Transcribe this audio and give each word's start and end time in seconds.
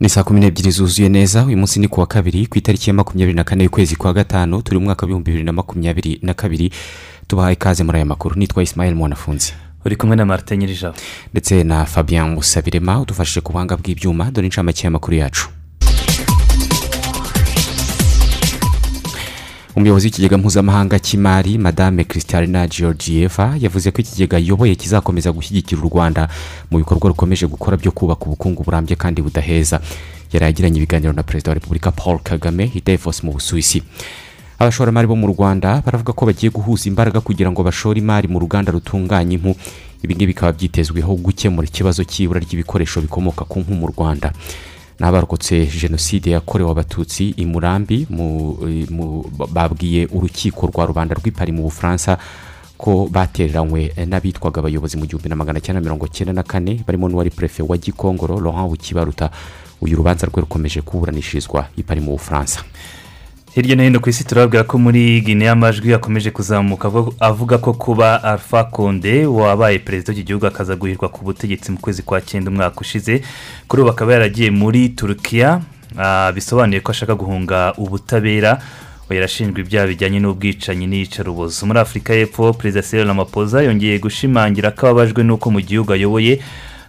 Ni 0.00 0.08
saa 0.08 0.22
kumi 0.24 0.40
n'ebyiri 0.40 0.70
zuzuye 0.70 1.08
neza 1.08 1.44
uyu 1.44 1.56
munsi 1.56 1.80
ni 1.80 1.88
ku 1.88 2.00
wa 2.00 2.06
kabiri 2.06 2.46
ku 2.46 2.58
itariki 2.58 2.90
ya 2.90 2.94
makumyabiri 2.94 3.36
na 3.36 3.44
kane 3.44 3.64
y'ukwezi 3.64 3.96
kwa 3.96 4.12
gatanu 4.12 4.62
turi 4.62 4.78
mu 4.78 4.84
mwaka 4.84 5.02
w'ibihumbi 5.06 5.30
bibiri 5.30 5.44
na 5.44 5.52
makumyabiri 5.52 6.18
na 6.22 6.34
kabiri. 6.34 6.70
Tubahaye 7.28 7.54
ikaze 7.54 7.84
muri 7.84 7.96
aya 7.98 8.06
makuru. 8.06 8.34
Nitwa 8.38 8.62
isimayeli 8.62 8.96
mwanafunzi. 8.96 9.52
Uri 9.86 9.96
kumwe 9.96 10.16
na 10.16 10.24
marite 10.24 10.56
nyirijabo 10.56 10.96
ndetse 11.32 11.64
na 11.64 11.84
fabien 11.86 12.28
musabirema 12.34 13.00
udufashije 13.00 13.40
ku 13.40 13.52
buhanga 13.52 13.76
bw'ibyuma 13.76 14.30
dore 14.30 14.46
inshamake 14.46 14.82
y'amakuru 14.84 15.16
yacu. 15.16 15.48
Umuyobozi 19.76 20.06
w'ikigega 20.06 20.38
mpuzamahanga 20.38 20.98
cy'imari 20.98 21.58
madame 21.58 22.04
christiana 22.04 22.66
georgieva 22.68 23.54
yavuze 23.60 23.90
ko 23.90 24.00
ikigega 24.00 24.36
ayoboye 24.36 24.74
kizakomeza 24.74 25.32
gushyigikira 25.32 25.80
u 25.80 25.88
rwanda 25.88 26.28
mu 26.70 26.78
bikorwa 26.78 27.08
rukomeje 27.08 27.46
gukora 27.46 27.76
byo 27.76 27.92
kubaka 27.92 28.24
ubukungu 28.26 28.62
burambye 28.64 28.96
kandi 28.96 29.22
budaheza. 29.22 29.80
Yari 30.32 30.44
yagiranye 30.44 30.76
ibiganiro 30.78 31.12
na 31.12 31.22
perezida 31.22 31.50
wa 31.50 31.54
repubulika 31.54 31.90
paul 31.92 32.18
kagame 32.18 32.70
i 32.74 32.80
davos 32.80 33.22
mu 33.22 33.32
busuwisi. 33.32 33.82
Abashoramari 34.58 35.06
bo 35.06 35.16
mu 35.16 35.26
rwanda 35.28 35.82
baravuga 35.84 36.12
ko 36.12 36.26
bagiye 36.26 36.50
guhuza 36.50 36.88
imbaraga 36.88 37.20
kugira 37.20 37.50
ngo 37.52 37.62
bashore 37.62 37.98
imari 38.00 38.28
mu 38.28 38.38
ruganda 38.38 38.72
rutunganya 38.72 39.34
impu. 39.36 39.54
Ibi 40.04 40.14
ngibi 40.14 40.32
bikaba 40.32 40.52
byitezweho 40.52 41.12
gukemura 41.16 41.66
ikibazo 41.68 42.04
cy'ibura 42.04 42.40
ry'ibikoresho 42.40 43.00
bikomoka 43.00 43.44
ku 43.44 43.60
mpu 43.60 43.72
mu 43.74 43.86
rwanda. 43.92 44.32
N'abarokotse 45.00 45.66
jenoside 45.66 46.30
yakorewe 46.30 46.70
abatutsi 46.70 47.34
i 47.36 47.44
murambi 47.44 48.06
babwiye 49.52 50.08
urukiko 50.12 50.66
rwa 50.72 50.86
rubanda 50.86 51.14
rw'ipari 51.14 51.52
mu 51.52 51.62
bufaransa 51.68 52.16
ko 52.80 53.08
batereranywe 53.12 53.92
n'abitwaga 54.08 54.60
abayobozi 54.60 54.96
mu 54.96 55.04
gihumbi 55.08 55.28
na 55.28 55.36
magana 55.36 55.60
cyenda 55.60 55.80
mirongo 55.80 56.08
cyenda 56.08 56.32
na 56.32 56.42
kane 56.44 56.80
barimo 56.86 57.08
n'uwari 57.08 57.30
perefe 57.32 57.60
wa 57.64 57.76
gikongoro 57.76 58.40
laurent 58.40 58.68
bukibaruta. 58.72 59.30
Uyu 59.80 59.96
rubanza 59.96 60.24
rwe 60.26 60.40
rukomeje 60.40 60.80
kuburanishirizwa 60.80 61.68
ipari 61.76 62.00
mu 62.00 62.16
bufaransa. 62.16 62.64
Hirya 63.56 63.76
no 63.76 63.82
hino 63.82 64.00
ku 64.00 64.10
isi 64.10 64.24
turababwira 64.24 64.64
ko 64.64 64.78
muri 64.78 65.20
guinea 65.20 65.52
amajwi 65.52 65.94
akomeje 65.94 66.30
kuzamuka 66.30 66.92
avuga 67.20 67.58
ko 67.58 67.72
kuba 67.72 68.22
alpha 68.22 68.64
konde 68.64 69.26
wabaye 69.26 69.78
perezida 69.78 70.12
w'iki 70.12 70.24
gihugu 70.26 70.46
akaza 70.46 70.76
guhirwa 70.76 71.08
ku 71.08 71.24
butegetsi 71.24 71.72
mu 71.72 71.78
kwezi 71.78 72.02
kwa 72.02 72.20
cyenda 72.20 72.50
umwaka 72.50 72.80
ushize. 72.80 73.22
Kuri 73.68 73.82
ubu 73.82 73.90
akaba 73.90 74.12
yaragiye 74.12 74.50
muri 74.50 74.88
turukiya 74.88 75.60
bisobanuye 76.34 76.80
ko 76.80 76.90
ashaka 76.92 77.14
guhunga 77.14 77.72
ubutabera. 77.76 78.60
Yarashinjwa 79.10 79.60
ibyaha 79.60 79.86
bijyanye 79.86 80.18
n'ubwicanyi 80.20 80.86
n'iyicarubozo. 80.86 81.66
Muri 81.66 81.78
afurika 81.78 82.12
y'epfo 82.14 82.52
perezida 82.52 82.82
Cyril 82.82 83.06
Ramaphosa 83.06 83.62
yongeye 83.62 83.98
gushimangira 83.98 84.70
ko 84.70 84.86
ababajwe 84.92 85.22
n'uko 85.24 85.50
mu 85.50 85.60
gihugu 85.64 85.92
ayoboye 85.96 86.40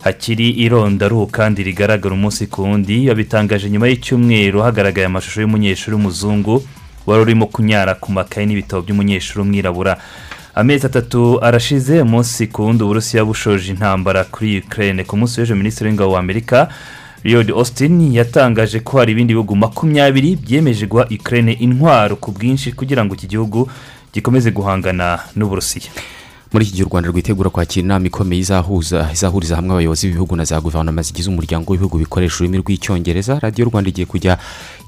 hakiri 0.07 0.49
irondaruhu 0.49 1.27
kandi 1.27 1.63
rigaragara 1.63 2.15
umunsi 2.15 2.47
ku 2.47 2.61
wundi 2.63 3.05
yabitangaje 3.07 3.69
nyuma 3.69 3.87
y'icyumweru 3.87 4.61
hagaragaye 4.63 5.05
amashusho 5.07 5.41
y'umunyeshuri 5.41 5.93
w'umuzungu 5.95 6.63
wari 7.07 7.21
urimo 7.21 7.45
kunyara 7.47 7.95
ku 7.95 8.11
makaye 8.11 8.45
n'ibitabo 8.47 8.81
by'umunyeshuri 8.81 9.39
w'umwirabura. 9.39 9.97
Amezi 10.55 10.85
atatu 10.87 11.39
arashize 11.43 12.01
umunsi 12.01 12.47
ku 12.47 12.63
wundi 12.65 12.83
uburusiya 12.83 13.25
bushoje 13.25 13.71
intambara 13.71 14.23
kuri 14.23 14.59
ukraine. 14.65 15.03
Ku 15.03 15.13
munsi 15.17 15.39
w'ejo 15.39 15.55
minisitiri 15.55 15.89
w'ingabo 15.89 16.11
wa 16.11 16.19
amerika 16.19 16.67
Lloyd 17.23 17.51
Austin 17.51 18.13
yatangaje 18.13 18.79
ko 18.79 18.97
hari 18.99 19.11
ibindi 19.11 19.33
bihugu 19.33 19.55
makumyabiri 19.55 20.35
byemeje 20.35 20.85
guha 20.87 21.05
ukraine 21.19 21.53
intwaro 21.53 22.15
ku 22.15 22.31
bwinshi 22.31 22.71
kugira 22.71 23.05
ngo 23.05 23.13
iki 23.15 23.27
gihugu 23.27 23.69
gikomeze 24.13 24.51
guhangana 24.51 25.19
n'uburusiya. 25.35 25.91
Muri 26.57 26.65
iki 26.65 26.73
gihe 26.75 26.85
u 26.85 26.89
rwanda 26.89 27.09
rwitegura 27.09 27.49
kwakira 27.53 27.85
inama 27.85 28.07
ikomeye 28.09 28.41
izahuza 28.41 29.09
izahuriza 29.13 29.55
hamwe 29.55 29.71
abayobozi 29.73 30.07
b'ibihugu 30.07 30.35
na 30.35 30.43
za 30.43 30.57
guverinoma 30.61 31.01
zigize 31.05 31.29
umuryango 31.29 31.69
w'ibihugu 31.71 31.97
bikoresha 32.01 32.35
ururimi 32.41 32.57
rw'icyongereza. 32.57 33.37
Radiyo 33.39 33.65
rwanda 33.69 33.89
igiye 33.89 34.05
kujya 34.09 34.37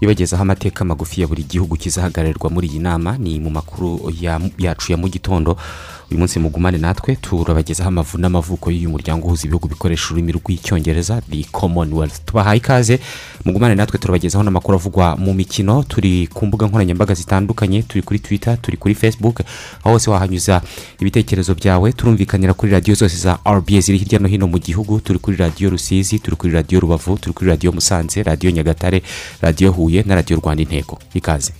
ibagezaho 0.01 0.41
amateka 0.41 0.85
magufi 0.85 1.21
ya 1.21 1.27
buri 1.27 1.43
gihugu 1.43 1.75
kizahagararirwa 1.75 2.49
muri 2.49 2.67
iyi 2.67 2.79
nama 2.79 3.17
ni 3.17 3.39
mu 3.39 3.49
makuru 3.49 4.13
yacu 4.57 4.91
ya 4.91 4.97
mu 4.97 5.07
gitondo. 5.09 5.57
Uyu 6.11 6.19
munsi 6.19 6.39
mugumane 6.39 6.77
natwe 6.77 7.15
turabagezaho 7.15 7.87
amavu 7.89 8.17
n'amavuko 8.17 8.71
y'uyu 8.71 8.89
muryango 8.89 9.27
uhuza 9.27 9.43
ibihugu 9.45 9.67
bikoresha 9.67 10.05
ururimi 10.09 10.31
rw'icyongereza 10.31 11.21
the 11.29 11.43
commonwealth. 11.51 12.25
Tubahaye 12.25 12.57
ikaze 12.57 12.99
mugumane 13.45 13.75
natwe 13.75 13.99
turabagezaho 13.99 14.43
n'amakuru 14.43 14.75
avugwa 14.77 15.15
mu 15.17 15.33
mikino. 15.33 15.83
Turi 15.83 16.27
ku 16.33 16.45
mbuga 16.45 16.65
nkoranyambaga 16.67 17.13
zitandukanye 17.13 17.83
turi 17.83 18.01
kuri 18.01 18.19
twitter 18.19 18.61
turi 18.61 18.77
kuri 18.77 18.95
facebook 18.95 19.41
aho 19.83 19.89
hose 19.93 20.09
wahanyuza 20.09 20.61
ibitekerezo 20.99 21.53
byawe 21.55 21.93
turumvikanira 21.93 22.53
kuri 22.53 22.71
radiyo 22.71 22.95
zose 22.95 23.15
za 23.17 23.37
rba 23.45 23.79
ziri 23.79 23.97
hirya 23.97 24.19
no 24.19 24.27
hino 24.27 24.47
mu 24.47 24.57
gihugu. 24.59 24.99
Turi 24.99 25.19
kuri 25.19 25.37
radiyo 25.37 25.69
rusizi 25.69 26.19
turi 26.19 26.35
kuri 26.37 26.53
radiyo 26.53 26.79
rubavu 26.79 27.17
turi 27.17 27.33
kuri 27.33 27.49
radiyo 27.49 27.71
musanze 27.71 28.23
radiyo 28.23 28.51
nyagatare 28.51 29.03
radiyo 29.41 29.71
huye. 29.71 29.88
Na 30.05 30.15
radiyo 30.15 30.39
rwanda 30.39 30.63
intego 30.63 30.99
ikaze 31.13 31.51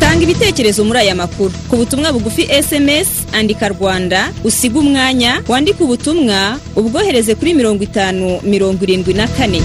tanga 0.00 0.22
ibitekerezo 0.22 0.84
muri 0.84 0.98
aya 0.98 1.14
makuru. 1.14 1.52
Ku 1.70 1.76
butumwa 1.76 2.12
bugufi 2.12 2.42
esemesi 2.50 3.10
andika 3.32 3.68
rwanda 3.68 4.32
usiga 4.44 4.78
umwanya 4.80 5.42
wandike 5.48 5.82
ubutumwa 5.84 6.58
ubwohereze 6.76 7.34
kuri 7.34 7.54
mirongo 7.54 7.84
itanu 7.84 8.40
mirongo 8.42 8.84
irindwi 8.84 9.14
na 9.14 9.28
kane. 9.28 9.62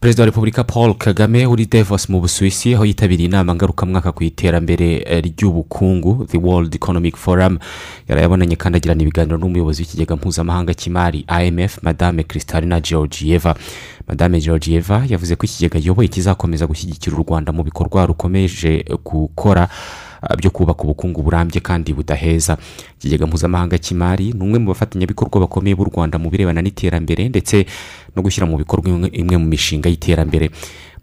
Perezida 0.00 0.22
wa 0.22 0.26
repubulika 0.26 0.64
paul 0.64 0.94
kagame 0.94 1.46
uri 1.46 1.66
davos 1.66 2.08
mu 2.08 2.20
busuwisi 2.20 2.74
aho 2.74 2.84
yitabiriye 2.84 3.28
inama 3.28 3.54
ngarukamwaka 3.54 4.12
ku 4.12 4.24
iterambere 4.24 5.04
ry'ubukungu 5.20 6.26
the 6.26 6.38
world 6.38 6.74
economic 6.74 7.16
forum. 7.16 7.58
Yarayabonanye 8.08 8.56
kandi 8.56 8.76
agirana 8.76 9.02
ibiganiro 9.02 9.38
n'umuyobozi 9.38 9.82
w'ikigega 9.82 10.16
mpuzamahanga 10.16 10.74
cy'imari 10.74 11.24
imf 11.46 11.82
madame 11.82 12.22
christiana 12.24 12.80
georgieva. 12.80 13.54
Madame 14.08 14.40
georgieva 14.40 15.04
yavuze 15.08 15.36
ko 15.36 15.44
ikigega 15.46 15.78
ayoboye 15.78 16.08
kizakomeza 16.08 16.66
gushyigikira 16.66 17.16
u 17.16 17.22
rwanda 17.28 17.52
mu 17.52 17.62
bikorwa 17.62 18.06
rukomeje 18.06 18.84
gukora 19.04 19.68
byo 20.38 20.50
kubaka 20.50 20.82
ubukungu 20.84 21.22
burambye 21.22 21.60
kandi 21.60 21.92
budaheza. 21.92 22.56
Ikigega 22.98 23.26
mpuzamahanga 23.26 23.78
cy'imari 23.78 24.32
ni 24.32 24.42
umwe 24.42 24.58
mu 24.58 24.68
bafatanyabikorwa 24.72 25.40
bakomeye 25.48 25.74
b'u 25.74 25.84
rwanda 25.88 26.18
mu 26.18 26.30
birebana 26.30 26.62
n'iterambere 26.62 27.28
ndetse 27.28 27.66
no 28.16 28.22
gushyira 28.22 28.46
mu 28.46 28.56
bikorwa 28.60 29.08
imwe 29.12 29.36
mu 29.36 29.46
mishinga 29.48 29.88
y'iterambere. 29.88 30.50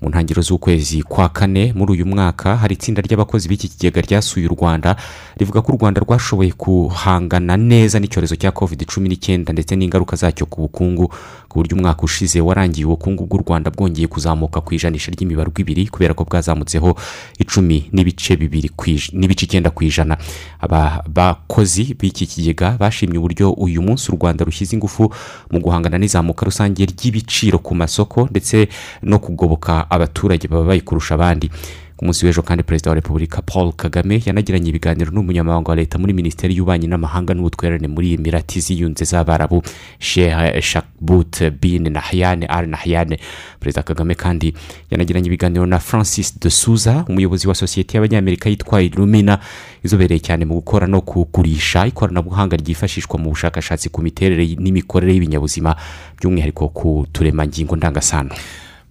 Mu 0.01 0.09
ntangiriro 0.09 0.41
z'ukwezi 0.41 1.03
kwa 1.03 1.29
kane 1.29 1.73
muri 1.75 1.91
uyu 1.91 2.05
mwaka 2.05 2.57
hari 2.57 2.73
itsinda 2.75 3.01
ry'abakozi 3.01 3.49
b'iki 3.49 3.67
kigega 3.67 4.01
ryasuye 4.01 4.45
u 4.45 4.53
rwanda 4.55 4.95
rivuga 5.37 5.61
ko 5.61 5.73
u 5.73 5.77
rwanda 5.77 6.01
rwashoboye 6.01 6.53
guhangana 6.57 7.57
neza 7.57 7.99
n'icyorezo 7.99 8.35
cya 8.35 8.51
covid 8.51 8.85
cumi 8.85 9.09
n'icyenda 9.09 9.53
ndetse 9.53 9.75
n'ingaruka 9.75 10.15
zacyo 10.15 10.45
ku 10.45 10.61
bukungu 10.61 11.09
ku 11.49 11.59
buryo 11.59 11.77
umwaka 11.77 12.03
ushize 12.05 12.41
warangiye 12.41 12.85
ubukungu 12.85 13.25
bw'u 13.25 13.41
rwanda 13.41 13.71
bwongeye 13.71 14.07
kuzamuka 14.07 14.61
ku 14.61 14.73
ijanisha 14.77 15.09
ry'imibare 15.11 15.49
ibiri 15.57 15.87
kubera 15.89 16.13
ko 16.13 16.23
bwazamutseho 16.29 16.93
icumi 17.41 17.89
n'ibice 17.91 18.35
bibiri 18.37 18.69
n'ibice 19.13 19.45
icyenda 19.45 19.69
ku 19.73 19.81
ijana. 19.83 20.17
Aba 20.61 21.01
bakozi 21.09 21.95
b'iki 21.97 22.27
kigega 22.27 22.77
bashimye 22.77 23.17
uburyo 23.17 23.51
uyu 23.57 23.81
munsi 23.81 24.11
u 24.11 24.15
rwanda 24.15 24.45
rushyize 24.45 24.75
ingufu 24.75 25.09
mu 25.51 25.59
guhangana 25.59 25.97
n'izamuka 25.97 26.45
rusange 26.45 26.85
ry'ibiciro 26.85 27.57
ku 27.59 27.73
masoko 27.75 28.27
ndetse 28.29 28.67
no 29.01 29.19
kugoboka 29.19 29.86
abaturage 29.89 30.47
baba 30.47 30.63
bayikurusha 30.65 31.15
abandi. 31.15 31.49
Ku 31.97 32.05
munsi 32.05 32.25
w'ejo 32.25 32.41
kandi 32.45 32.63
perezida 32.63 32.91
wa 32.91 32.95
repubulika 32.95 33.41
paul 33.41 33.73
kagame 33.73 34.21
yanagiranye 34.25 34.69
ibiganiro 34.69 35.09
n'umunyamabanga 35.11 35.69
wa 35.69 35.75
leta 35.75 35.97
muri 35.97 36.13
minisiteri 36.13 36.53
y'ububanyi 36.53 36.85
n'amahanga 36.87 37.33
n'ubutwererane 37.33 37.87
muri 37.89 38.13
emirati 38.13 38.61
ziyunze 38.61 39.01
z'abarabu. 39.05 39.63
Sheha 39.99 40.61
shakbut 40.61 41.49
bin 41.61 41.89
nahiyane 41.89 42.45
al 42.45 42.69
nahiyane 42.69 43.17
perezida 43.59 43.81
kagame 43.83 44.13
kandi 44.15 44.53
yanagiranye 44.91 45.25
ibiganiro 45.27 45.65
na 45.65 45.79
francis 45.79 46.37
de 46.39 46.49
suza 46.49 47.01
umuyobozi 47.09 47.47
wa 47.47 47.55
sosiyete 47.55 47.97
y'abanyamerika 47.97 48.49
yitwa 48.49 48.81
illumina 48.81 49.39
izobereye 49.83 50.19
cyane 50.21 50.45
mu 50.45 50.53
gukora 50.61 50.85
no 50.87 51.01
kugurisha 51.01 51.87
ikoranabuhanga 51.89 52.61
ryifashishwa 52.61 53.17
mu 53.17 53.29
bushakashatsi 53.33 53.89
ku 53.89 54.01
miterere 54.05 54.45
n'imikorere 54.61 55.13
y'ibinyabuzima 55.17 55.73
by'umwihariko 56.21 56.69
ku 56.69 57.07
turemangingo 57.11 57.73
ndangasano. 57.75 58.29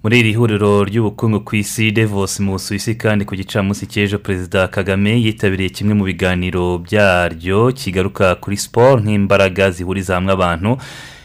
Muri 0.06 0.18
iri 0.20 0.32
huriro 0.34 0.84
ry'ubukungu 0.84 1.40
ku 1.44 1.56
isi 1.56 1.90
devos 1.92 2.38
mu 2.40 2.52
busuwisi 2.52 2.94
kandi 2.94 3.24
ku 3.26 3.34
gicamunsi 3.34 3.86
cy'ejo 3.90 4.18
perezida 4.22 4.68
kagame 4.68 5.18
yitabiriye 5.18 5.68
kimwe 5.74 5.94
mu 5.98 6.04
biganiro 6.06 6.78
byaryo 6.78 7.72
kigaruka 7.74 8.34
kuri 8.38 8.56
siporo 8.56 9.00
nk'imbaraga 9.02 9.70
zihuriza 9.70 10.14
hamwe 10.14 10.32
abantu. 10.32 10.78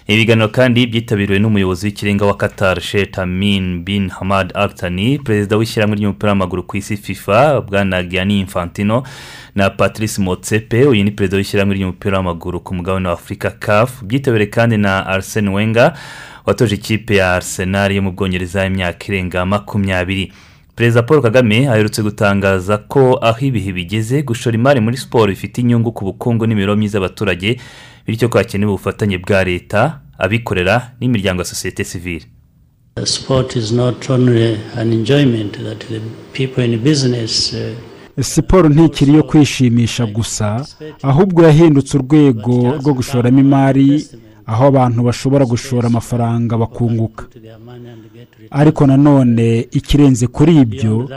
Ibiganiro 0.08 0.50
kandi 0.50 0.88
byitabiriwe 0.90 1.40
n'umuyobozi 1.40 1.86
w'ikirenga 1.88 2.26
wa 2.26 2.34
qatar 2.38 2.82
sheikh 2.82 3.20
amin 3.20 3.86
bin 3.86 4.10
hamad 4.10 4.50
altani 4.58 5.20
perezida 5.20 5.58
w'ishyirahamwe 5.58 5.96
ry'umupira 5.98 6.32
w'amaguru 6.32 6.64
ku 6.64 6.78
isi 6.78 6.98
fifa 6.98 7.62
bwana 7.62 8.04
gianni 8.04 8.40
infantino 8.40 9.04
na 9.56 9.70
patrice 9.70 10.22
motsepe 10.22 10.86
uyu 10.86 11.04
ni 11.04 11.12
perezida 11.12 11.38
w'ishyirahamwe 11.38 11.76
ry'umupira 11.76 12.18
w'amaguru 12.18 12.60
ku 12.60 12.76
mugabane 12.76 13.08
wa 13.08 13.14
afurika 13.14 13.52
caf 13.52 14.04
byitabiriwe 14.04 14.50
kandi 14.50 14.78
na 14.78 15.06
arsene 15.06 15.50
wenga 15.50 15.94
watoje 16.46 16.76
ikipe 16.76 17.16
ya 17.16 17.34
arsenal 17.34 17.92
yo 17.92 18.02
mu 18.02 18.12
bwongereza 18.12 18.64
y'imyaka 18.64 19.06
irenga 19.08 19.46
makumyabiri. 19.46 20.32
Perezida 20.76 21.04
paul 21.04 21.22
kagame 21.22 21.68
aherutse 21.70 22.02
gutangaza 22.02 22.78
ko 22.78 23.20
aho 23.22 23.46
ibihe 23.46 23.72
bigeze 23.74 24.22
gushora 24.24 24.56
imari 24.56 24.80
muri 24.80 24.98
siporo 24.98 25.28
bifite 25.28 25.58
inyungu 25.62 25.92
ku 25.92 26.06
bukungu 26.06 26.48
n'imibereho 26.48 26.78
myiza 26.78 26.98
y'abaturage 26.98 27.60
bityo 28.08 28.30
ko 28.30 28.38
hakenewe 28.38 28.72
ubufatanye 28.72 29.18
bwa 29.18 29.44
leta 29.44 30.00
abikorera 30.18 30.92
n'imiryango 31.00 31.42
ya 31.42 31.46
sosiyete 31.46 31.84
sivile 31.84 32.26
Sport 33.04 33.56
is 33.56 33.72
not 33.72 34.10
only 34.10 34.58
an 34.78 34.92
enjoyment 34.94 35.54
that 35.64 35.80
the 35.90 36.00
people 36.34 36.64
in 36.66 36.80
business 36.80 37.56
siporo 38.22 38.70
ntikiri 38.70 39.12
iyo 39.12 39.24
kwishimisha 39.24 40.06
gusa 40.06 40.66
ahubwo 41.04 41.44
yahindutse 41.44 41.98
urwego 41.98 42.76
rwo 42.82 42.94
gushoramo 42.94 43.40
imari 43.40 44.08
aho 44.46 44.64
abantu 44.72 45.00
bashobora 45.08 45.46
gushora 45.46 45.88
amafaranga 45.88 46.58
bakunguka. 46.58 47.26
Ariko 48.52 48.88
nanone 48.88 49.68
ikirenze 49.72 50.28
kuri 50.28 50.56
ibyo 50.62 51.10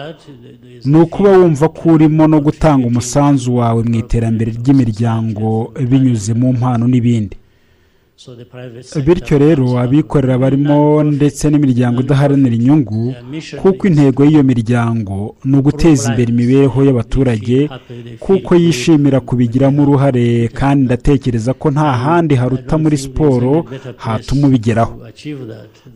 ni 0.84 0.96
ukuba 1.00 1.30
wumva 1.38 1.68
ko 1.68 1.88
urimo 1.94 2.26
no 2.26 2.40
gutanga 2.40 2.86
umusanzu 2.86 3.56
wawe 3.56 3.82
mu 3.82 3.94
iterambere 3.94 4.50
ry'imiryango 4.52 5.72
binyuze 5.90 6.34
mu 6.34 6.52
mpano 6.52 6.84
n'ibindi. 6.88 7.36
Bityo 9.06 9.38
rero 9.38 9.66
abikorera 9.78 10.38
barimo 10.38 11.02
ndetse 11.16 11.50
n'imiryango 11.50 12.00
idaharanira 12.00 12.54
inyungu 12.56 13.14
kuko 13.62 13.86
intego 13.88 14.24
y'iyo 14.24 14.42
miryango 14.42 15.36
ni 15.44 15.56
uguteza 15.58 16.10
imbere 16.10 16.30
imibereho 16.32 16.78
y'abaturage 16.86 17.58
kuko 18.24 18.50
yishimira 18.62 19.20
kubigiramo 19.20 19.82
uruhare 19.82 20.48
kandi 20.58 20.84
ndatekereza 20.84 21.52
ko 21.60 21.66
nta 21.70 21.92
handi 22.02 22.34
haruta 22.34 22.74
muri 22.78 22.96
siporo 23.04 23.52
hatuma 23.96 24.46
ubigeraho. 24.48 24.94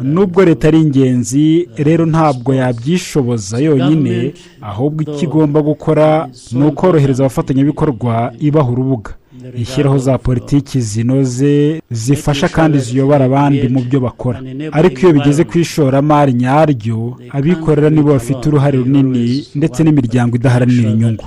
nubwo 0.00 0.44
leta 0.44 0.68
ari 0.68 0.80
ingenzi 0.80 1.68
rero 1.86 2.06
ntabwo 2.06 2.50
yabyishoboza 2.60 3.58
yonyine 3.58 4.32
ahubwo 4.70 4.98
icyo 5.02 5.24
igomba 5.28 5.58
gukora 5.62 6.28
ni 6.52 6.64
ukorohereza 6.66 7.22
abafatanyabikorwa 7.24 8.32
ibaha 8.48 8.70
urubuga. 8.70 9.10
Ishyiraho 9.56 9.98
za 9.98 10.18
politiki 10.18 10.80
zinoze 10.80 11.82
zifasha 11.90 12.48
kandi 12.48 12.78
ziyobora 12.78 13.24
abandi 13.24 13.68
mu 13.68 13.80
byo 13.86 14.00
bakora. 14.00 14.38
Ariko 14.72 14.98
iyo 15.00 15.12
bigeze 15.12 15.44
ku 15.44 15.58
ishoramari 15.58 16.32
nyaryo 16.32 17.16
abikorera 17.30 17.90
nibo 17.90 18.12
bafite 18.12 18.42
uruhare 18.48 18.78
runini 18.78 19.46
ndetse 19.54 19.82
n'imiryango 19.84 20.36
idaharanira 20.36 20.90
inyungu. 20.90 21.24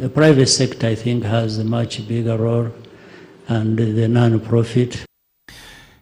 The 0.00 0.08
private 0.08 0.46
sector 0.46 0.90
I 0.90 0.96
think 0.96 1.24
has 1.24 1.58
a 1.58 1.64
much 1.64 2.00
bigger 2.08 2.36
role 2.38 2.68
and 3.48 3.76
the 3.78 4.08
non-profit. 4.08 5.04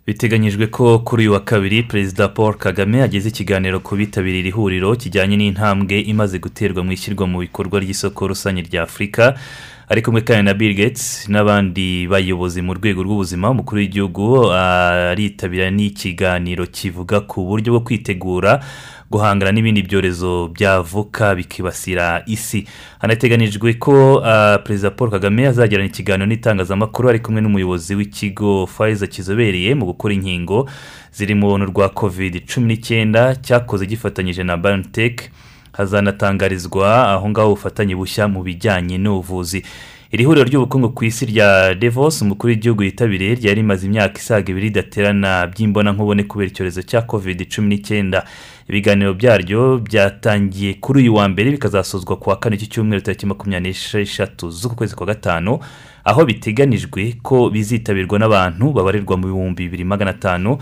Biteganyijwe 0.06 0.66
ko 0.66 0.98
kuri 0.98 1.22
uyu 1.22 1.32
wa 1.32 1.40
kabiri 1.40 1.82
perezida 1.82 2.28
paul 2.28 2.54
kagame 2.54 3.02
ageze 3.02 3.28
ikiganiro 3.28 3.80
ku 3.80 3.96
bitabiriye 3.96 4.40
iri 4.40 4.50
huriro 4.50 4.96
kijyanye 4.96 5.36
n'intambwe 5.36 6.00
imaze 6.00 6.38
guterwa 6.38 6.82
mu 6.84 6.92
ishyirwa 6.92 7.26
mu 7.26 7.38
bikorwa 7.40 7.80
ry'isoko 7.80 8.28
rusange 8.28 8.60
rya 8.62 8.82
afurika 8.82 9.34
ari 9.88 10.02
kumwe 10.02 10.20
kandi 10.20 10.42
na 10.42 10.54
bill 10.54 10.74
gates 10.74 11.28
n'abandi 11.28 12.06
bayobozi 12.08 12.62
mu 12.62 12.74
rwego 12.74 13.02
rw'ubuzima 13.02 13.50
umukuru 13.50 13.78
w'igihugu 13.80 14.52
aritabira 14.52 15.70
n'ikiganiro 15.70 16.66
kivuga 16.66 17.20
ku 17.20 17.44
buryo 17.44 17.72
bwo 17.72 17.80
kwitegura 17.80 18.60
guhangana 19.10 19.52
n'ibindi 19.52 19.82
byorezo 19.82 20.48
byavuka 20.48 21.34
bikibasira 21.34 22.22
isi. 22.26 22.64
Hanateganijwe 22.98 23.74
ko 23.76 24.22
perezida 24.64 24.90
paul 24.90 25.10
kagame 25.10 25.46
azagirana 25.46 25.86
ikiganiro 25.88 26.26
n'itangazamakuru 26.26 27.08
ari 27.08 27.18
kumwe 27.20 27.40
n'umuyobozi 27.42 27.94
w'ikigo 27.94 28.66
fayiza 28.66 29.06
kizobereye 29.06 29.74
mu 29.74 29.84
gukora 29.92 30.14
inkingo 30.14 30.68
zirimo 31.12 31.58
n'urwa 31.58 31.88
covid 31.92 32.46
cumi 32.48 32.66
n'icyenda 32.66 33.36
cyakoze 33.36 33.86
gifatanyije 33.86 34.40
na 34.44 34.56
baniteke 34.56 35.28
hazanatangarizwa 35.72 37.08
aho 37.12 37.28
ngaho 37.28 37.52
ubufatanye 37.52 37.96
bushya 37.96 38.28
mu 38.28 38.42
bijyanye 38.42 38.98
n'ubuvuzi. 38.98 39.62
Iri 40.12 40.24
huriro 40.24 40.44
ry'ubukungu 40.44 40.90
ku 40.92 41.04
isi 41.04 41.26
rya 41.26 41.74
devos 41.74 42.22
umukuru 42.22 42.50
w'igihugu 42.52 42.82
yitabiriye 42.84 43.34
ryari 43.34 43.54
rimaze 43.64 43.86
imyaka 43.86 44.18
isaga 44.20 44.50
ibiri 44.52 44.68
ridaterana 44.68 45.46
by'imbonankubone 45.46 46.22
kubera 46.28 46.50
icyorezo 46.50 46.82
cya 46.82 47.02
covid 47.02 47.48
cumi 47.48 47.68
n'icyenda. 47.68 48.24
Ibiganiro 48.68 49.14
byaryo 49.14 49.78
byatangiye 49.78 50.74
kuri 50.84 51.00
uyu 51.00 51.14
wa 51.14 51.28
mbere 51.28 51.50
bikazasozwa 51.56 52.16
ku 52.20 52.30
wa 52.30 52.36
kane 52.36 52.56
cy'icyumweru 52.60 53.00
tariki 53.02 53.26
makumyabiri 53.26 53.70
n'esheshatu 53.72 54.50
z'uku 54.50 54.76
kwezi 54.76 54.94
kwa 54.94 55.06
gatanu 55.06 55.58
aho 56.04 56.24
biteganijwe 56.24 57.14
ko 57.22 57.48
bizitabirwa 57.50 58.18
n'abantu 58.18 58.72
babarirwa 58.72 59.16
mu 59.16 59.26
bihumbi 59.32 59.64
bibiri 59.64 59.84
magana 59.84 60.10
atanu 60.10 60.58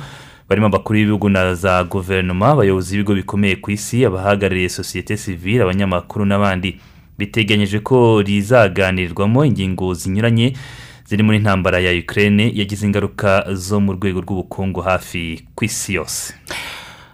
barimo 0.50 0.66
abakuru 0.66 0.98
b'ibihugu 0.98 1.28
na 1.28 1.54
za 1.54 1.84
guverinoma 1.84 2.48
abayobozi 2.48 2.96
b'ibigo 2.96 3.14
bikomeye 3.14 3.56
ku 3.56 3.70
isi 3.70 4.04
abahagarariye 4.04 4.68
sosiyete 4.68 5.16
sivile 5.16 5.62
abanyamakuru 5.62 6.24
n'abandi. 6.26 6.76
Biteganyije 7.18 7.78
ko 7.80 8.22
rizaganirwamo 8.22 9.44
ingingo 9.44 9.94
zinyuranye 9.94 10.52
zirimo 11.06 11.32
n'intambara 11.32 11.78
ya 11.80 11.92
Ukraine 12.02 12.50
yagize 12.54 12.86
ingaruka 12.86 13.44
zo 13.54 13.80
mu 13.80 13.92
rwego 13.92 14.20
rw'ubukungu 14.20 14.80
hafi 14.80 15.44
ku 15.54 15.64
isi 15.64 15.94
yose. 15.94 16.34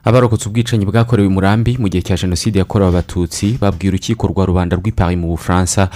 Abarokotse 0.04 0.48
ubwicanyi 0.48 0.86
bwakorewe 0.86 1.28
umurambi 1.28 1.76
mu 1.78 1.88
gihe 1.88 2.02
cya 2.02 2.16
jenoside 2.16 2.58
yakorewe 2.58 2.88
abatutsi 2.88 3.58
babwiye 3.60 3.90
urukiko 3.90 4.26
rwa 4.32 4.46
rubanda 4.46 4.76
rw'ipari 4.80 5.16
mu 5.16 5.28
bufaransa 5.34 5.90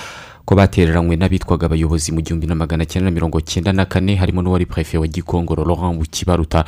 ko 0.44 0.54
batereranywe 0.58 1.16
n'abitwaga 1.16 1.66
abayobozi 1.70 2.12
mu 2.12 2.20
gihumbi 2.20 2.46
na 2.50 2.54
magana 2.58 2.84
cyenda 2.84 3.08
na 3.08 3.14
mirongo 3.14 3.40
cyenda 3.40 3.72
na 3.72 3.86
kane 3.86 4.16
harimo 4.18 4.42
n'uwari 4.42 4.66
perefe 4.66 4.98
wa 4.98 5.06
gikongoro 5.06 5.64
laurent 5.64 5.96
bukibaruta. 5.96 6.64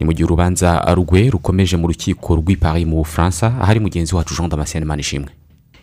Ni 0.00 0.06
mu 0.06 0.12
gihe 0.12 0.24
urubanza 0.24 0.80
rwe 0.96 1.30
rukomeje 1.30 1.76
mu 1.76 1.86
rukiko 1.88 2.36
rw'ipari 2.40 2.84
mu 2.88 2.96
bufaransa 3.04 3.46
ahari 3.60 3.80
mugenzi 3.80 4.14
wacu 4.14 4.34
jean 4.34 4.48
damascene 4.48 4.84
manishimwe. 4.86 5.28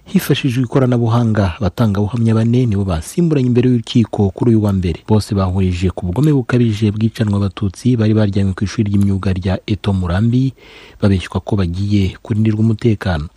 Hifashishijwe 0.05 0.63
ikoranabuhanga 0.63 1.53
abatangabuhamya 1.59 2.33
bane 2.35 2.65
nibo 2.65 2.85
basimburanye 2.85 3.47
imbere 3.47 3.69
y'urukiko 3.69 4.29
kuri 4.29 4.49
uyu 4.51 4.63
wa 4.63 4.73
mbere. 4.73 5.03
Bose 5.07 5.35
bahurije 5.35 5.89
ku 5.91 6.05
bugome 6.05 6.31
bukabije 6.33 6.91
bwicanwa 6.91 7.37
abatutsi 7.37 7.97
bari 7.99 8.13
baryamye 8.13 8.53
ku 8.55 8.63
ishuri 8.63 8.87
ry'imyuga 8.89 9.33
rya 9.35 9.59
eto 9.67 9.93
murambi 9.93 10.53
babeshywa 11.01 11.39
ko 11.43 11.55
bagiye 11.59 12.15
kurindirwa 12.23 12.59
umutekano. 12.63 13.27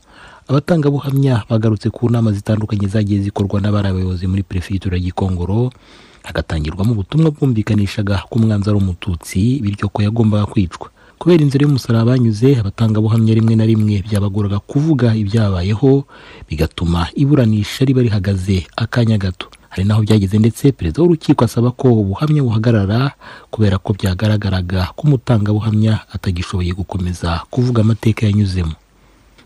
Abatangabuhamya 0.48 1.42
bagarutse 1.50 1.90
ku 1.90 2.08
nama 2.10 2.32
zitandukanye 2.32 2.86
zagiye 2.88 3.20
zikorwa 3.22 3.60
n'abari 3.60 3.88
abayobozi 3.90 4.26
muri 4.26 4.42
perefegitura 4.42 4.98
gikongoro 4.98 5.70
hagatangirwamo 6.24 6.92
ubutumwa 6.92 7.30
bwumvikanishaga 7.30 8.24
ko 8.30 8.38
umwanzi 8.38 8.70
ari 8.70 8.78
umututsi 8.78 9.60
bityo 9.62 9.88
ko 9.88 10.02
yagombaga 10.02 10.46
kwicwa. 10.46 10.88
Kubera 11.20 11.42
inzira 11.44 11.62
y'umusaraba 11.68 12.16
banyuze 12.16 12.56
abatangabuhamya 12.60 13.34
rimwe 13.34 13.54
na 13.56 13.66
rimwe 13.68 14.00
byabagoraga 14.06 14.58
kuvuga 14.64 15.12
ibyabayeho 15.14 16.04
bigatuma 16.48 17.08
iburanisha 17.14 17.84
riba 17.84 18.02
rihagaze 18.02 18.66
akanya 18.76 19.18
gato. 19.18 19.46
Hari 19.68 19.84
naho 19.84 20.02
byageze 20.02 20.38
ndetse 20.38 20.72
perezida 20.72 21.02
w'urukiko 21.02 21.44
asaba 21.44 21.70
ko 21.70 21.92
ubuhamya 21.92 22.42
buhagarara 22.42 23.12
kubera 23.52 23.78
ko 23.78 23.92
byagaragaraga 23.92 24.96
ko 24.96 25.02
umutangabuhamya 25.06 26.00
atagishoboye 26.12 26.72
gukomeza 26.72 27.40
kuvuga 27.52 27.82
amateka 27.84 28.26
yanyuzemo. 28.26 28.74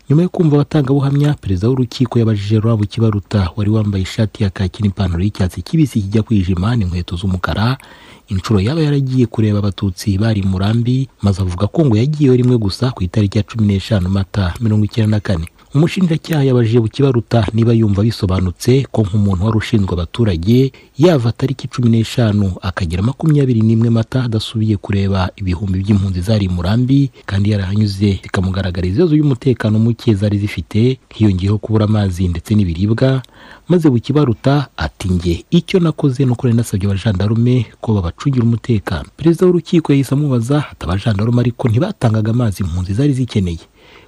Nyuma 0.09 0.21
yo 0.21 0.29
kumva 0.29 0.55
abatangabuhamya 0.55 1.33
perezida 1.33 1.67
w'urukiko 1.69 2.19
yabajije 2.19 2.59
rwabo 2.59 2.83
kibaruta 2.85 3.49
wari 3.55 3.69
wambaye 3.69 4.03
ishati 4.03 4.43
ya 4.43 4.49
kaki 4.49 4.83
n'ipantaro 4.83 5.23
y'icyatsi 5.23 5.61
kibisi 5.61 6.01
kijya 6.01 6.23
kwijima 6.23 6.75
n'inkweto 6.75 7.15
z'umukara 7.15 7.77
inshuro 8.27 8.59
yaba 8.59 8.81
yaragiye 8.81 9.25
kureba 9.25 9.59
abatutsi 9.59 10.17
bari 10.17 10.41
murambi 10.43 11.09
maze 11.21 11.41
avuga 11.41 11.67
ko 11.67 11.85
ngo 11.85 11.95
yagiyeyo 11.97 12.35
rimwe 12.35 12.57
gusa 12.57 12.91
ku 12.91 13.03
itariki 13.03 13.37
ya 13.37 13.43
cumi 13.43 13.65
n'eshanu 13.67 14.09
mata 14.09 14.53
mirongo 14.61 14.85
icyenda 14.85 15.17
na 15.17 15.19
kane. 15.19 15.47
Umushinjacyaha 15.75 16.43
yabajije 16.43 16.79
bukibaruta 16.79 17.43
niba 17.53 17.73
yumva 17.75 17.99
bisobanutse 18.07 18.87
ko 18.91 19.03
nk'umuntu 19.03 19.43
wari 19.45 19.57
ushinzwe 19.57 19.91
abaturage 19.93 20.71
yava 20.97 21.31
tariki 21.35 21.67
cumi 21.67 21.89
n'eshanu 21.91 22.55
akagera 22.61 23.03
makumyabiri 23.03 23.59
n'imwe 23.61 23.89
mata 23.91 24.23
adasubiye 24.23 24.77
kureba 24.79 25.29
ibihumbi 25.35 25.83
by'impunzi 25.83 26.21
zari 26.23 26.47
murambi 26.47 27.11
kandi 27.27 27.51
yarahanyuze. 27.51 28.19
Bikamugaragara 28.23 28.87
ibibazo 28.87 29.11
by'umutekano 29.15 29.75
muke 29.79 30.15
zari 30.15 30.37
zifite 30.39 30.95
hiyongeyeho 31.11 31.57
kubura 31.59 31.85
amazi 31.91 32.27
ndetse 32.31 32.55
n'ibiribwa 32.55 33.21
maze 33.67 33.89
bukibaruta 33.91 34.67
ati 34.77 35.11
nge 35.11 35.43
icyo 35.51 35.79
nakoze 35.83 36.23
ni 36.25 36.31
uko 36.31 36.47
nasabye 36.47 36.87
abajandarume 36.87 37.65
ko 37.83 37.93
babacungira 37.99 38.43
umutekano. 38.47 39.09
Perezida 39.17 39.43
w'urukiko 39.45 39.91
yahise 39.91 40.15
amubaza 40.15 40.57
ati 40.71 40.81
abajandarume 40.87 41.39
ariko 41.43 41.67
ntibatangaga 41.67 42.31
amazi 42.31 42.63
impunzi 42.63 42.93
zari 42.95 43.13
zikeneye? 43.13 43.59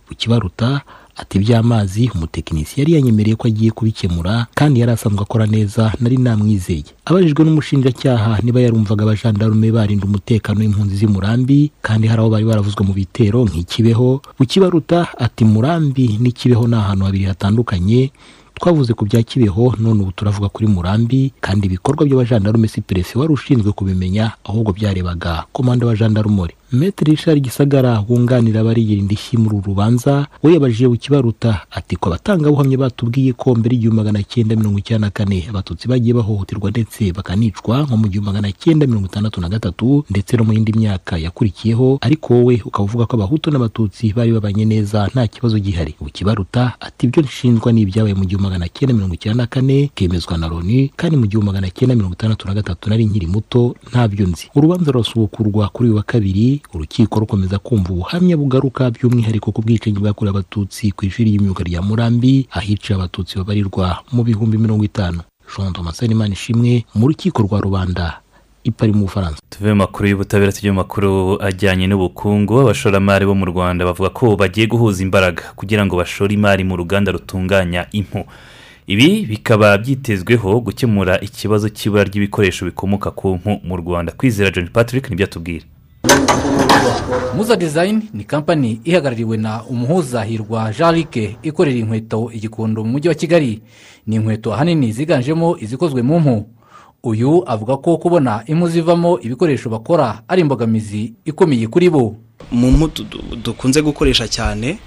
Bukibaruta 0.08 0.82
ati 1.18 1.38
iby'amazi 1.38 2.10
umutekinisiye 2.16 2.80
yari 2.84 2.94
yanyemereye 2.94 3.36
ko 3.36 3.48
agiye 3.48 3.72
kubikemura 3.72 4.48
kandi 4.56 4.80
yari 4.80 4.92
asanzwe 4.92 5.22
akora 5.24 5.46
neza 5.50 5.94
nari 6.00 6.18
namwizeye. 6.18 6.86
Abajijwe 7.06 7.42
n'umushinjacyaha 7.46 8.40
niba 8.44 8.62
yarumvaga 8.62 9.04
abajandarume 9.04 9.72
barinda 9.72 10.06
umutekano 10.06 10.60
w'impunzi 10.60 10.96
z'i 10.96 11.08
murambi 11.08 11.72
kandi 11.82 12.08
hari 12.08 12.22
aho 12.22 12.30
bari 12.30 12.46
baravuzwe 12.46 12.82
mu 12.86 12.94
bitero 12.94 13.46
nk'ikibeho 13.46 14.22
bukibaruta 14.40 15.08
ati 15.20 15.46
murambi 15.46 16.18
n'ikibeho 16.22 16.68
ni 16.68 16.76
ahantu 16.76 17.06
habiri 17.06 17.26
hatandukanye 17.26 18.12
twavuze 18.58 18.94
ku 18.94 19.06
bya 19.06 19.22
kibeho 19.24 19.76
none 19.80 20.02
ubu 20.02 20.12
turavuga 20.12 20.50
kuri 20.50 20.68
murambi 20.68 21.32
kandi 21.42 21.68
ibikorwa 21.70 22.06
by'abajandarume 22.06 22.68
si 22.68 22.82
perefe 22.82 23.20
wari 23.20 23.34
ushinzwe 23.34 23.72
kubimenya 23.72 24.32
ahubwo 24.46 24.74
byarebaga. 24.74 25.46
Komanda 25.54 25.86
wa 25.86 25.96
jandarumori 25.96 26.54
Maître 26.72 27.04
Richard 27.06 27.40
Gisagara 27.40 28.04
wunganira 28.10 28.60
abarigira 28.62 29.00
indishyi 29.00 29.38
muri 29.38 29.56
uru 29.56 29.66
rubanza 29.68 30.28
we 30.44 30.54
yabajije 30.54 30.88
bukibaruta 30.88 31.62
ati 31.72 31.96
ko 31.96 32.10
abatangabuhamya 32.10 32.78
batubwiye 32.78 33.32
ko 33.34 33.56
mbere 33.56 33.76
y'igihumbi 33.76 33.98
magana 34.04 34.20
cyenda 34.24 34.56
mirongo 34.56 34.80
icyenda 34.84 35.08
na 35.08 35.12
kane 35.16 35.48
abatutsi 35.50 35.88
bagiye 35.88 36.14
bahohoterwa 36.14 36.68
ndetse 36.70 37.12
bakanicwa 37.16 37.84
nko 37.88 37.96
mu 37.98 38.08
gihumbi 38.12 38.28
magana 38.28 38.52
cyenda 38.52 38.84
mirongo 38.88 39.08
itandatu 39.08 39.40
na 39.42 39.48
gatatu 39.50 40.04
ndetse 40.12 40.36
no 40.38 40.44
mu 40.44 40.54
yindi 40.54 40.74
myaka 40.76 41.16
yakurikiyeho 41.18 41.98
ariko 42.04 42.34
wowe 42.36 42.60
ukaba 42.66 42.84
uvuga 42.84 43.06
ko 43.08 43.16
abahutu 43.16 43.48
n'abatutsi 43.52 44.12
bari 44.14 44.32
babanye 44.36 44.66
neza 44.68 45.08
nta 45.08 45.24
kibazo 45.28 45.56
gihari. 45.64 45.96
Bukibaruta 46.04 46.76
ati 46.84 47.06
ibyo 47.08 47.24
nshinjwa 47.24 47.72
ni 47.72 47.82
ibyabaye 47.88 48.12
mu 48.14 48.26
gihumbi 48.28 48.44
magana 48.44 48.68
cyenda 48.68 48.92
mirongo 48.94 49.14
icyenda 49.16 49.44
na 49.44 49.48
kane 49.48 49.88
kemezwa 49.96 50.36
na 50.38 50.48
loni 50.52 50.92
kandi 51.00 51.16
mu 51.18 51.28
gihumbi 51.32 51.48
magana 51.48 51.70
cyenda 51.72 51.96
mirongo 51.96 52.14
itandatu 52.20 52.44
na 52.48 52.54
gatatu 52.54 52.90
nari 52.92 53.06
nkiri 53.08 53.28
muto 53.28 53.76
ntabyo 53.90 54.28
nzi. 54.28 54.52
Urubanza 54.56 54.92
rurasubukurwa 54.92 55.70
kuri 55.72 55.90
uyu 55.90 55.98
wa 55.98 56.04
kabiri 56.04 56.57
urukiko 56.74 57.20
rukomeza 57.20 57.60
kumva 57.60 57.90
ubuhamya 57.94 58.38
bugaruka 58.38 58.92
by'umwihariko 58.92 59.52
ku 59.52 59.62
bwicanyi 59.62 60.00
bwakorewe 60.00 60.32
abatutsi 60.38 60.92
ku 60.92 61.06
ishuri 61.06 61.30
ry'imyuga 61.32 61.64
rya 61.64 61.82
murambi 61.82 62.48
ahiciye 62.52 62.96
abatutsi 63.00 63.38
babarirwa 63.38 64.04
mu 64.12 64.24
bihumbi 64.24 64.58
mirongo 64.58 64.84
itanu. 64.86 65.22
Jean 65.48 65.74
thomas 65.74 66.02
imana 66.02 66.34
ishimwe 66.34 66.86
mu 66.96 67.08
rukiko 67.08 67.42
rwa 67.44 67.62
rubanda 67.62 68.20
ipari 68.64 68.92
mu 68.94 69.08
bufaransa. 69.08 69.40
Tuve 69.50 69.70
mu 69.74 69.76
makuru 69.88 70.08
y'ubutabera 70.10 70.52
tujye 70.52 70.72
mu 70.72 70.78
makuru 70.84 71.40
ajyanye 71.42 71.88
n'ubukungu. 71.88 72.60
Abashoramari 72.68 73.26
bo 73.26 73.36
mu 73.36 73.46
rwanda 73.46 73.86
bavuga 73.88 74.10
ko 74.10 74.36
bagiye 74.36 74.68
guhuza 74.68 75.00
imbaraga 75.04 75.44
kugira 75.56 75.86
ngo 75.86 75.96
bashore 75.96 76.34
imari 76.36 76.64
mu 76.68 76.76
ruganda 76.76 77.12
rutunganya 77.16 77.88
impu. 77.96 78.26
Ibi 78.88 79.26
bikaba 79.28 79.78
byitezweho 79.78 80.60
gukemura 80.64 81.20
ikibazo 81.20 81.68
cy'ibura 81.70 82.04
ry'ibikoresho 82.04 82.66
bikomoka 82.66 83.12
ku 83.12 83.36
mpu 83.40 83.60
mu 83.64 83.76
rwanda. 83.78 84.12
Kwizera 84.12 84.52
john 84.52 84.68
patrick 84.68 85.10
ni 85.10 85.16
byo 85.16 85.26
atubwira. 85.26 85.66
Muza 87.36 87.56
dizayini 87.56 88.10
ni 88.14 88.24
kampani 88.24 88.82
ihagarariwe 88.84 89.38
na 89.38 89.64
umuhuza 89.64 90.24
hirwa 90.24 90.74
jean 90.74 90.96
luc 90.96 91.16
ikorera 91.44 91.78
inkweto 91.78 92.32
igikondo 92.34 92.84
mu 92.84 92.92
mujyi 92.92 93.10
wa 93.10 93.16
kigali. 93.16 93.62
Ni 94.08 94.16
inkweto 94.16 94.54
ahanini 94.54 94.92
ziganjemo 94.92 95.58
izikozwe 95.58 96.02
mu 96.02 96.20
mpu. 96.20 96.46
Uyu 97.04 97.44
avuga 97.50 97.78
ko 97.78 97.98
kubona 97.98 98.44
impu 98.46 98.68
zivamo 98.70 99.20
ibikoresho 99.20 99.70
bakora 99.70 100.22
ari 100.28 100.42
imbogamizi 100.42 101.14
ikomeye 101.26 101.68
kuri 101.68 101.90
bo. 101.90 102.16
Mu 102.52 102.72
mpu 102.72 102.90
dukunze 103.44 103.82
gukoresha 103.82 104.28
cyane 104.28 104.80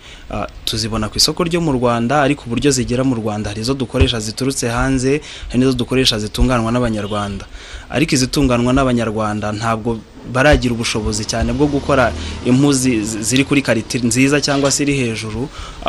tuzibona 0.64 1.08
ku 1.08 1.16
isoko 1.18 1.44
ryo 1.44 1.60
mu 1.60 1.72
rwanda 1.72 2.22
ariko 2.22 2.44
uburyo 2.46 2.70
zigera 2.70 3.04
mu 3.04 3.14
rwanda 3.14 3.50
hari 3.50 3.60
izo 3.60 3.74
dukoresha 3.74 4.20
ziturutse 4.20 4.68
hanze 4.68 5.20
hari 5.48 5.58
n'izo 5.58 5.72
dukoresha 5.72 6.18
zitunganywa 6.18 6.72
n'abanyarwanda. 6.72 7.44
Ariko 7.90 8.14
izitunganywa 8.14 8.72
n'abanyarwanda 8.72 9.52
ntabwo 9.52 9.98
baragira 10.32 10.74
ubushobozi 10.74 11.24
cyane 11.24 11.52
bwo 11.52 11.66
gukora 11.66 12.12
impu 12.44 12.72
ziri 12.72 13.44
kuri 13.44 13.62
karite 13.62 13.98
nziza 14.04 14.40
cyangwa 14.40 14.70
se 14.70 14.82
iri 14.84 14.94
hejuru 14.94 15.48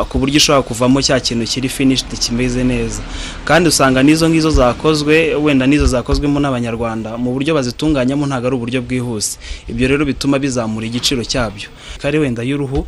ku 0.09 0.19
buryo 0.19 0.37
ishobora 0.37 0.61
kuvamo 0.63 1.01
cya 1.01 1.19
kintu 1.19 1.45
kiri 1.45 1.69
finishidi 1.69 2.17
kimeze 2.17 2.63
neza. 2.63 3.01
Kandi 3.45 3.69
usanga 3.69 4.03
n'izo 4.03 4.29
ngizo 4.29 4.49
zakozwe 4.51 5.35
wenda 5.35 5.67
n'izo 5.67 5.85
zakozwemo 5.87 6.39
n'abanyarwanda 6.39 7.17
mu 7.17 7.31
buryo 7.35 7.53
bazitunganyamo 7.55 8.25
ntabwo 8.25 8.47
ari 8.47 8.55
uburyo 8.55 8.79
bwihuse. 8.81 9.37
Ibyo 9.69 9.87
rero 9.87 10.05
bituma 10.05 10.39
bizamura 10.39 10.85
igiciro 10.87 11.23
cyabyo. 11.23 11.69
Kari 12.01 12.17
wenda 12.19 12.43
y'uruhu 12.43 12.85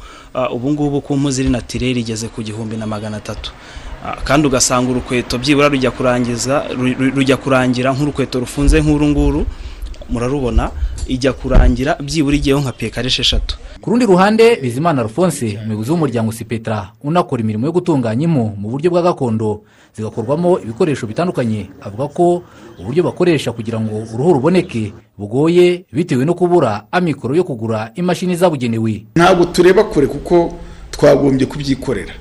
ubu 0.52 0.68
ngubu 0.72 1.02
ku 1.02 1.18
mpu 1.18 1.32
ziri 1.32 1.50
natirere 1.50 2.00
igeze 2.00 2.28
ku 2.34 2.42
gihumbi 2.42 2.78
na 2.78 2.88
magana 2.88 3.18
atatu. 3.18 3.52
Kandi 4.24 4.48
ugasanga 4.48 4.92
urukweto 4.92 5.38
byibura 5.38 5.70
rujya 5.70 5.92
kurangiza 5.92 6.64
rujya 7.16 7.38
kurangira 7.38 7.94
nk'urukweto 7.94 8.40
rufunze 8.40 8.82
nk'uru 8.82 9.08
nguru 9.08 9.46
murarubona 10.10 10.72
ijya 11.08 11.34
kurangira 11.34 11.96
byibura 12.00 12.36
igiyeho 12.36 12.62
nka 12.62 12.72
pekare 12.72 13.08
esheshatu. 13.08 13.58
Ku 13.82 13.90
rundi 13.90 14.06
ruhande 14.06 14.56
bizimana 14.62 15.02
alphonse 15.02 15.60
umuyobozi 15.64 15.92
w'umuryango 15.92 16.32
sipetra 16.32 16.92
unakora 17.04 17.42
imirimo 17.44 17.66
yo 17.68 17.72
gutunganya 17.72 18.24
impu 18.24 18.56
mu 18.58 18.70
buryo 18.70 18.90
bwa 18.92 19.02
gakondo. 19.02 19.62
Zigakorwamo 19.96 20.60
ibikoresho 20.60 21.08
bitandukanye 21.08 21.70
avuga 21.82 22.08
ko 22.08 22.44
uburyo 22.80 23.04
bakoresha 23.04 23.52
kugira 23.52 23.80
ngo 23.80 24.08
uruhu 24.14 24.34
ruboneke 24.34 24.94
bugoye 25.18 25.86
bitewe 25.94 26.26
no 26.26 26.34
kubura 26.34 26.84
amikoro 26.92 27.36
yo 27.36 27.44
kugura 27.44 27.92
imashini 27.96 28.36
zabugenewe. 28.36 29.06
Ntabwo 29.16 29.46
tureba 29.46 29.84
kure 29.84 30.08
kuko 30.08 30.54
twagombye 30.92 31.46
kubyikorera. 31.46 32.14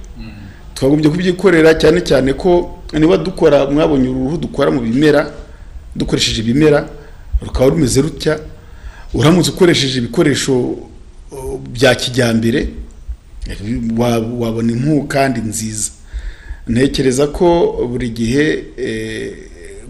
Twagombye 0.74 1.10
kubyikorera 1.10 1.74
cyane 1.74 2.00
cyane 2.00 2.32
ko 2.34 2.78
niba 2.92 3.16
dukora 3.16 3.70
mwabonye 3.70 4.08
uruhu 4.08 4.36
dukora 4.36 4.70
mu 4.70 4.80
bimera 4.80 5.30
dukoresheje 5.96 6.42
ibimera 6.42 6.88
rukaba 7.44 7.70
rumeze 7.70 8.00
rutya 8.02 8.38
uramutse 9.14 9.50
ukoresheje 9.50 9.98
ibikoresho 9.98 10.76
bya 11.72 11.94
kijyambere 11.94 12.68
wabona 14.38 14.72
impu 14.72 15.02
kandi 15.08 15.40
nziza. 15.40 15.90
Ntekereza 16.68 17.26
ko 17.26 17.48
buri 17.90 18.08
gihe 18.10 18.44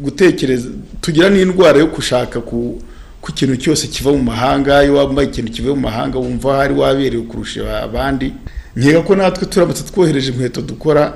gutekereza 0.03 0.69
tugira 1.01 1.29
n'indwara 1.31 1.79
yo 1.79 1.87
gushaka 1.87 2.41
ku 2.41 2.81
ikintu 3.29 3.57
cyose 3.57 3.87
kiva 3.87 4.11
mu 4.13 4.23
mahanga 4.23 4.83
iyo 4.85 4.95
wambaye 4.97 5.29
ikintu 5.29 5.53
kivuye 5.53 5.75
mu 5.75 5.81
mahanga 5.81 6.19
wumva 6.19 6.57
hari 6.57 6.75
waberewe 6.75 7.23
kurusha 7.23 7.83
abandi. 7.83 8.33
Nkeka 8.77 9.01
ko 9.03 9.15
natwe 9.17 9.47
turamutse 9.47 9.83
twohereje 9.85 10.31
inkweto 10.33 10.61
dukora 10.63 11.13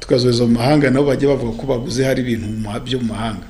tukazohereza 0.00 0.44
mu 0.46 0.52
mahanga 0.60 0.90
nabo 0.90 1.06
bajya 1.08 1.28
bavuga 1.28 1.52
ko 1.58 1.66
baguze 1.66 2.04
hari 2.04 2.20
ibintu 2.22 2.46
byo 2.84 2.98
mu 3.00 3.06
mahanga. 3.16 3.46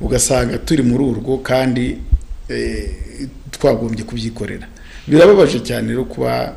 Ugasanga 0.00 0.58
turi 0.58 0.82
muri 0.82 1.04
urwo 1.04 1.38
kandi 1.38 1.98
twagombye 3.50 4.04
kubyikorera. 4.04 4.66
Birababaje 5.08 5.60
cyane 5.60 5.88
rero 5.88 6.04
kuba 6.04 6.56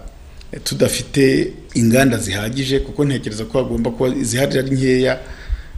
tudafite 0.64 1.54
inganda 1.74 2.18
zihagije 2.18 2.80
kuko 2.80 3.06
ntekereza 3.06 3.46
ko 3.46 3.58
hagomba 3.64 3.92
kuba 3.92 4.10
izihari 4.16 4.60
ari 4.60 4.76
nkeya 4.76 5.20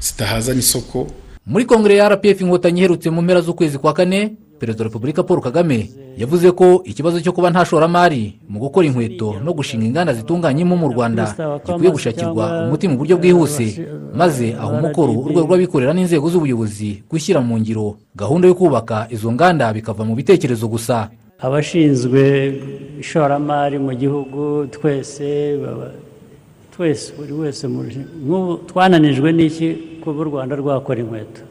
zitahaza 0.01 0.53
n'isoko 0.53 1.08
muri 1.46 1.65
kongere 1.65 1.96
ya 1.96 2.10
rpf 2.10 2.41
inkotanyi 2.41 2.79
iherutse 2.79 3.10
mu 3.10 3.22
mpera 3.22 3.41
z'ukwezi 3.41 3.77
kwa 3.77 3.93
kane 3.93 4.34
perezida 4.63 4.84
wa 4.84 4.88
repubulika 4.88 5.24
paul 5.27 5.41
kagame 5.43 5.91
yavuze 6.17 6.48
ko 6.55 6.79
ikibazo 6.88 7.20
cyo 7.20 7.36
kuba 7.36 7.51
nta 7.51 7.65
shoramari 7.67 8.39
mu 8.48 8.60
gukora 8.63 8.88
inkweto 8.88 9.36
no 9.43 9.51
gushinga 9.51 9.84
inganda 9.86 10.13
zitunganya 10.15 10.62
impu 10.63 10.75
mu 10.79 10.88
rwanda 10.88 11.36
gikwiye 11.67 11.91
gushakirwa 11.91 12.63
umuti 12.72 12.88
mu 12.88 12.96
buryo 12.96 13.20
bwihuse 13.20 13.67
maze 14.15 14.55
aho 14.55 14.72
umukoro 14.79 15.12
urwego 15.12 15.43
rw'abikorera 15.51 15.91
n'inzego 15.91 16.32
z'ubuyobozi 16.32 17.03
gushyira 17.12 17.43
mu 17.43 17.60
ngiro 17.60 18.00
gahunda 18.15 18.48
yo 18.48 18.55
kubaka 18.55 19.08
izo 19.12 19.27
nganda 19.36 19.74
bikava 19.75 20.08
mu 20.08 20.15
bitekerezo 20.15 20.67
gusa. 20.72 21.12
Abashinzwe 21.43 22.22
ishoramari 23.03 23.75
mu 23.75 23.91
gihugu 24.01 24.67
twese 24.72 25.60
twese 26.72 27.12
buri 27.17 27.34
wese 27.34 27.67
twananijwe 28.70 29.29
n'iki 29.36 29.67
kuba 30.01 30.22
u 30.24 30.27
rwanda 30.29 30.55
rwakora 30.55 31.00
inkweto? 31.03 31.41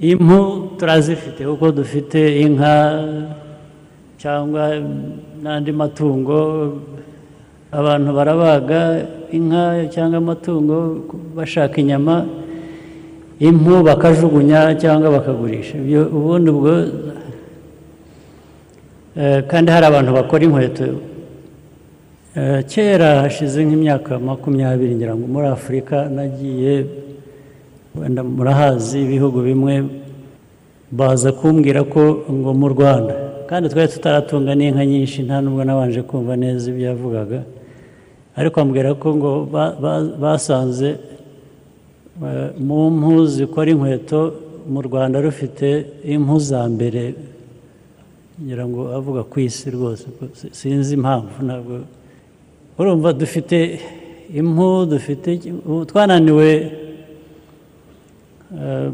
Impu 0.00 0.68
turazifite 0.78 1.44
kuko 1.44 1.72
dufite 1.72 2.40
inka 2.40 2.74
cyangwa 4.18 4.76
n'andi 5.42 5.72
matungo 5.72 6.38
abantu 7.72 8.10
barabaga 8.12 8.80
inka 9.32 9.88
cyangwa 9.88 10.16
amatungo 10.18 10.76
bashaka 11.36 11.80
inyama 11.80 12.26
impu 13.40 13.82
bakajugunya 13.84 14.74
cyangwa 14.80 15.10
bakagurisha. 15.16 15.76
Ubundi 16.16 16.48
ubwo 16.50 16.72
kandi 19.48 19.68
hari 19.72 19.86
abantu 19.86 20.10
bakora 20.12 20.44
inkweto. 20.44 20.88
Kera 22.68 23.24
hashize 23.24 23.64
nk'imyaka 23.64 24.18
makumyabiri 24.20 24.94
ngira 24.94 25.16
ngo 25.16 25.24
muri 25.24 25.46
afurika 25.48 26.04
nagiye 26.08 26.84
wenda 28.00 28.22
murahazi 28.24 29.02
ibihugu 29.02 29.38
bimwe 29.48 29.74
baza 30.98 31.32
kumbwira 31.32 31.84
ko 31.84 32.02
ngo 32.30 32.50
mu 32.60 32.68
rwanda. 32.74 33.14
Kandi 33.48 33.68
twari 33.70 33.88
tutaratunga 33.94 34.52
n'inka 34.54 34.82
nyinshi 34.86 35.22
nta 35.26 35.36
nubwo 35.40 35.62
nabanje 35.64 36.02
kumva 36.08 36.34
neza 36.36 36.70
ibyo 36.70 36.84
yavugaga. 36.90 37.40
Ariko 38.38 38.56
ambwira 38.60 38.94
ko 38.94 39.08
ngo 39.16 39.30
basanze 40.22 40.88
mu 42.66 42.90
mpu 42.90 43.12
zikora 43.26 43.70
inkweto 43.70 44.20
mu 44.72 44.80
rwanda 44.86 45.16
rufite 45.24 45.68
impu 46.14 46.36
za 46.48 46.60
mbere. 46.68 47.14
Ngira 48.42 48.64
ngo 48.68 48.80
avuga 48.98 49.20
ku 49.30 49.40
isi 49.40 49.70
rwose 49.70 50.04
sinzi 50.58 50.94
impamvu 50.98 51.38
ntabwo. 51.46 51.74
Urumva 52.78 53.12
dufite 53.12 53.80
impu 54.40 54.66
dufite 54.92 55.30
twananiwe 55.88 56.48
eh, 56.52 56.85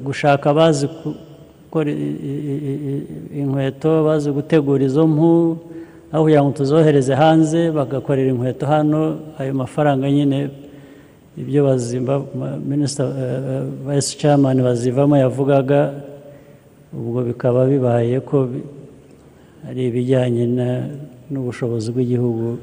gushaka 0.04 0.50
abazi 0.50 0.88
gukora 0.88 1.90
inkweto 3.40 4.04
bazi 4.04 4.30
gutegura 4.30 4.84
izo 4.84 5.06
mpu 5.06 5.56
aho 6.12 6.22
kugira 6.24 6.42
ngo 6.44 6.52
tuzohereze 6.52 7.14
hanze 7.14 7.70
bagakorera 7.70 8.30
inkweto 8.30 8.66
hano 8.66 9.00
ayo 9.38 9.54
mafaranga 9.54 10.10
nyine 10.10 10.50
ibyo 11.36 11.64
bazimba 11.64 12.14
minisita 12.68 13.04
vayisi 13.86 14.18
camani 14.20 14.60
bazivamo 14.62 15.16
yavugaga 15.16 15.80
ubwo 16.92 17.22
bikaba 17.24 17.64
bibaye 17.66 18.20
ko 18.20 18.48
ari 19.68 19.80
ibijyanye 19.88 20.44
n'ubushobozi 21.30 21.88
bw'igihugu 21.92 22.58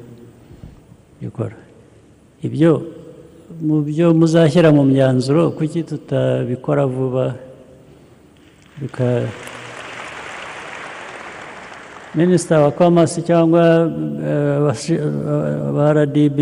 gikora 1.22 1.56
ibyo 2.46 2.72
mu 3.58 3.82
byo 3.82 4.14
muzashyira 4.14 4.70
mu 4.70 4.84
myanzuro 4.86 5.50
kuki 5.50 5.82
tutabikora 5.82 6.86
vuba? 6.86 7.34
Minisita 12.14 12.60
wa 12.60 12.70
komasi 12.70 13.22
cyangwa 13.22 13.62
eh, 14.26 14.58
abashi- 14.58 14.98
aba 15.68 15.92
rdb 15.94 16.38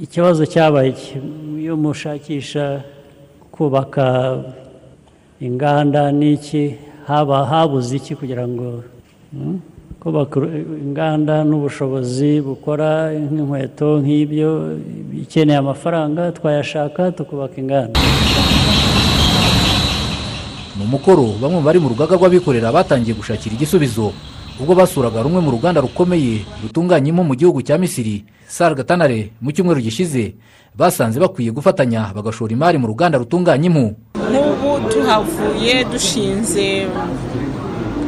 ikibazo 0.00 0.44
cyabaye 0.46 0.92
iyo 1.56 1.76
mushakisha 1.76 2.84
kubaka 3.52 4.06
inganda 5.40 6.12
n'iki 6.12 6.76
haba 7.08 7.44
habuze 7.48 7.96
iki 7.96 8.12
kugira 8.16 8.44
ngo 8.48 8.84
hmm? 9.32 9.56
Inganda 10.06 11.42
n'ubushobozi 11.44 12.38
bukora 12.40 13.10
nk'inkweto 13.10 13.98
nk'ibyo 13.98 14.78
ikeneye 15.22 15.58
amafaranga 15.58 16.30
twayashaka 16.32 17.10
tukubaka 17.12 17.58
inganda. 17.58 17.98
Ni 20.76 20.82
umukoro 20.84 21.34
bamwe 21.42 21.60
bari 21.60 21.78
mu 21.82 21.88
rugaga 21.90 22.14
rw'abikorera 22.14 22.70
batangiye 22.72 23.18
gushakira 23.18 23.54
igisubizo. 23.58 24.12
Ubwo 24.60 24.74
basuraga 24.78 25.22
rumwe 25.22 25.40
mu 25.42 25.50
ruganda 25.50 25.80
rukomeye 25.82 26.46
rutunganya 26.62 27.08
impu 27.10 27.22
mu 27.26 27.34
gihugu 27.34 27.60
cya 27.66 27.76
misiri 27.78 28.24
gatanare 28.76 29.34
mu 29.42 29.50
cyumweru 29.50 29.80
gishize. 29.82 30.38
Basanze 30.76 31.18
bakwiye 31.20 31.50
gufatanya 31.50 32.14
bagashora 32.14 32.52
imari 32.52 32.78
mu 32.78 32.86
ruganda 32.86 33.18
rutunganya 33.18 33.66
impu 33.66 33.96
nk'ubu 34.30 34.88
tuhavuye 34.88 35.84
dushinze 35.90 36.86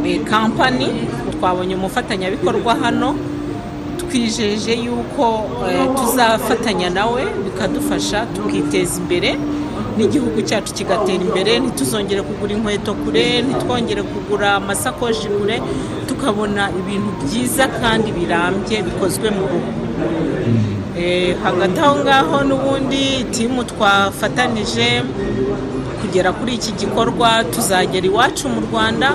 eh, 0.04 0.20
kampani 0.24 0.88
twabonye 1.38 1.74
umufatanyabikorwa 1.74 2.74
hano 2.82 3.14
twijeje 4.00 4.72
yuko 4.74 5.24
eh, 5.70 5.86
tuzafatanya 5.98 6.90
nawe 6.90 7.22
bikadufasha 7.44 8.26
tukiteza 8.34 9.00
imbere 9.00 9.30
n'igihugu 9.96 10.38
cyacu 10.42 10.74
kigatera 10.74 11.22
imbere 11.28 11.58
ntituzongere 11.58 12.22
kugura 12.22 12.52
inkweto 12.56 12.94
kure 12.94 13.42
ntitwongere 13.42 14.02
kugura 14.02 14.54
amasakoshi 14.54 15.28
kure 15.28 15.56
tukabona 16.08 16.70
ibintu 16.80 17.10
byiza 17.22 17.64
kandi 17.80 18.08
birambye 18.12 18.76
bikozwe 18.82 19.30
mu 19.30 19.42
ruhu. 19.50 19.70
Eh, 20.98 21.36
hagati 21.44 21.78
aho 21.80 21.94
ngaho 22.02 22.36
n'ubundi 22.48 23.24
timu 23.30 23.64
twafatanije 23.64 25.02
kugera 26.00 26.32
kuri 26.32 26.52
iki 26.58 26.72
gikorwa 26.72 27.44
tuzagera 27.44 28.06
iwacu 28.06 28.48
mu 28.48 28.60
rwanda 28.66 29.08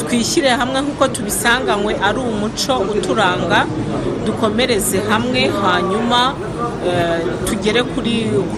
twishyire 0.00 0.50
hamwe 0.60 0.78
nk'uko 0.80 1.04
tubisanganywe 1.08 1.92
ari 2.06 2.18
umuco 2.18 2.74
uturanga 2.92 3.66
dukomereze 4.26 4.98
hamwe 5.10 5.50
hanyuma 5.62 6.20
eh, 6.88 7.20
tugere 7.46 7.82
kuri 7.82 8.14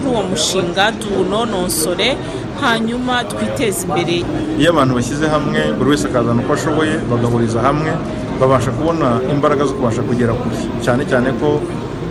uwo 0.07 0.21
mushinga 0.29 0.91
tuwunonosore 0.91 2.17
hanyuma 2.61 3.23
twiteze 3.23 3.85
imbere. 3.87 4.23
Iyo 4.59 4.69
abantu 4.71 4.95
bashyize 4.95 5.27
hamwe 5.27 5.59
buri 5.77 5.89
wese 5.89 6.07
akazana 6.07 6.41
uko 6.41 6.53
ashoboye 6.53 6.95
bagahuriza 7.11 7.59
hamwe 7.61 7.91
babasha 8.39 8.71
kubona 8.71 9.07
imbaraga 9.33 9.65
zo 9.65 9.73
kubasha 9.73 10.01
kugera 10.01 10.33
kure 10.33 10.55
cyane 10.83 11.03
cyane 11.09 11.29
ko 11.39 11.59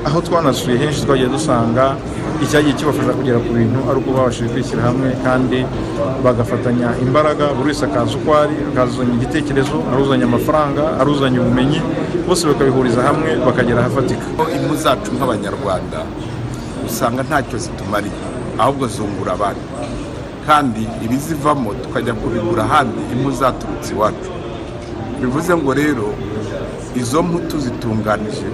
aho 0.05 0.21
twanasuye 0.21 0.77
henshi 0.79 1.03
twagiye 1.05 1.29
dusanga 1.29 1.97
icyagiye 2.45 2.75
kibafasha 2.79 3.13
kugera 3.19 3.39
ku 3.39 3.51
bintu 3.59 3.79
ari 3.89 3.99
uko 4.01 4.11
babashije 4.17 4.49
kwishyira 4.53 4.83
hamwe 4.89 5.09
kandi 5.25 5.59
bagafatanya 6.25 6.89
imbaraga 7.05 7.45
buri 7.57 7.69
wese 7.73 7.85
akaza 7.89 8.13
uko 8.19 8.31
ari 8.43 8.55
akazuzanya 8.73 9.15
igitekerezo 9.19 9.77
aruzanya 9.93 10.25
amafaranga 10.31 10.83
aruzanya 11.01 11.39
ubumenyi 11.41 11.81
bose 12.29 12.43
bakabihuriza 12.51 13.01
hamwe 13.09 13.31
bakagera 13.47 13.81
ahafatika. 13.81 14.25
Impu 14.57 14.75
zacu 14.85 15.09
nk'abanyarwanda 15.17 15.99
usanga 16.89 17.21
ntacyo 17.29 17.57
zitumariye 17.65 18.17
ahubwo 18.63 18.85
zungura 18.95 19.33
abandi 19.39 19.65
kandi 20.47 20.83
ibizivamo 21.05 21.71
tukajya 21.83 22.13
kubigura 22.21 22.63
ahandi 22.69 23.01
impu 23.13 23.31
zaturutse 23.41 23.91
iwacu. 23.95 24.31
Bivuze 25.21 25.53
ngo 25.57 25.71
rero 25.75 26.07
izo 27.01 27.23
mpu 27.23 27.39
tuzitunganije 27.49 28.49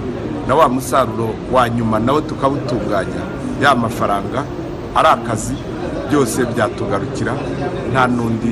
na 0.47 0.55
wa 0.55 0.69
musaruro 0.69 1.29
wa 1.51 1.69
nyuma 1.69 1.99
nawo 1.99 2.21
tukawutunganya. 2.21 3.21
Ya 3.61 3.75
mafaranga 3.75 4.43
ari 4.95 5.07
akazi 5.07 5.53
byose 6.09 6.45
byatugarukira 6.45 7.33
nta 7.91 8.07
n'undi 8.07 8.51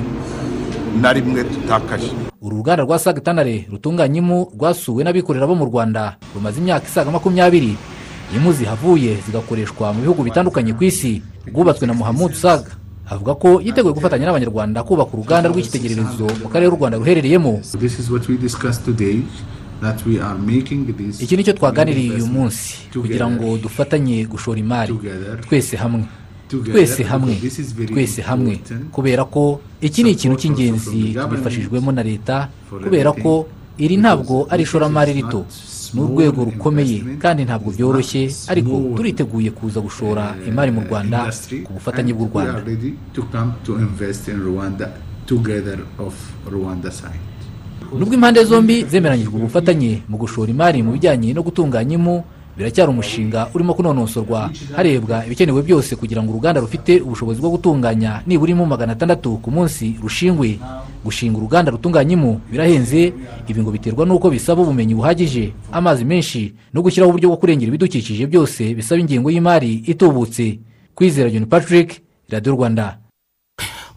na 1.01 1.13
rimwe 1.13 1.43
tutakaje. 1.43 2.11
Uru 2.41 2.57
ruganda 2.57 2.83
rwa 2.83 2.99
sagitanare 2.99 3.67
rutunganya 3.71 4.17
impu 4.21 4.51
rwasuwe 4.55 5.03
n'abikorera 5.03 5.47
bo 5.47 5.55
mu 5.55 5.65
rwanda. 5.65 6.15
Rumaze 6.35 6.59
imyaka 6.61 6.85
isaga 6.87 7.11
makumyabiri. 7.11 7.75
Impu 8.35 8.51
zihavuye 8.53 9.17
zigakoreshwa 9.25 9.93
mu 9.93 10.01
bihugu 10.01 10.23
bitandukanye 10.23 10.73
ku 10.73 10.83
isi. 10.83 11.21
Rwubatswe 11.49 11.87
na 11.87 11.93
muhammud 11.93 12.33
saga. 12.33 12.71
Avuga 13.09 13.35
ko 13.35 13.57
yiteguye 13.61 13.93
gufatanya 13.93 14.29
n'abanyarwanda 14.29 14.83
kubaka 14.85 15.17
uruganda 15.17 15.49
rw'icyitegererezo 15.49 16.29
mu 16.45 16.47
karere 16.53 16.69
u 16.69 16.77
rwanda 16.77 17.01
ruherereyemo. 17.01 17.59
Iki 21.23 21.37
ni 21.37 21.43
cyo 21.43 21.53
twaganiriye 21.53 22.11
uyu 22.15 22.27
munsi 22.27 22.75
kugira 23.01 23.25
ngo 23.31 23.57
dufatanye 23.57 24.25
gushora 24.25 24.59
imari. 24.59 24.93
Twese 25.47 25.75
hamwe. 25.77 26.03
Twese 26.73 27.03
hamwe. 27.03 27.33
twese 27.93 28.21
hamwe. 28.21 28.53
kubera 28.91 29.23
ko 29.25 29.61
iki 29.81 30.03
ni 30.03 30.11
ikintu 30.11 30.35
cy'ingenzi 30.41 31.13
tubifashijwemo 31.29 31.91
na 31.91 32.03
leta 32.03 32.49
kubera 32.83 33.11
ko 33.13 33.47
iri 33.77 33.95
ntabwo 33.97 34.47
ari 34.49 34.63
ishoramari 34.63 35.13
rito 35.13 35.45
ni 35.93 36.01
urwego 36.01 36.43
rukomeye 36.45 36.97
kandi 37.21 37.45
ntabwo 37.45 37.69
byoroshye 37.71 38.21
ariko 38.51 38.71
turiteguye 38.97 39.49
kuza 39.51 39.79
gushora 39.81 40.35
imari 40.49 40.71
mu 40.73 40.81
rwanda 40.89 41.17
ku 41.65 41.73
bufatanye 41.77 42.11
bw'u 42.13 42.27
rwanda. 42.33 42.59
Nubwo 47.97 48.13
impande 48.13 48.43
zombi 48.43 48.83
zemeranyijwe 48.83 49.35
ubufatanye 49.35 50.01
mu 50.09 50.17
gushora 50.17 50.51
imari 50.51 50.83
mu 50.83 50.91
bijyanye 50.91 51.33
no 51.33 51.43
gutunganya 51.43 51.95
impu 51.95 52.23
biracyari 52.57 52.91
umushinga 52.91 53.47
urimo 53.53 53.73
kunonosorwa 53.73 54.51
harebwa 54.75 55.25
ibikenewe 55.25 55.61
byose 55.63 55.95
kugira 55.95 56.23
ngo 56.23 56.31
uruganda 56.31 56.61
rufite 56.61 56.99
ubushobozi 57.01 57.39
bwo 57.41 57.49
gutunganya 57.55 58.21
nibura 58.27 58.51
impu 58.51 58.65
magana 58.65 58.93
atandatu 58.93 59.37
ku 59.37 59.51
munsi 59.51 59.95
rushingwe. 60.01 60.59
Gushinga 61.05 61.37
uruganda 61.39 61.71
rutunganya 61.71 62.13
impu 62.13 62.39
birahenze 62.51 63.13
ibi 63.47 63.59
ngo 63.61 63.71
biterwa 63.71 64.03
n'uko 64.05 64.27
bisaba 64.29 64.61
ubumenyi 64.61 64.95
buhagije. 64.95 65.53
Amazi 65.71 66.03
menshi 66.05 66.53
no 66.73 66.81
gushyiraho 66.83 67.09
uburyo 67.15 67.29
bwo 67.31 67.37
kurengera 67.39 67.69
ibidukikije 67.71 68.27
byose 68.27 68.75
bisaba 68.75 68.99
ingengo 69.01 69.31
y'imari 69.31 69.73
itubutse. 69.87 70.59
Kwizera 70.95 71.29
john 71.31 71.45
patrick 71.47 72.03
radiyo 72.29 72.53
rwanda. 72.59 72.99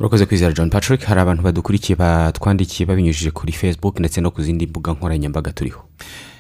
Urakoze 0.03 0.27
kwizera 0.27 0.53
john 0.53 0.71
patrick 0.71 1.03
hari 1.05 1.21
abantu 1.21 1.43
badukurikiye 1.43 1.97
batwandikiye 1.97 2.87
babinyujije 2.87 3.31
kuri 3.31 3.53
facebook 3.53 3.99
ndetse 3.99 4.21
no 4.21 4.31
ku 4.31 4.43
zindi 4.43 4.67
mbuga 4.67 4.93
nkoranyambaga 4.93 5.53
turiho. 5.53 5.85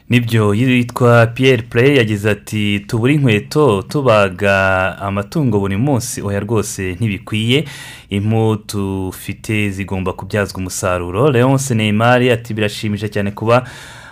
Nibyo 0.08 0.54
yitwa 0.54 1.26
Pierre 1.26 1.62
Play 1.62 1.96
yagize 1.96 2.30
ati 2.30 2.80
tubura 2.80 3.12
inkweto 3.12 3.82
tubaga 3.82 4.98
amatungo 4.98 5.60
buri 5.60 5.76
munsi. 5.76 6.22
Oya 6.22 6.40
rwose 6.40 6.92
ntibikwiye. 7.00 7.64
Impu 8.10 8.58
dufite 8.74 9.70
zigomba 9.70 10.12
kubyazwa 10.12 10.58
umusaruro. 10.58 11.30
Leonce 11.30 11.74
neymar 11.74 12.22
ati 12.22 12.54
birashimisha 12.54 13.08
cyane 13.08 13.30
kuba 13.30 13.64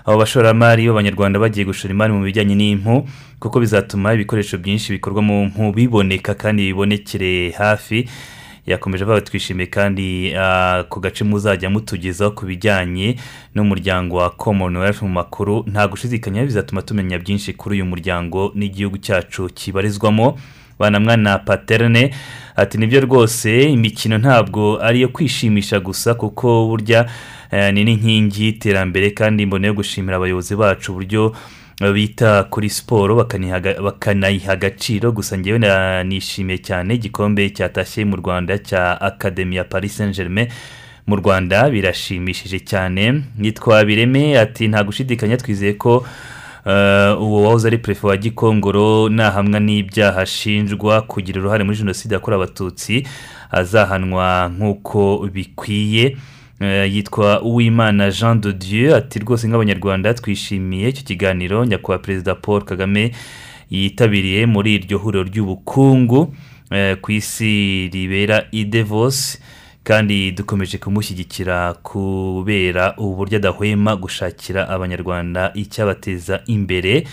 abo 0.05 0.19
bashoramari 0.19 0.87
b'abanyarwanda 0.87 1.39
bagiye 1.39 1.67
gushora 1.67 1.93
imari 1.95 2.13
mu 2.13 2.25
bijyanye 2.25 2.55
n'impu 2.55 3.09
kuko 3.41 3.61
bizatuma 3.61 4.15
ibikoresho 4.15 4.59
byinshi 4.59 4.93
bikorwa 4.93 5.23
mu 5.23 5.45
mpu 5.45 5.73
biboneka 5.73 6.35
kandi 6.35 6.63
bibonekere 6.73 7.51
hafi. 7.51 8.09
Yakomeje 8.67 9.05
avuga 9.05 9.21
twishimiye 9.21 9.67
kandi 9.67 10.35
ah, 10.37 10.85
ku 10.89 11.01
gace 11.01 11.25
muzajya 11.25 11.71
mutugezaho 11.71 12.31
ku 12.31 12.47
bijyanye 12.47 13.17
n'umuryango 13.55 14.17
wa 14.17 14.31
commonwealth 14.31 15.03
mu 15.03 15.09
makuru. 15.09 15.65
Nta 15.67 15.89
gushidikanya 15.89 16.45
bizatuma 16.45 16.83
tumenya 16.83 17.19
byinshi 17.19 17.53
kuri 17.53 17.75
uyu 17.77 17.85
muryango 17.87 18.53
n'igihugu 18.55 18.99
cyacu 18.99 19.49
kibarizwamo. 19.55 20.39
Banamwana 20.79 21.39
paterne 21.39 22.11
ati 22.57 22.79
ni 22.79 22.87
byo 22.87 23.01
rwose 23.01 23.63
imikino 23.63 24.19
ntabwo 24.19 24.79
ari 24.83 24.99
iyo 24.99 25.09
kwishimisha 25.09 25.81
gusa 25.81 26.15
kuko 26.15 26.67
burya 26.67 27.07
eh, 27.51 27.75
ni 27.75 27.85
n'inkingi 27.85 28.45
y'iterambere 28.45 29.11
kandi 29.11 29.47
mbona 29.47 29.67
yo 29.67 29.75
gushimira 29.75 30.17
abayobozi 30.17 30.57
bacu 30.57 30.93
uburyo 30.93 31.33
bita 31.81 32.45
kuri 32.45 32.71
siporo 32.71 33.17
bakanayiha 33.17 34.53
agaciro. 34.53 35.13
Gusa 35.13 35.39
ngewe 35.39 35.59
nishimiye 36.05 36.59
cyane 36.59 36.95
igikombe 36.95 37.51
cyatashye 37.51 38.05
mu 38.05 38.17
rwanda 38.17 38.59
cya 38.59 39.01
akademi 39.01 39.57
ya 39.57 39.65
paris 39.65 39.97
saint 39.97 40.17
germain 40.17 40.49
mu 41.07 41.17
rwanda 41.17 41.71
birashimishije 41.71 42.61
cyane. 42.61 43.23
Yitwa 43.41 43.85
bireme 43.85 44.39
ati 44.39 44.69
nta 44.69 44.85
gushidikanya 44.85 45.37
twizeye 45.37 45.73
ko 45.73 46.05
eh, 46.67 47.21
uwo 47.21 47.43
wahoze 47.43 47.69
ari 47.69 47.79
perefe 47.79 48.07
wa 48.07 48.17
gikongoro 48.17 49.09
nahamwa 49.09 49.61
n'ibyaha 49.61 50.21
ashinjwa 50.21 51.03
kugira 51.03 51.41
uruhare 51.41 51.65
muri 51.65 51.77
jenoside 51.79 52.15
yakorewe 52.15 52.45
abatutsi 52.45 53.07
azahanwa 53.51 54.53
nk'uko 54.57 55.29
bikwiye. 55.33 56.17
Yitwa 56.67 57.43
uwimana 57.43 58.11
jean 58.11 58.41
de 58.41 58.53
dieu 58.53 58.95
ati 58.97 59.19
rwose 59.19 59.49
nk'abanyarwanda 59.49 60.15
twishimiye 60.15 60.89
icyo 60.89 61.03
kiganiro 61.05 61.65
nyakubahwa 61.65 61.99
perezida 62.03 62.35
paul 62.35 62.63
kagame 62.65 63.13
yitabiriye 63.71 64.47
muri 64.47 64.75
iryo 64.75 64.99
huriro 64.99 65.25
ry'ubukungu 65.25 66.35
eh, 66.71 66.97
ku 67.01 67.13
isi 67.13 67.89
ribera 67.93 68.45
i 68.53 68.65
Davos 68.65 69.39
kandi 69.85 70.33
dukomeje 70.33 70.79
kumushyigikira 70.79 71.75
kubera 71.75 72.95
uburyo 72.97 73.37
adahwema 73.39 73.97
gushakira 73.97 74.69
abanyarwanda 74.69 75.51
icyabateza 75.55 76.41
imbere. 76.47 77.07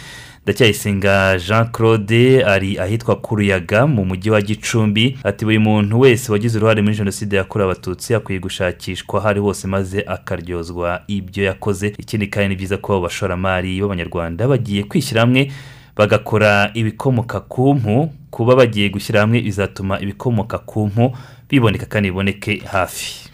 Ndacyayisenga 0.47 1.37
jean 1.39 1.67
claude 1.71 2.43
ari 2.45 2.79
ahitwa 2.79 3.15
kuruyaga 3.15 3.87
mu 3.87 4.05
mujyi 4.05 4.29
wa 4.29 4.41
gicumbi. 4.41 5.17
Ati 5.23 5.45
buri 5.45 5.59
muntu 5.59 5.99
wese 5.99 6.31
wagize 6.31 6.57
uruhare 6.57 6.81
muri 6.81 6.95
jenoside 6.95 7.35
yakorewe 7.37 7.71
abatutsi 7.71 8.15
akwiye 8.15 8.39
gushakishwa 8.39 9.19
aho 9.19 9.27
ari 9.27 9.39
hose 9.39 9.67
maze 9.67 10.01
akaryozwa 10.07 11.01
ibyo 11.07 11.43
yakoze. 11.43 11.87
Ikindi 11.97 12.27
kandi 12.27 12.49
ni 12.49 12.55
byiza 12.55 12.77
ko 12.77 12.93
abo 12.93 13.01
bashoramari 13.01 13.81
b'abanyarwanda 13.81 14.47
bagiye 14.47 14.83
kwishyira 14.83 15.21
hamwe 15.21 15.51
bagakora 15.95 16.71
ibikomoka 16.73 17.39
ku 17.39 17.73
mpu. 17.75 18.09
Kuba 18.31 18.55
bagiye 18.55 18.89
gushyira 18.89 19.19
hamwe 19.21 19.41
bizatuma 19.41 19.99
ibikomoka 19.99 20.57
ku 20.57 20.87
mpu 20.87 21.11
biboneka 21.49 21.85
kandi 21.85 22.09
biboneke 22.09 22.61
hafi. 22.71 23.29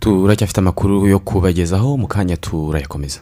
Turacyafite 0.00 0.58
amakuru 0.58 1.06
yo 1.06 1.18
kubagezaho 1.18 1.96
mu 1.96 2.06
kanya 2.06 2.36
turayakomeza. 2.36 3.20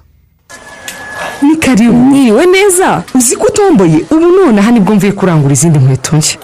Ni 1.42 1.56
karibu 1.56 1.92
mwiriwe 1.92 2.46
neza. 2.46 3.02
Uzi 3.14 3.36
ko 3.36 3.46
utomboye 3.46 4.04
ubu 4.10 4.26
nonaha 4.26 4.70
ni 4.70 4.80
bwo 4.80 4.94
mvuye 4.94 5.12
kurangura 5.12 5.52
izindi 5.52 5.78
nkweto 5.78 6.16
nshya. 6.16 6.38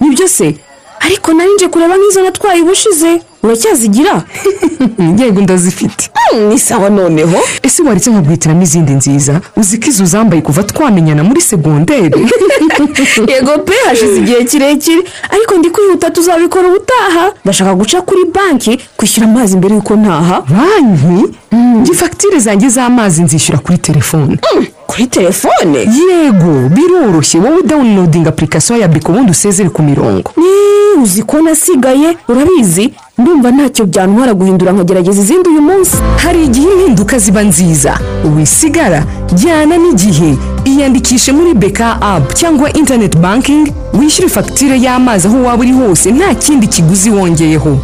Nibyo 0.00 0.28
se? 0.28 0.56
Ariko 1.00 1.32
nari 1.32 1.50
nje 1.54 1.68
kureba 1.68 1.96
nk'izo 1.96 2.22
natwaye 2.22 2.62
ubushize. 2.62 3.22
Uracyazigira 3.42 4.22
yego 5.18 5.40
ndazifite. 5.46 6.10
Ni 6.48 6.58
sawa 6.58 6.90
noneho. 6.90 7.38
Ese 7.62 7.82
waretse 7.82 8.10
nkaguhitiramo 8.10 8.62
izindi 8.62 8.92
nziza? 8.92 9.40
Uzi 9.56 9.78
ko 9.78 9.88
izo 9.88 10.04
uzambaye 10.04 10.42
kuva 10.42 10.62
twamenyana 10.62 11.24
muri 11.24 11.40
segonderi? 11.40 12.20
Yego 13.32 13.58
pe 13.58 13.72
hashize 13.88 14.16
igihe 14.16 14.44
kirekire. 14.44 15.02
Ariko 15.30 15.54
ndi 15.58 15.70
kwihuta 15.70 16.10
tuzabikora 16.10 16.68
ubutaha. 16.68 17.32
Ndashaka 17.44 17.74
guca 17.74 18.02
kuri 18.06 18.24
banki 18.34 18.80
kwishyura 18.96 19.26
amazi 19.28 19.56
mbere 19.56 19.74
y'uko 19.74 19.96
ntaha. 19.96 20.42
Banki? 20.50 21.34
Njye 21.80 21.94
fagitire 21.94 22.38
zanjye 22.38 22.68
z'amazi 22.68 23.22
nzishyura 23.22 23.58
kuri 23.58 23.78
telefone. 23.78 24.38
Kuri 24.86 25.06
telefone? 25.06 25.78
Yego 25.78 26.68
biroroshye. 26.68 27.40
Wowe 27.40 27.62
dawunilodinga 27.62 28.28
apurikasiyo 28.28 28.78
ya 28.78 28.88
biko 28.88 29.12
ubundi 29.12 29.30
usezere 29.30 29.68
ku 29.70 29.82
mirongo. 29.82 30.32
Uzi 31.02 31.22
ko 31.22 31.40
nasigaye 31.42 32.16
urabizi? 32.28 32.94
Ndumva 33.18 33.50
ntacyo 33.50 33.86
byantwara 33.86 34.34
guhindura 34.34 34.72
nkagerageza 34.72 35.20
izindi 35.22 35.48
uyu 35.48 35.62
munsi. 35.62 35.96
Hari 36.22 36.44
igihe 36.44 36.68
impinduka 36.72 37.18
ziba 37.18 37.42
nziza. 37.42 37.92
Wisigara 38.36 39.00
jyana 39.34 39.76
n'igihe. 39.78 40.36
Iyandikishe 40.64 41.32
muri 41.32 41.54
beka 41.54 42.00
apu 42.02 42.34
cyangwa 42.34 42.72
interineti 42.72 43.16
bankingi 43.18 43.72
wishyure 43.98 44.28
fagitire 44.28 44.76
y'amazi 44.84 45.26
aho 45.28 45.38
waba 45.42 45.62
uri 45.62 45.72
hose 45.72 46.10
nta 46.12 46.34
kindi 46.34 46.66
kiguzi 46.66 47.10
wongeyeho. 47.10 47.78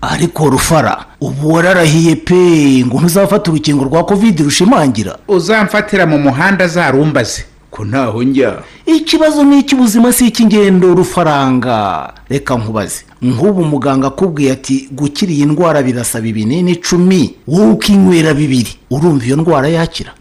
Ariko 0.00 0.50
rufara 0.50 1.04
ubu 1.20 1.52
wararahiye 1.54 2.16
pe 2.16 2.84
ngo 2.86 2.98
ntuzafate 3.00 3.50
urukingo 3.50 3.84
rwa 3.84 4.04
kovide 4.04 4.42
rushimangira. 4.42 5.18
Uzamfatira 5.28 6.06
mu 6.06 6.18
muhanda 6.18 6.68
zarumbaze 6.68 7.44
ko 7.72 7.84
ntaho 7.84 8.22
njya. 8.22 8.62
Ikibazo 8.86 9.44
ni 9.44 9.58
icy'ubuzima 9.64 10.12
si 10.12 10.26
icy'ingendo 10.28 10.94
rufaranga? 10.94 12.12
Reka 12.28 12.54
nkubaze. 12.56 13.04
Nk'ubu 13.22 13.64
muganga 13.64 14.06
akubwiye 14.12 14.52
ati 14.52 14.88
gukira 14.92 15.32
iyi 15.32 15.46
ndwara 15.46 15.82
birasaba 15.82 16.26
ibinini 16.26 16.72
icumi 16.76 17.34
wowe 17.48 17.70
ukinywera 17.72 18.34
bibiri. 18.34 18.76
Urumva 18.90 19.24
iyo 19.24 19.36
ndwara 19.36 19.68
yakira? 19.68 20.12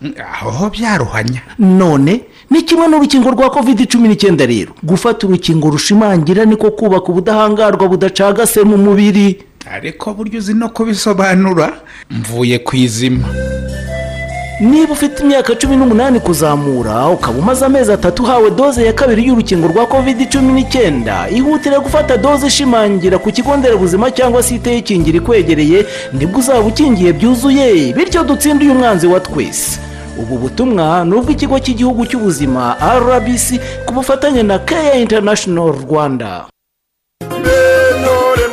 Aho 0.42 0.70
byaruhanya. 0.70 1.42
None 1.60 2.22
ni 2.50 2.62
kimwe 2.64 2.88
n'urukingo 2.88 3.32
rwa 3.32 3.50
kovide 3.50 3.86
cumi 3.86 4.08
n'icyenda 4.08 4.46
rero. 4.46 4.72
Gufata 4.84 5.28
urukingo 5.28 5.70
rushimangira 5.70 6.46
niko 6.46 6.72
kubaka 6.72 7.08
ubudahangarwa 7.12 7.88
budacagase 7.88 8.64
mu 8.64 8.78
mubiri. 8.78 9.44
Ariko 9.72 10.14
buryo 10.14 10.40
uzi 10.40 10.54
no 10.54 10.70
kubisobanura? 10.70 11.74
Mvuye 12.10 12.60
ku 12.60 12.76
izima. 12.76 13.28
Niba 14.62 14.93
ufite 14.93 15.24
imyaka 15.24 15.56
cumi 15.56 15.76
n'umunani 15.78 16.19
kuzamura 16.19 17.08
ukaba 17.10 17.39
umaze 17.39 17.65
amezi 17.65 17.91
atatu 17.91 18.24
uhawe 18.24 18.52
doze 18.52 18.86
ya 18.86 18.93
kabiri 18.93 19.26
y'urukingo 19.28 19.67
rwa 19.67 19.86
kovide 19.88 20.26
cumi 20.26 20.54
n'icyenda. 20.54 21.30
Ihutire 21.30 21.80
gufata 21.80 22.17
doze 22.17 22.47
ishimangira 22.47 23.17
ku 23.17 23.32
kigo 23.32 23.58
nderabuzima 23.58 24.12
cyangwa 24.12 24.43
se 24.43 24.56
iteyikingira 24.56 25.17
ikwegereye 25.17 25.86
ni 26.13 26.26
bwo 26.26 26.39
uzaba 26.39 26.60
ukingiye 26.60 27.13
byuzuye. 27.13 27.93
Bityo 27.93 28.24
dutsinde 28.24 28.65
uyu 28.65 28.76
mwanzi 28.76 29.08
wa 29.08 29.19
twese. 29.19 29.80
Ubu 30.19 30.38
butumwa 30.38 31.06
ni 31.06 31.13
ubw'ikigo 31.15 31.60
cy'igihugu 31.60 32.06
cy'ubuzima 32.06 32.76
rbc 33.02 33.47
ku 33.86 33.93
bufatanye 33.93 34.43
na 34.43 34.60
keya 34.60 34.93
international 35.02 35.74
rwanda. 35.88 36.45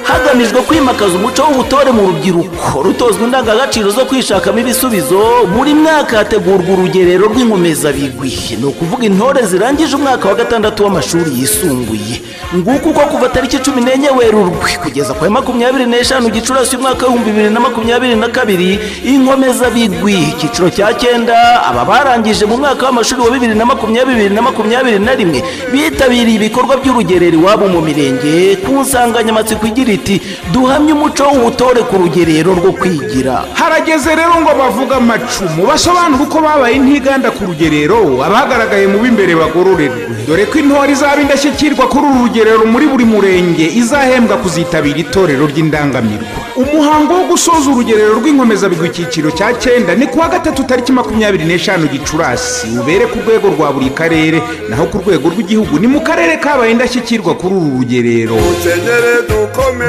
Hagamijwe 0.09 0.61
kwimakaza 0.63 1.15
umuco 1.19 1.43
w'ubutore 1.43 1.91
mu 1.91 2.03
rubyiruko. 2.07 2.83
Rutozwa 2.83 3.25
indangagaciro 3.25 3.91
zo 3.91 4.05
kwishakamo 4.05 4.59
ibisubizo 4.59 5.21
buri 5.57 5.75
mwaka 5.75 6.17
hategurwa 6.19 6.71
urugerero 6.75 7.27
rw'inkomezabigwi. 7.29 8.33
Ni 8.61 8.65
ukuvuga 8.67 9.07
intore 9.07 9.47
zirangije 9.47 9.97
umwaka 9.97 10.29
wa 10.29 10.35
gatandatu 10.35 10.85
w'amashuri 10.85 11.31
yisumbuye. 11.39 12.23
Nguko 12.57 12.89
uko 12.91 13.01
kuva 13.01 13.29
tariki 13.29 13.59
cumi 13.59 13.81
n'enye 13.83 14.11
werurwe 14.11 14.71
kugeza 14.83 15.13
ku 15.15 15.25
ya 15.25 15.31
makumyabiri 15.31 15.87
n'eshanu 15.87 16.29
gicurasi 16.31 16.77
umwaka 16.77 17.07
w'ibihumbi 17.07 17.31
bibiri 17.31 17.51
na 17.55 17.61
makumyabiri 17.61 18.15
na 18.15 18.29
kabiri 18.29 18.79
inkomezabigwi. 19.05 20.15
Icyiciro 20.33 20.71
cya 20.71 20.95
cyenda 20.95 21.37
aba 21.69 21.85
barangije 21.85 22.45
mu 22.47 22.57
mwaka 22.57 22.87
w'amashuri 22.87 23.21
wa 23.21 23.31
bibiri 23.31 23.55
na 23.55 23.65
makumyabiri 23.67 24.31
na 24.35 24.43
makumyabiri 24.43 24.99
na 24.99 25.15
rimwe 25.15 25.43
bitabiriye 25.73 26.37
ibikorwa 26.37 26.77
by'urugerero 26.77 27.37
iwabo 27.39 27.69
mu 27.69 27.81
mirenge 27.81 28.57
ku 28.65 28.73
nsanganyamatsiko 28.81 29.67
igira 29.67 29.93
iti 29.99 30.17
duhamye 30.53 30.93
umuco 30.97 31.25
w'ubutore 31.33 31.81
ku 31.89 31.95
rugerero 32.03 32.51
rwo 32.59 32.73
kwigira. 32.81 33.35
Harageze 33.59 34.11
rero 34.19 34.35
ngo 34.41 34.53
bavuge 34.61 34.95
amacumu 34.95 35.67
basobanure 35.69 36.23
uko 36.25 36.39
babaye 36.47 36.75
intiganda 36.81 37.29
ku 37.37 37.43
rugerero 37.51 37.99
abagaragaye 38.27 38.87
mu 38.93 38.99
b'imbere 39.03 39.33
bagororerwe 39.35 40.03
dore 40.27 40.45
ko 40.51 40.59
intore 40.59 40.93
izaba 40.93 41.21
indashyikirwa 41.21 41.85
kuri 41.93 42.07
uru 42.07 42.19
rugerero 42.25 42.65
muri 42.73 42.87
buri 42.87 43.05
murenge 43.05 43.67
izahembwa 43.81 44.37
kuzitabira 44.43 44.99
itorero 45.05 45.45
ry'indangamirwa. 45.51 46.39
Umuhango 46.63 47.13
wo 47.19 47.25
gusoza 47.33 47.71
urugerero 47.71 48.13
rw'inkomezabigwi 48.21 48.89
icyiciro 48.91 49.31
cya 49.39 49.49
cyenda 49.63 49.95
ni 49.95 50.07
kuwa 50.07 50.29
gatatu 50.29 50.63
tariki 50.69 50.93
makumyabiri 50.93 51.45
n'eshanu 51.45 51.87
gicurasi. 51.93 52.67
Ubere 52.81 53.07
ku 53.07 53.19
rwego 53.23 53.47
rwa 53.55 53.73
buri 53.75 53.91
karere 53.99 54.39
naho 54.69 54.87
ku 54.91 54.99
rwego 55.03 55.27
rw'igihugu 55.33 55.79
ni 55.79 55.87
mu 55.87 56.01
karere 56.01 56.37
kabaye 56.43 56.73
indashyikirwa 56.73 57.35
kuri 57.41 57.55
uru 57.55 57.71
rugerero. 57.79 58.37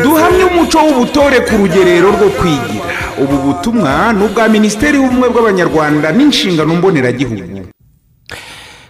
Duhamye 0.03 0.43
umuco 0.43 0.77
w'ubutore 0.85 1.39
ku 1.47 1.53
rugerero 1.57 2.09
rwo 2.11 2.29
kwigira. 2.29 2.85
Ubu 3.21 3.35
butumwa 3.37 4.13
ni 4.13 4.23
ubwa 4.25 4.47
minisiteri 4.49 4.97
y'ubumwe 4.97 5.29
bw'abanyarwanda 5.29 6.11
n'inshingano 6.11 6.75
mboneragihugu. 6.75 7.67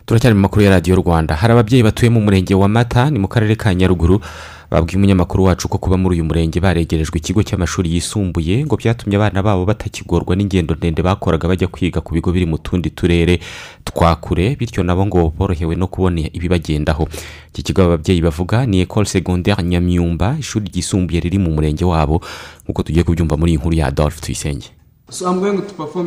Turacyari 0.05 0.35
mu 0.35 0.41
makuru 0.41 0.61
ya 0.65 0.69
radiyo 0.71 0.95
rwanda. 0.95 1.35
Hari 1.35 1.53
ababyeyi 1.53 1.83
batuye 1.83 2.09
mu 2.09 2.21
murenge 2.21 2.55
wa 2.55 2.67
mata 2.67 3.09
ni 3.09 3.19
mu 3.19 3.27
karere 3.27 3.55
ka 3.55 3.73
nyaruguru. 3.75 4.19
Babwiye 4.71 4.97
umunyamakuru 4.97 5.43
wacu 5.43 5.67
ko 5.67 5.77
kuba 5.77 5.97
muri 5.97 6.15
uyu 6.15 6.25
murenge 6.29 6.59
baregerejwe 6.61 7.17
ikigo 7.17 7.41
cy'amashuri 7.43 7.89
yisumbuye 7.93 8.65
ngo 8.65 8.77
byatumye 8.77 9.15
abana 9.17 9.41
babo 9.43 9.65
batakigorwa 9.65 10.35
n'ingendo 10.37 10.75
ndende 10.77 11.01
bakoraga 11.01 11.47
bajya 11.49 11.67
kwiga 11.67 12.01
ku 12.01 12.13
bigo 12.13 12.29
biri 12.31 12.45
mu 12.45 12.57
tundi 12.61 12.89
turere 12.93 13.39
twa 13.83 14.15
kure 14.15 14.55
bityo 14.55 14.83
nabo 14.83 15.05
ngo 15.09 15.33
borohewe 15.37 15.75
no 15.75 15.87
kubona 15.89 16.21
ibibagendaho. 16.33 17.09
Iki 17.49 17.63
kigo 17.63 17.81
aba 17.81 17.97
babyeyi 17.97 18.21
bavuga 18.21 18.65
ni 18.65 18.79
ecole 18.85 19.05
secondaire 19.09 19.63
nyamyumba 19.63 20.37
ishuri 20.39 20.69
ryisumbuye 20.69 21.19
riri 21.19 21.37
mu 21.41 21.49
murenge 21.51 21.85
wabo 21.85 22.21
nk'uko 22.63 22.83
tugiye 22.83 23.03
kubyumva 23.03 23.37
muri 23.37 23.51
iyi 23.51 23.57
nkuru 23.59 23.75
ya 23.75 23.87
adolphe 23.89 24.21
tuyisenge. 24.21 24.69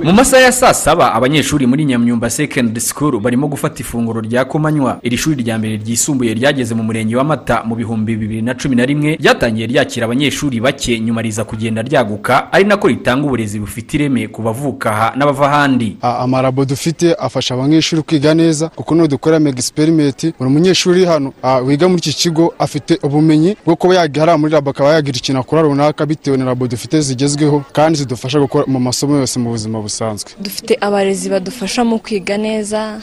Mu 0.05 0.13
masaha 0.13 0.43
ya 0.43 0.53
saa 0.53 0.75
saba 0.75 1.15
abanyeshuri 1.15 1.67
muri 1.67 1.85
nyamyumba 1.85 2.31
secondary 2.31 2.81
school 2.81 3.21
barimo 3.21 3.49
gufata 3.49 3.81
ifunguro 3.81 4.21
rya 4.21 4.45
ku 4.45 4.59
manywa 4.59 4.99
iri 5.03 5.17
shuri 5.17 5.43
rya 5.43 5.59
mbere 5.59 5.77
ryisumbuye 5.77 6.35
ryageze 6.35 6.75
mu 6.75 6.83
murenge 6.83 7.17
wa 7.17 7.25
mata 7.25 7.63
mu 7.65 7.75
bihumbi 7.75 8.17
bibiri 8.17 8.43
na 8.43 8.55
cumi 8.55 8.77
na 8.77 8.87
rimwe 8.87 9.17
ryatangiye 9.17 9.67
ryakira 9.67 10.07
abanyeshuri 10.07 10.61
bake 10.61 11.01
nyuma 11.01 11.23
riza 11.23 11.45
kugenda 11.45 11.83
ryaguka 11.83 12.53
ari 12.53 12.65
nako 12.65 12.89
ritanga 12.89 13.27
uburezi 13.27 13.59
bufite 13.61 13.95
ireme 13.97 14.29
ku 14.29 14.43
bavuka 14.43 14.91
aha 14.91 15.13
n'abava 15.17 15.47
ahandi. 15.47 15.97
Amarabo 16.01 16.65
dufite 16.65 17.15
afasha 17.15 17.55
abanyeshuri 17.55 18.03
kwiga 18.03 18.35
neza 18.35 18.69
kuko 18.69 18.95
niyo 18.95 19.07
dukora 19.09 19.41
mega 19.41 19.59
experiment. 19.59 20.33
Buri 20.39 20.51
munyeshuri 20.51 21.05
hano 21.05 21.33
wiga 21.67 21.89
muri 21.89 21.99
iki 22.01 22.13
kigo 22.13 22.55
afite 22.59 22.99
ubumenyi 23.03 23.57
bwo 23.67 23.77
kuba 23.77 23.95
yagira 23.95 24.39
muri 24.39 24.53
labo 24.53 24.71
akaba 24.71 24.93
yagira 24.95 25.19
ikintu 25.19 25.41
akora 25.41 25.63
runaka 25.63 26.07
bitewe 26.07 26.37
na 26.37 26.45
labo 26.45 26.67
dufite 26.67 27.01
zigezweho 27.01 27.63
kandi 27.73 27.99
zidufasha 27.99 28.39
gukora 28.41 28.65
mu 28.67 28.79
masomo 28.93 29.17
yose 29.17 29.39
mu 29.41 29.51
buzima 29.51 29.81
busanzwe. 29.81 30.31
Dufite 30.41 30.77
abarezi 30.81 31.31
badufasha 31.31 31.81
mu 31.85 31.99
kwiga 31.99 32.37
neza. 32.37 33.01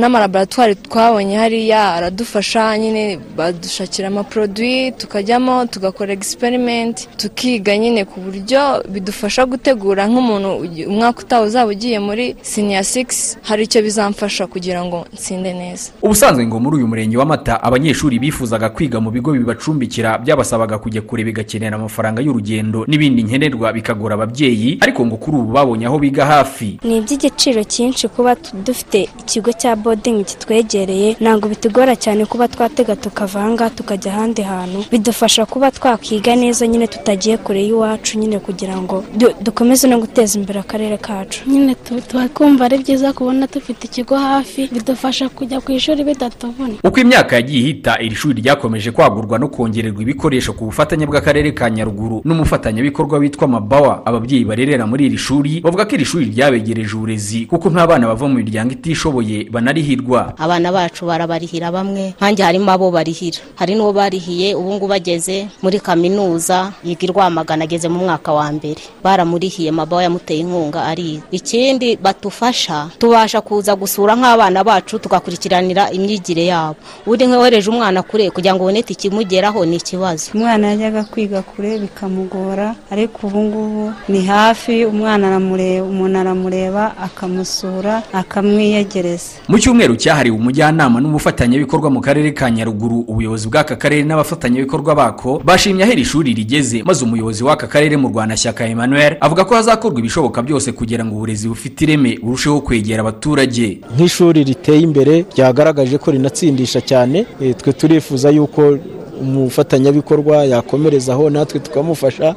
N'amalaboratwari 0.00 0.74
twabonye 0.76 1.36
hariya 1.36 1.94
aradufasha 1.94 2.78
nyine. 2.78 3.18
Badushakira 3.36 4.08
amaporoduwi 4.08 4.92
tukajyamo 4.92 5.66
tugakora 5.66 6.12
egisiperimenti 6.12 7.08
tukiga 7.16 7.78
nyine 7.78 8.04
ku 8.04 8.20
buryo 8.20 8.60
bidufasha 8.88 9.46
gutegura 9.46 10.06
nk'umuntu 10.06 10.50
umwaka 10.90 11.20
utaha 11.22 11.42
uzaba 11.42 11.70
ugiye 11.70 11.98
muri 11.98 12.36
siniya 12.42 12.84
sigisi 12.84 13.36
hari 13.42 13.62
icyo 13.64 13.82
bizamfasha 13.82 14.46
kugira 14.46 14.84
ngo 14.84 15.06
nsinde 15.14 15.52
neza. 15.54 15.90
Ubusanzwe 16.02 16.46
ngo 16.46 16.60
muri 16.60 16.76
uyu 16.76 16.86
murenge 16.88 17.16
wa 17.16 17.26
mata 17.26 17.62
abanyeshuri 17.62 18.18
bifuzaga 18.18 18.70
kwiga 18.70 19.00
mu 19.00 19.10
bigo 19.10 19.32
bibacumbikira 19.32 20.18
byabasabaga 20.18 20.78
kujya 20.78 21.02
kure 21.02 21.24
bigakenera 21.24 21.74
amafaranga 21.76 22.22
y'urugendo 22.22 22.84
n'ibindi 22.86 23.22
nkenerwa 23.22 23.72
bikagora 23.72 24.14
ababyeyi 24.14 24.78
ariko 24.80 25.07
ngo 25.08 25.16
kuri 25.16 25.36
ubu 25.36 25.52
babonye 25.52 25.86
aho 25.88 25.98
biga 25.98 26.26
hafi. 26.26 26.78
Ni 26.84 26.96
iby'igiciro 27.00 27.64
cyinshi 27.64 28.08
kuba 28.08 28.36
dufite 28.64 29.08
ikigo 29.24 29.52
cya 29.52 29.76
bodingi 29.76 30.24
kitwegereye. 30.24 31.16
Ntabwo 31.20 31.48
bitugora 31.48 31.96
cyane 31.96 32.24
kuba 32.28 32.48
twatega 32.48 32.96
tukava 32.96 33.40
aha 33.40 33.50
ngaha 33.50 33.70
tukajya 33.70 34.12
ahandi 34.12 34.42
hantu. 34.42 34.84
Bidufasha 34.90 35.46
kuba 35.46 35.70
twakwiga 35.70 36.36
neza 36.36 36.66
nyine 36.66 36.86
tutagiye 36.86 37.36
kure 37.36 37.62
y'iwacu 37.64 38.18
nyine 38.18 38.38
kugira 38.38 38.76
ngo 38.76 39.04
du- 39.16 39.32
dukomeze 39.40 39.88
no 39.88 39.98
guteza 39.98 40.38
imbere 40.38 40.60
akarere 40.60 40.96
kacu. 40.98 41.48
Nyine 41.50 41.74
tu- 41.74 42.00
tuba 42.00 42.28
twumva 42.28 42.64
ari 42.64 42.78
byiza 42.78 43.12
kubona 43.12 43.46
dufite 43.46 43.84
ikigo 43.88 44.16
hafi 44.16 44.68
bidufasha 44.72 45.28
kujya 45.28 45.60
ku 45.60 45.72
ishuri 45.72 46.04
bidatuvuna 46.04 46.74
uko 46.84 47.00
imyaka 47.00 47.36
yagiye 47.36 47.60
ihita 47.60 48.00
iri 48.02 48.14
shuri 48.16 48.42
ryakomeje 48.42 48.90
kwagurwa 48.90 49.38
no 49.38 49.48
kongererwa 49.48 50.02
ibikoresho 50.02 50.52
ku 50.52 50.64
bufatanye 50.64 51.06
bw'akarere 51.06 51.52
ka 51.54 51.70
nyaruguru 51.70 52.20
n'umufatanyabikorwa 52.24 53.18
witwa 53.18 53.48
mabawa. 53.48 54.02
Ababyeyi 54.06 54.44
barerera 54.44 54.86
muri 54.86 54.97
iri 55.06 55.18
shuri 55.18 55.60
bavuga 55.60 55.84
ko 55.84 55.94
iri 55.94 56.04
shuri 56.04 56.24
ryabegereje 56.32 56.94
uburezi 56.96 57.46
kuko 57.46 57.70
nk'abana 57.70 58.06
bava 58.06 58.28
mu 58.28 58.34
miryango 58.40 58.72
itishoboye 58.72 59.46
banarihirwa. 59.50 60.34
Abana 60.38 60.72
bacu 60.72 61.06
barabarihira 61.06 61.70
bamwe 61.72 62.14
nkanjye 62.18 62.42
harimo 62.44 62.70
abo 62.70 62.90
barihira. 62.90 63.38
Hari 63.56 63.74
n'uwo 63.74 63.92
barihiye 63.92 64.54
ubu 64.54 64.74
ngubu 64.74 64.94
ageze 64.94 65.48
muri 65.62 65.80
kaminuza 65.80 66.72
yiga 66.84 67.04
i 67.04 67.10
rwamagana 67.10 67.64
ageze 67.64 67.88
mu 67.88 67.98
mwaka 68.04 68.32
wa 68.32 68.52
mbere. 68.52 68.80
Baramurihiye 69.04 69.70
mabawa 69.70 70.02
yamuteye 70.02 70.40
inkunga 70.40 70.84
ariga. 70.84 71.22
Ikindi 71.30 71.96
batufasha 71.96 72.90
tubasha 72.98 73.40
kuza 73.40 73.76
gusura 73.76 74.16
nk'abana 74.16 74.64
bacu 74.64 74.98
tugakurikiranira 74.98 75.90
imyigire 75.90 76.46
yabo. 76.46 76.76
Ubundi 77.06 77.26
nk'wohereje 77.26 77.70
umwana 77.70 78.02
kure 78.02 78.30
kugira 78.30 78.54
ngo 78.54 78.64
ubone 78.64 78.80
ikimugeraho 78.88 79.64
ni 79.64 79.76
ikibazo. 79.76 80.30
Umwana 80.34 80.68
yajyaga 80.72 81.04
kwiga 81.04 81.42
kure 81.42 81.78
bikamugora 81.78 82.74
ariko 82.90 83.26
ubu 83.26 83.40
ngubu 83.44 83.92
ni 84.08 84.24
hafi 84.26 84.77
umwana 84.86 85.26
aramureba 85.28 85.86
umuntu 85.86 86.18
aramureba 86.18 86.96
akamusura 86.96 88.02
akamwiyegereza. 88.12 89.42
Mu 89.48 89.58
cyumweru 89.58 89.96
cyahariwe 89.96 90.36
umujyanama 90.36 91.00
n'umufatanyabikorwa 91.00 91.90
mu 91.90 92.00
karere 92.00 92.32
ka 92.32 92.50
nyaruguru 92.50 93.04
ubuyobozi 93.08 93.48
bw'aka 93.48 93.76
karere 93.76 94.02
n'abafatanyabikorwa 94.04 94.94
bako 94.94 95.40
bashimye 95.44 95.82
aho 95.84 95.92
iri 95.92 96.04
shuri 96.04 96.34
rigeze 96.34 96.82
maze 96.82 97.04
umuyobozi 97.04 97.44
w'aka 97.44 97.66
karere 97.66 97.96
mu 97.96 98.08
rwanashyaka 98.08 98.66
emmanuel 98.66 99.16
avuga 99.20 99.44
ko 99.44 99.54
hazakorwa 99.54 99.98
ibishoboka 100.00 100.42
byose 100.42 100.72
kugira 100.72 101.04
ngo 101.04 101.14
uburezi 101.16 101.48
bufite 101.48 101.80
ireme 101.84 102.18
burusheho 102.22 102.60
kwegera 102.60 103.00
abaturage. 103.00 103.80
Nk'ishuri 103.96 104.44
riteye 104.44 104.80
imbere 104.80 105.24
ryagaragaje 105.34 105.98
ko 105.98 106.10
rinatsindisha 106.10 106.80
cyane 106.80 107.26
eh, 107.40 107.54
twe 107.56 107.72
turifuza 107.72 108.30
yuko 108.30 108.78
umufatanyabikorwa 109.20 110.44
yakomerezaho 110.44 111.30
natwe 111.30 111.60
tukamufasha 111.60 112.34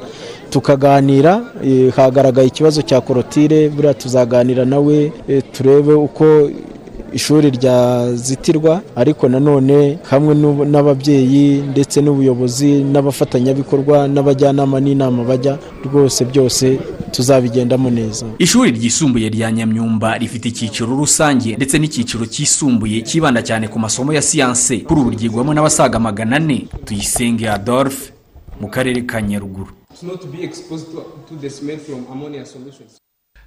tukaganira. 0.49 1.41
Eh, 1.65 1.93
hagaragaye 1.93 2.47
ikibazo 2.47 2.81
cya 2.81 3.01
korotire 3.01 3.69
buriya 3.69 3.93
tuzaganira 3.93 4.65
nawe 4.65 5.11
eh, 5.27 5.43
turebe 5.51 5.93
uko 5.93 6.49
ishuri 7.13 7.49
ryazitirwa 7.51 8.81
ariko 8.95 9.29
nanone 9.29 9.99
hamwe 10.09 10.33
n'ababyeyi 10.65 11.61
ndetse 11.71 12.01
n'ubuyobozi 12.01 12.83
n'abafatanyabikorwa 12.83 14.07
n'abajyanama 14.07 14.79
n'inama 14.79 15.23
bajya 15.23 15.57
rwose 15.85 16.25
byose 16.25 16.79
tuzabigendamo 17.11 17.89
neza. 17.89 18.25
Ishuri 18.39 18.71
ryisumbuye 18.71 19.29
rya 19.29 19.51
nyamyumba 19.51 20.17
rifite 20.17 20.45
icyiciro 20.49 20.95
rusange 20.95 21.55
ndetse 21.55 21.75
n'icyiciro 21.79 22.25
cyisumbuye 22.25 23.01
cyibanda 23.01 23.41
cyane 23.43 23.67
ku 23.67 23.79
masomo 23.79 24.13
ya 24.13 24.21
siyanse. 24.21 24.77
Kuri 24.87 25.01
ubu 25.01 25.09
ryigwamo 25.09 25.53
n'abasaga 25.53 25.99
magana 25.99 26.35
ane. 26.35 26.67
Tuyisenge 26.85 27.49
adolphe 27.49 28.13
mu 28.61 28.67
karere 28.69 29.01
ka 29.01 29.21
nyaruguru. 29.21 29.71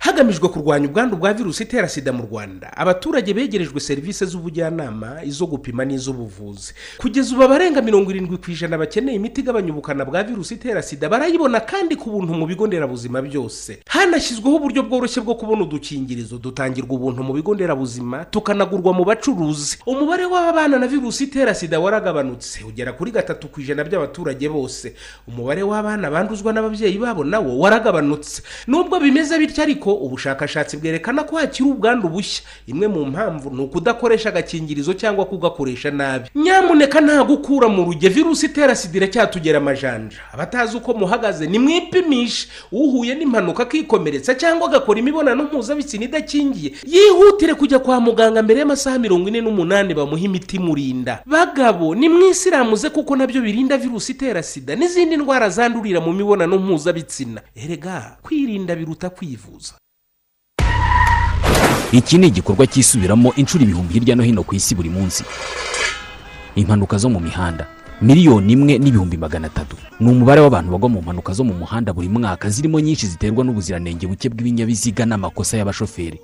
Hagamijwe 0.05 0.49
kurwanya 0.49 0.87
ubwandu 0.89 1.17
bwa 1.17 1.33
virusi 1.33 1.63
itera 1.63 1.89
sida 1.89 2.13
mu 2.13 2.23
rwanda. 2.31 2.77
Abaturage 2.77 3.35
begerejwe 3.35 3.81
serivisi 3.81 4.27
z'ubujyanama 4.27 5.25
izo 5.25 5.47
gupima 5.47 5.85
n'iz'ubuvuzi. 5.85 6.75
Kugeza 6.99 7.33
ubu 7.35 7.43
abarenga 7.45 7.83
mirongo 7.83 8.11
irindwi 8.11 8.37
ku 8.37 8.51
ijana 8.51 8.77
bakeneye 8.79 9.17
imiti 9.17 9.41
igabanya 9.41 9.73
ubukana 9.73 10.05
bwa 10.05 10.23
virusi 10.23 10.55
itera 10.55 10.83
sida 10.83 11.09
barayibona 11.09 11.61
kandi 11.61 11.97
ku 11.97 12.11
buntu 12.11 12.35
mu 12.37 12.45
bigo 12.47 12.67
nderabuzima 12.67 13.23
byose. 13.23 13.81
Hanashyizweho 13.89 14.57
uburyo 14.57 14.83
bworoshye 14.83 15.21
bwo 15.25 15.35
kubona 15.41 15.63
udukingirizo 15.65 16.37
dutangirwa 16.39 16.95
ubuntu 16.97 17.23
mu 17.25 17.33
bigo 17.33 17.55
nderabuzima 17.57 18.25
tukanagurwa 18.29 18.93
mu 18.93 19.05
bacuruzi. 19.09 19.79
Umubare 19.89 20.25
w'ababana 20.29 20.79
na 20.79 20.87
virusi 20.87 21.25
itera 21.25 21.55
sida 21.55 21.81
waragabanutse 21.81 22.61
ugera 22.69 22.93
kuri 22.93 23.11
gatatu 23.11 23.49
ku 23.49 23.61
ijana 23.65 23.81
by'abaturage 23.85 24.49
bose. 24.53 24.93
Umubare 25.29 25.63
w'abana 25.65 26.11
banduzwa 26.13 26.53
n'ababyeyi 26.53 26.99
babo 27.01 27.25
nawo 27.25 27.57
waragabanutse. 27.59 28.43
Nubwo 28.69 29.01
bimeze 29.01 29.39
bityo 29.41 29.63
ariko 29.65 29.94
ubushakashatsi 29.95 30.77
bwerekana 30.77 31.25
ko 31.25 31.37
hakiri 31.37 31.69
ubwandu 31.71 32.09
bushya. 32.09 32.43
Imwe 32.67 32.89
mu 32.89 33.05
mpamvu 33.07 33.51
ni 33.51 33.61
ukudakoresha 33.63 34.29
agakingirizo 34.29 34.95
cyangwa 34.95 35.25
kugakoresha 35.25 35.91
nabi. 35.91 36.29
Nyamuneka 36.35 37.01
nta 37.01 37.25
gukura 37.25 37.69
mu 37.69 37.85
ruge. 37.85 38.09
Virusi 38.09 38.47
itera 38.47 38.75
sida 38.77 38.97
iracyatugera 38.97 39.59
amajanja. 39.59 40.17
Abatazi 40.33 40.77
uko 40.77 40.95
muhagaze 40.95 41.47
nimwipimishe. 41.47 42.49
Uhuye 42.73 43.15
n'impanuka 43.15 43.63
akikomeretsa 43.63 44.35
cyangwa 44.35 44.69
agakora 44.69 44.99
imibonano 45.01 45.45
mpuzabitsina 45.45 46.05
idakingiye. 46.05 46.73
Yihutire 46.87 47.55
kujya 47.55 47.79
kwa 47.79 48.01
muganga 48.01 48.43
mbere 48.43 48.61
y'amasaha 48.61 48.99
mirongo 48.99 49.29
ine 49.29 49.41
n'umunani 49.41 49.95
bamuha 49.95 50.23
imiti 50.23 50.57
imurinda. 50.57 51.23
Bagabo 51.27 51.95
nimwisiramuze 51.95 52.91
kuko 52.91 53.17
na 53.17 53.27
byo 53.27 53.41
birinda 53.43 53.77
virusi 53.79 54.13
itera 54.13 54.43
sida 54.43 54.77
n'izindi 54.77 55.17
ndwara 55.17 55.49
zandurira 55.49 56.01
mu 56.01 56.13
mibonano 56.13 56.59
mpuzabitsina. 56.59 57.41
Erega 57.57 58.17
kwirinda 58.23 58.77
biruta 58.77 59.11
kwivuza. 59.11 59.75
Iki 61.95 62.19
ni 62.19 62.27
igikorwa 62.27 62.67
cyisubiramo 62.67 63.33
inshuro 63.37 63.65
ibihumbi 63.65 63.95
hirya 63.95 64.17
no 64.17 64.23
hino 64.23 64.43
ku 64.43 64.55
isi 64.55 64.75
buri 64.75 64.91
munsi. 64.91 65.25
Impanuka 66.57 66.99
zo 66.99 67.09
mu 67.11 67.21
mihanda. 67.21 67.67
Miliyoni 68.03 68.53
imwe 68.53 68.79
n'ibihumbi 68.79 69.17
magana 69.17 69.47
atatu. 69.47 69.77
Ni 70.01 70.11
umubare 70.11 70.41
w'abantu 70.41 70.73
bagwa 70.73 70.89
mu 70.89 71.03
mpanuka 71.03 71.33
zo 71.33 71.45
mu 71.45 71.55
muhanda 71.55 71.93
buri 71.93 72.09
mwaka 72.09 72.51
zirimo 72.51 72.81
nyinshi 72.81 73.07
ziterwa 73.07 73.45
n'ubuziranenge 73.45 74.07
buke 74.07 74.29
bw'ibinyabiziga 74.29 75.07
n'amakosa 75.07 75.57
y'abashoferi. 75.57 76.19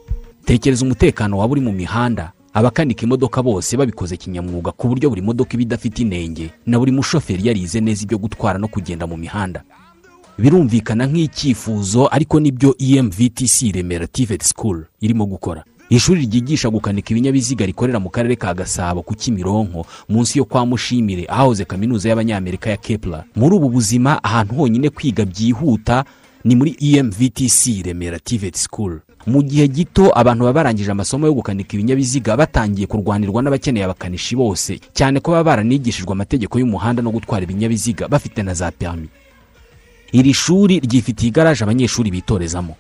Tekereza 0.44 0.84
umutekano 0.84 1.38
waba 1.38 1.52
uri 1.52 1.60
mu 1.60 1.72
mihanda. 1.72 2.32
Abakanika 2.54 3.02
imodoka 3.06 3.42
bose 3.42 3.76
babikoze 3.76 4.16
kinyamwuga 4.16 4.72
ku 4.74 4.88
buryo 4.90 5.06
buri 5.10 5.22
modoka 5.22 5.54
iba 5.54 5.62
idafite 5.62 6.02
inenge 6.02 6.50
na 6.66 6.78
buri 6.78 6.90
mushoferi 6.92 7.46
yarize 7.46 7.78
neza 7.80 8.02
ibyo 8.02 8.18
gutwara 8.18 8.58
no 8.58 8.66
kugenda 8.68 9.06
mu 9.06 9.14
mihanda. 9.16 9.62
Birumvikana 10.40 11.06
nk'icyifuzo 11.06 12.08
ariko 12.12 12.40
ni 12.40 12.50
byo 12.52 12.74
emvtc 12.78 13.72
remera 13.74 14.06
tivet 14.06 14.42
school 14.42 14.84
irimo 15.00 15.26
gukora. 15.26 15.64
Ishuri 15.90 16.20
ryigisha 16.26 16.70
gukanika 16.70 17.10
ibinyabiziga 17.10 17.66
rikorera 17.66 18.00
mu 18.00 18.10
karere 18.10 18.36
ka 18.36 18.54
gasabo 18.54 19.02
ku 19.02 19.14
kimironko 19.14 19.86
munsi 20.08 20.38
yo 20.38 20.44
kwa 20.44 20.66
mushimire 20.66 21.26
ahahoze 21.28 21.64
kaminuza 21.64 22.08
y'abanyamerika 22.08 22.70
ya 22.70 22.76
kepler. 22.76 23.24
Muri 23.36 23.56
ubu 23.56 23.68
buzima 23.68 24.24
ahantu 24.24 24.54
honyine 24.54 24.90
kwiga 24.90 25.24
byihuta 25.24 26.04
ni 26.44 26.54
muri 26.56 26.76
emvtc 26.80 27.82
remera 27.84 28.18
tivet 28.18 28.56
school. 28.56 29.00
Mu 29.26 29.42
gihe 29.42 29.68
gito 29.68 30.10
abantu 30.18 30.44
baba 30.44 30.52
barangije 30.52 30.90
amasomo 30.90 31.26
yo 31.26 31.34
gukanika 31.34 31.74
ibinyabiziga 31.74 32.36
batangiye 32.36 32.86
kurwanirwa 32.86 33.42
n'abakeneye 33.42 33.84
abakanishi 33.84 34.36
bose. 34.36 34.80
Cyane 34.94 35.20
ko 35.20 35.30
baba 35.32 35.44
baranigishijwe 35.44 36.12
amategeko 36.12 36.58
y'umuhanda 36.58 37.02
no 37.02 37.10
gutwara 37.10 37.42
ibinyabiziga 37.44 38.08
bafite 38.08 38.42
na 38.42 38.54
za 38.54 38.70
perimi 38.70 39.08
iri 40.12 40.34
shuri 40.34 40.80
ryifitiye 40.80 41.28
igaraje 41.28 41.64
abanyeshuri 41.64 42.10
bitorezamo. 42.10 42.76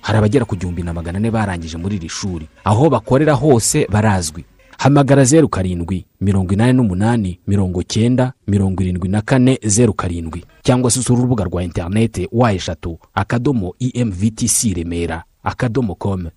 Hari 0.00 0.18
abagera 0.18 0.44
ku 0.44 0.56
gihumbi 0.56 0.82
na 0.82 0.92
magana 0.92 1.18
ane 1.18 1.30
barangije 1.30 1.76
muri 1.76 1.96
iri 1.96 2.08
shuri. 2.08 2.48
Aho 2.64 2.90
bakorera 2.90 3.32
hose 3.34 3.86
barazwi. 3.90 4.44
Hamagara 4.78 5.24
zeru 5.24 5.48
karindwi 5.48 6.04
mirongo 6.20 6.52
inani 6.54 6.72
n'umunani 6.72 7.38
mirongo 7.46 7.82
cyenda 7.82 8.32
mirongo 8.46 8.82
irindwi 8.82 9.08
na 9.08 9.22
kane 9.22 9.58
zeru 9.62 9.94
karindwi. 9.94 10.44
Cyangwa 10.62 10.90
se 10.90 11.00
usura 11.00 11.18
urubuga 11.18 11.44
rwa 11.44 11.62
interineti 11.62 12.28
wa 12.32 12.52
eshatu 12.52 12.98
akadomo 13.14 13.74
emvtc 13.94 14.74
remera 14.74 15.24
akadomo 15.42 15.94
komu 15.94 16.30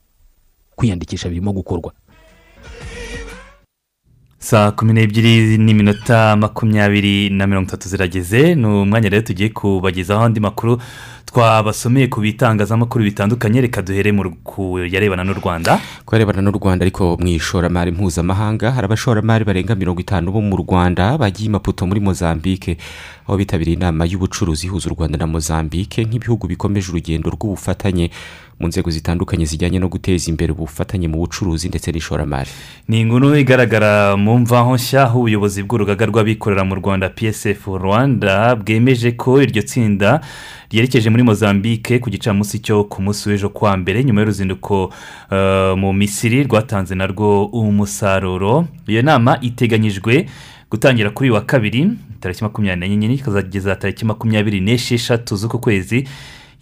kwiyandikisha 0.75 1.29
birimo 1.29 1.53
gukorwa. 1.53 1.93
Saa 4.45 4.71
kumi 4.77 4.93
n'ebyiri 4.93 5.57
n'iminota 5.57 6.35
makumyabiri 6.37 7.29
na 7.29 7.47
mirongo 7.47 7.67
itatu 7.67 7.89
zirageze. 7.89 8.55
Ni 8.55 8.65
umwanya 8.65 9.09
rero 9.09 9.21
tugiye 9.25 9.49
kubagezaho 9.49 10.23
andi 10.23 10.39
makuru 10.39 10.77
twabasomeye 11.25 12.07
ku 12.07 12.21
bitangazamakuru 12.21 13.03
bitandukanye. 13.09 13.61
Reka 13.61 13.81
duhere 13.81 14.13
ku 14.43 14.77
yarebana 14.77 15.23
n'u 15.25 15.33
rwanda. 15.33 15.79
Ku 16.05 16.13
yarebana 16.15 16.41
n'u 16.45 16.51
rwanda 16.51 16.85
ariko 16.85 17.17
mu 17.19 17.27
ishoramari 17.27 17.91
mpuzamahanga 17.91 18.71
hari 18.71 18.85
abashoramari 18.85 19.45
barenga 19.45 19.73
mirongo 19.75 20.01
itanu 20.01 20.31
bo 20.31 20.41
mu 20.41 20.57
rwanda 20.61 21.17
bagiye 21.17 21.49
i 21.49 21.51
maputo 21.51 21.87
muri 21.89 21.99
mozambique. 21.99 22.77
Aho 23.25 23.37
bitabiriye 23.41 23.77
inama 23.77 24.05
y'ubucuruzi 24.05 24.67
ihuza 24.67 24.89
u 24.89 24.93
rwanda 24.93 25.17
na 25.17 25.25
mozambique 25.25 26.05
nk'ibihugu 26.05 26.45
bikomeje 26.47 26.93
urugendo 26.93 27.33
rw'ubufatanye. 27.33 28.11
Mu 28.59 28.67
nzego 28.67 28.89
zitandukanye 28.91 29.45
zijyanye 29.45 29.79
no 29.79 29.87
guteza 29.87 30.31
imbere 30.31 30.51
ubufatanye 30.51 31.07
mu 31.07 31.17
bucuruzi 31.17 31.67
ndetse 31.67 31.91
n'ishoramari. 31.91 32.49
Ni 32.87 33.01
inkuru 33.01 33.35
igaragara 33.35 34.15
mu 34.17 34.37
mvaho 34.39 34.75
nshya 34.75 35.03
aho 35.03 35.19
ubuyobozi 35.19 35.63
bw'urugaga 35.63 36.05
rw'abikorera 36.05 36.63
mu 36.63 36.75
rwanda 36.75 37.09
psf 37.09 37.67
rwanda 37.67 38.55
bwemeje 38.55 39.11
ko 39.11 39.41
iryo 39.41 39.61
tsinda 39.61 40.21
ryerekeje 40.71 41.09
muri 41.09 41.23
mozambique 41.23 41.99
ku 41.99 42.09
gicamunsi 42.09 42.59
cyo 42.63 42.83
ku 42.87 43.01
munsi 43.01 43.29
w'ejo 43.29 43.49
kuwa 43.49 43.77
mbere 43.77 44.03
nyuma 44.03 44.21
y'uruzinduko 44.21 44.89
mu 45.75 45.93
misiri 45.93 46.43
rwatanze 46.43 46.95
narwo 46.95 47.45
umusaruro. 47.51 48.67
Iyo 48.87 49.01
nama 49.01 49.37
iteganyijwe 49.41 50.25
gutangira 50.71 51.09
kuri 51.09 51.29
uyu 51.29 51.35
wa 51.35 51.41
kabiri 51.45 51.91
tariki 52.19 52.43
makumyabiri 52.43 52.95
n'enye 52.95 53.13
ikazageza 53.13 53.75
tariki 53.75 54.05
makumyabiri 54.05 54.59
n'esheshatu 54.61 55.35
z'uku 55.35 55.59
kwezi 55.59 56.07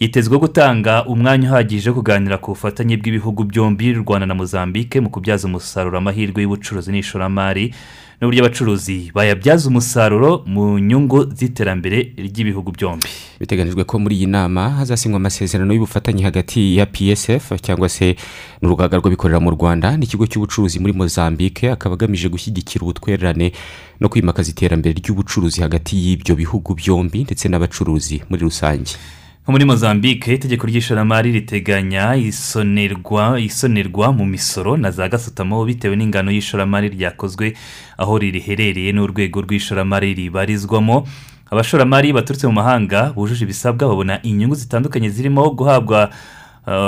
yitezwe 0.03 0.37
gutanga 0.37 1.05
umwanya 1.05 1.49
uhagije 1.49 1.89
wo 1.89 1.95
kuganira 1.95 2.37
ku 2.37 2.51
bufatanye 2.51 2.97
bw'ibihugu 2.99 3.43
byombi 3.47 3.95
u 3.95 4.03
rwanda 4.03 4.25
na 4.27 4.35
mozambique 4.35 4.99
mu 5.01 5.09
kubyaza 5.09 5.47
umusaruro 5.47 5.95
amahirwe 5.97 6.41
y'ubucuruzi 6.43 6.91
n'ishoramari 6.91 7.71
n'uburyo 8.19 8.41
abacuruzi 8.43 9.11
bayabyaza 9.15 9.69
umusaruro 9.71 10.43
mu 10.45 10.75
nyungu 10.79 11.31
z'iterambere 11.37 12.11
ry'ibihugu 12.19 12.71
byombi. 12.75 13.07
Biteganijwe 13.39 13.83
ko 13.87 13.95
muri 13.99 14.15
iyi 14.19 14.27
nama 14.27 14.69
hazasinywa 14.83 15.17
amasezerano 15.23 15.71
y'ubufatanye 15.73 16.23
hagati 16.27 16.75
ya 16.77 16.85
psf 16.85 17.55
cyangwa 17.63 17.87
se 17.89 18.15
n'urugaga 18.61 18.99
rw'abikorera 18.99 19.39
mu 19.39 19.55
rwanda 19.55 19.95
n'ikigo 19.97 20.27
cy'ubucuruzi 20.27 20.83
muri 20.83 20.91
mozambique 20.93 21.71
akaba 21.71 21.95
agamije 21.95 22.27
gushyigikira 22.27 22.83
ubutwererane 22.83 23.55
no 24.03 24.09
kwimakaza 24.11 24.51
iterambere 24.51 24.99
ry'ubucuruzi 24.99 25.61
hagati 25.63 25.95
y'ibyo 25.95 26.35
bihugu 26.35 26.75
byombi 26.75 27.23
ndetse 27.23 27.47
n'abacuruzi 27.47 28.19
muri 28.27 28.43
rusange. 28.43 28.99
Nko 29.43 29.51
muri 29.51 29.65
mozambique 29.65 30.33
itegeko 30.33 30.67
ry'ishoramari 30.67 31.31
riteganya 31.31 32.15
isonerwa 32.15 33.39
isonerwa 33.39 34.11
mu 34.13 34.25
misoro 34.25 34.77
na 34.77 34.91
za 34.91 35.09
gasutamo 35.09 35.65
bitewe 35.65 35.95
n'ingano 35.95 36.31
y'ishoramari 36.31 36.89
ryakozwe 36.89 37.53
aho 37.97 38.17
riherereye 38.17 38.91
n'urwego 38.93 39.41
rw'ishoramari 39.41 40.13
ribarizwamo. 40.13 41.07
Abashoramari 41.51 42.13
baturutse 42.13 42.47
mu 42.47 42.53
mahanga 42.53 43.11
bujuje 43.15 43.43
ibisabwa 43.45 43.87
babona 43.87 44.21
inyungu 44.23 44.55
zitandukanye 44.55 45.09
zirimo 45.09 45.49
guhabwa 45.51 46.09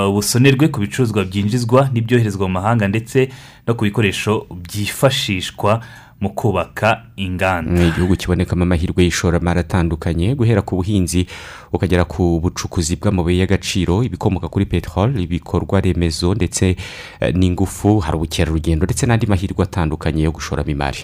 ubusonerwe 0.08 0.68
ku 0.68 0.80
bicuruzwa 0.80 1.24
byinjizwa 1.24 1.90
n'ibyoherezwa 1.92 2.48
mu 2.48 2.52
mahanga 2.52 2.88
ndetse 2.88 3.28
no 3.66 3.74
ku 3.74 3.84
bikoresho 3.84 4.46
byifashishwa 4.50 5.80
mu 6.20 6.30
kubaka 6.30 7.02
inganda. 7.16 7.70
Ni 7.72 7.88
igihugu 7.88 8.16
kibonekamo 8.16 8.62
amahirwe 8.62 9.04
y'ishoramari 9.04 9.60
atandukanye 9.60 10.34
guhera 10.34 10.62
ku 10.62 10.76
buhinzi 10.76 11.26
ukagera 11.72 12.04
ku 12.04 12.40
bucukuzi 12.40 12.96
bw'amabuye 12.96 13.38
y'agaciro 13.38 14.02
ibikomoka 14.02 14.48
kuri 14.48 14.64
peteroli 14.66 15.22
ibikorwa 15.22 15.80
remezo 15.80 16.34
ndetse 16.34 16.76
n'ingufu 17.34 17.98
hari 18.00 18.16
ubukerarugendo 18.16 18.84
ndetse 18.84 19.06
n'andi 19.06 19.26
mahirwe 19.26 19.62
atandukanye 19.64 20.22
yo 20.22 20.32
gushoramo 20.32 20.70
imari. 20.70 20.98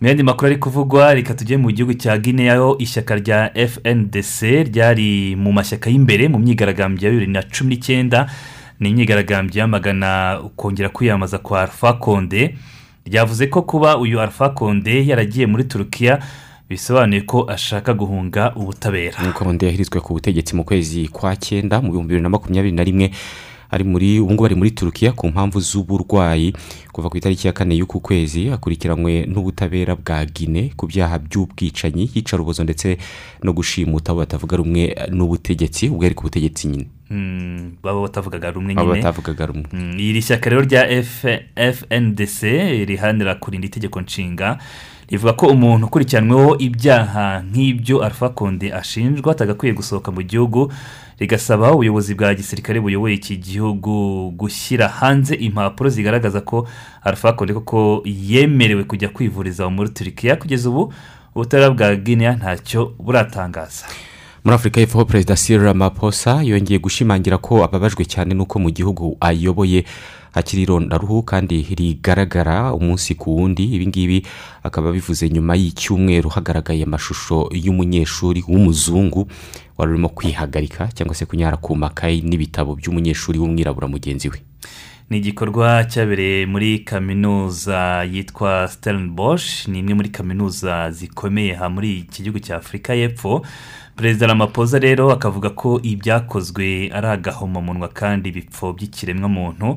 Mu 0.00 0.08
yandi 0.08 0.22
makuru 0.22 0.46
ari 0.46 0.56
kuvugwa 0.56 1.14
reka 1.14 1.34
tujye 1.34 1.56
mu 1.56 1.70
gihugu 1.70 1.94
cya 1.94 2.18
guinea 2.18 2.54
aho 2.54 2.76
ishyaka 2.78 3.14
rya 3.16 3.50
fndc 3.68 4.42
ryari 4.68 5.36
mu 5.36 5.52
mashyaka 5.52 5.90
y'imbere 5.90 6.28
mu 6.28 6.38
myigaragambyo 6.38 7.08
ya 7.08 7.12
bibiri 7.14 7.32
na 7.32 7.42
cumi 7.42 7.70
n'icyenda 7.74 8.26
ni 8.80 8.90
imyigaragambyo 8.90 9.60
yamagana 9.60 10.40
kongera 10.56 10.88
kwiyamamaza 10.88 11.38
kwa 11.38 11.62
alpha 11.62 11.92
konde 11.92 12.54
ryavuze 13.06 13.46
ko 13.46 13.62
kuba 13.62 13.98
uyu 13.98 14.20
alpha 14.20 14.48
konde 14.48 15.06
yaragiye 15.06 15.46
muri 15.46 15.64
turukiya 15.64 16.18
bisobanuye 16.70 17.20
ko 17.20 17.44
ashaka 17.50 17.94
guhunga 17.94 18.52
ubutabera. 18.56 19.32
Konde 19.34 19.66
yahirizwe 19.66 20.00
ku 20.00 20.12
butegetsi 20.14 20.56
mu 20.56 20.64
kwezi 20.64 21.08
kwa 21.08 21.36
cyenda 21.36 21.80
mu 21.80 21.90
bihumbi 21.90 22.08
bibiri 22.08 22.22
na 22.22 22.28
makumyabiri 22.28 22.74
na 22.76 22.84
rimwe 22.84 23.10
ari 23.72 23.84
muri 23.84 24.20
ubu 24.20 24.32
ngubu 24.32 24.44
ari 24.46 24.54
muri 24.54 24.70
turukiya 24.70 25.12
ku 25.16 25.28
mpamvu 25.32 25.60
z'uburwayi 25.60 26.52
kuva 26.92 27.08
ku 27.08 27.16
itariki 27.16 27.46
ya 27.46 27.52
kane 27.56 27.74
y'uku 27.76 28.00
kwezi 28.00 28.50
akurikiranywe 28.52 29.24
n'ubutabera 29.26 29.96
bwa 29.96 30.24
gine 30.28 30.72
ku 30.76 30.86
byaha 30.86 31.18
by'ubwicanyi 31.18 32.10
yicarubozo 32.14 32.64
ndetse 32.64 32.98
no 33.42 33.52
gushimuta 33.52 34.12
abo 34.12 34.20
batavuga 34.20 34.56
rumwe 34.60 34.92
n'ubutegetsi 35.10 35.88
ubwo 35.88 36.04
ari 36.04 36.14
ku 36.14 36.22
butegetsi 36.28 36.68
nyine. 36.68 36.86
Baba 37.82 38.00
batavugaga 38.02 38.50
rumwe 38.50 38.74
nyine? 38.74 38.88
batavugaga 39.00 39.46
rumwe. 39.46 39.66
Iri 39.98 40.22
shyaka 40.22 40.50
rero 40.50 40.62
rya 40.62 40.84
fndc 41.72 42.42
riharanira 42.88 43.34
kurinda 43.34 43.66
itegeko 43.66 44.00
nshinga 44.00 44.58
rivuga 45.08 45.32
ko 45.32 45.46
umuntu 45.46 45.86
ukurikiranweho 45.86 46.56
ibyaha 46.58 47.42
nk'ibyo 47.52 48.00
alpha 48.04 48.28
konde 48.28 48.72
ashinjwa 48.72 49.32
atagakwiye 49.32 49.74
gusohoka 49.74 50.12
mu 50.12 50.22
gihugu 50.22 50.72
rigasaba 51.18 51.72
ubuyobozi 51.72 52.14
bwa 52.14 52.34
gisirikare 52.34 52.80
buyoboye 52.80 53.14
iki 53.14 53.36
gihugu 53.36 54.30
gushyira 54.30 54.88
hanze 54.88 55.34
impapuro 55.34 55.90
zigaragaza 55.90 56.40
ko 56.40 56.68
alpha 57.02 57.32
konde 57.32 57.54
koko 57.54 58.02
yemerewe 58.06 58.84
kujya 58.84 59.08
kwivuriza 59.08 59.68
muri 59.70 59.88
turikiya 59.90 60.36
kugeza 60.36 60.68
ubu 60.70 60.92
ubutabera 61.34 61.70
bwa 61.70 61.96
guinea 61.96 62.32
ntacyo 62.36 62.94
buratangaza. 62.98 63.86
Muri 64.44 64.54
afurika 64.54 64.80
y'epfo 64.80 65.04
perezida 65.04 65.36
Cyril 65.36 65.62
Ramaphosa 65.62 66.42
yongeye 66.42 66.78
gushimangira 66.78 67.38
ko 67.38 67.64
ababajwe 67.64 68.04
cyane 68.04 68.34
n'uko 68.34 68.58
mu 68.58 68.70
gihugu 68.70 69.16
ayoboye 69.20 69.84
hakiri 70.32 70.62
irondaruhu 70.62 71.22
kandi 71.22 71.62
rigaragara 71.78 72.72
umunsi 72.74 73.14
ku 73.14 73.36
wundi. 73.36 73.64
Ibingibi 73.64 74.26
akaba 74.62 74.92
bivuze 74.92 75.28
nyuma 75.30 75.56
y'icyumweru 75.56 76.28
hagaragaye 76.30 76.82
amashusho 76.84 77.48
y'umunyeshuri 77.52 78.44
w'umuzungu 78.48 79.28
wari 79.78 79.92
urimo 79.92 80.08
kwihagarika 80.08 80.88
cyangwa 80.94 81.14
se 81.14 81.26
kunyara 81.26 81.56
ku 81.56 81.76
makayi 81.76 82.20
n'ibitabo 82.22 82.74
by'umunyeshuri 82.76 83.38
w'umwirabura 83.38 83.88
mugenzi 83.88 84.28
we. 84.28 84.38
Ni 85.10 85.18
igikorwa 85.18 85.84
cyabereye 85.84 86.46
muri 86.46 86.78
kaminuza 86.78 88.04
yitwa 88.04 88.68
Stellenbosch. 88.68 89.68
Ni 89.68 89.78
imwe 89.78 89.94
muri 89.94 90.08
kaminuza 90.08 90.90
zikomeye 90.90 91.56
aha 91.56 91.68
muri 91.68 91.98
iki 91.98 92.22
gihugu 92.22 92.40
cya 92.40 92.56
afurika 92.56 92.94
y'epfo. 92.94 93.42
Perezida 93.96 94.26
Ramaphosa 94.26 94.78
rero 94.78 95.12
akavuga 95.12 95.50
ko 95.50 95.80
ibyakozwe 95.84 96.88
ari 96.92 97.06
agahomamunwa 97.06 97.88
kandi 97.92 98.32
bipfobya 98.32 98.84
ikiremwamuntu. 98.88 99.76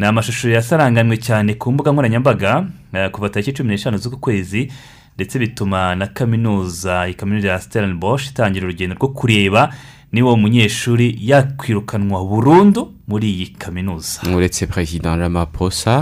Ni 0.00 0.06
amashusho 0.06 0.48
yasaranganywe 0.50 1.16
cyane 1.16 1.54
ku 1.60 1.72
mbuga 1.72 1.92
nkoranyambaga 1.92 2.64
eh, 2.92 3.10
kuva 3.10 3.28
tariki 3.28 3.52
cumi 3.52 3.68
n'eshanu 3.70 3.98
z'uku 3.98 4.16
kwezi 4.16 4.72
ndetse 5.16 5.38
bituma 5.38 5.94
na 5.94 6.06
kaminuza 6.06 7.12
kaminuza 7.16 7.48
ya 7.48 7.60
Stellenbosch 7.60 8.30
itangira 8.32 8.64
urugendo 8.66 8.94
rwo 8.96 9.08
kureba 9.08 9.68
niba 10.12 10.26
uwo 10.28 10.36
munyeshuri 10.36 11.18
yakwirukanwa 11.22 12.24
burundu 12.24 12.92
muri 13.08 13.30
iyi 13.30 13.46
kaminuza. 13.46 14.22
Uretse 14.36 14.66
perezida 14.66 15.16
Ramaphosa 15.16 15.94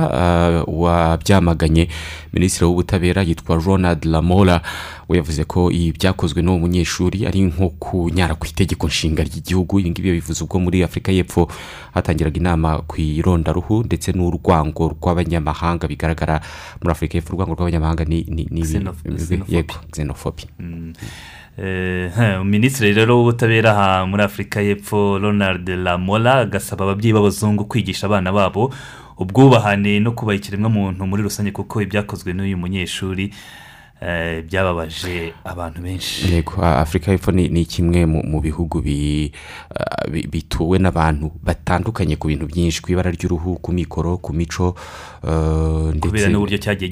uh, 0.67 0.81
wabyamaganye 0.83 1.89
minisitiri 2.33 2.67
w'ubutabera 2.67 3.23
yitwa 3.23 3.57
ronald 3.57 4.05
lamora 4.05 4.61
we 5.09 5.17
yavuze 5.17 5.45
ko 5.45 5.71
ibi 5.73 5.93
byakozwe 5.93 6.43
n'uwo 6.43 6.59
munyeshuri 6.59 7.27
ari 7.27 7.41
nko 7.43 7.69
kunyara 7.81 8.35
ku 8.35 8.47
itegeko 8.47 8.87
nshinga 8.87 9.23
ry'igihugu. 9.25 9.81
Ibi 9.81 9.91
ngibi 9.91 10.13
bivuze 10.13 10.45
ubwo 10.45 10.61
muri 10.61 10.83
afurika 10.85 11.13
y'epfo 11.13 11.49
hatangiraga 11.95 12.37
inama 12.37 12.79
ku 12.85 13.01
irondaruhu 13.01 13.85
ndetse 13.89 14.13
n'urwango 14.13 14.89
rw'abanyamahanga. 14.97 15.89
Bigaragara 15.89 16.41
muri 16.81 16.93
afurika 16.93 17.17
y'epfo 17.17 17.33
urwango 17.33 17.55
rw'abanyamahanga 17.57 18.05
ni 18.05 18.25
xenophobia. 19.93 20.49
Eh, 20.49 20.93
minisitiri 22.45 22.93
rero 22.95 23.17
w'ubutabera 23.19 23.71
aha 23.73 24.07
muri 24.07 24.23
afurika 24.23 24.61
y'epfo 24.63 25.19
ronald 25.19 25.69
lamora 25.69 26.35
agasaba 26.35 26.85
ababyeyi 26.85 27.13
b'abazungu 27.15 27.65
kwigisha 27.65 28.07
abana 28.07 28.33
babo 28.33 28.71
ubwubahane 29.19 30.01
no 30.01 30.13
kubaha 30.13 30.37
ikiremwamuntu 30.39 31.07
muri 31.07 31.23
rusange 31.23 31.51
kuko 31.51 31.83
ibyakozwe 31.83 32.33
n'uyu 32.33 32.57
munyeshuri. 32.57 33.25
eh, 33.25 33.33
byababaje 34.47 35.33
abantu 35.45 35.83
benshi. 35.83 36.35
Yego 36.35 36.63
afurika 36.63 37.11
y'epfo 37.13 37.33
ni 37.33 37.65
kimwe 37.65 38.07
mu 38.07 38.41
bihugu 38.41 38.81
bi- 38.83 39.33
bi- 40.11 40.27
bituwe 40.31 40.79
n'abantu 40.79 41.31
batandukanye 41.43 42.17
ku 42.17 42.29
bintu 42.29 42.47
byinshi 42.47 42.83
ku 42.83 42.93
ibara 42.93 43.11
ry'uruhu 43.11 43.59
ku 43.59 43.73
mikoro 43.73 44.17
ku 44.23 44.33
mico 44.33 44.75
eh, 45.25 45.99
kubera 46.01 46.29
n'uburyo 46.31 46.59
cyagiye 46.59 46.91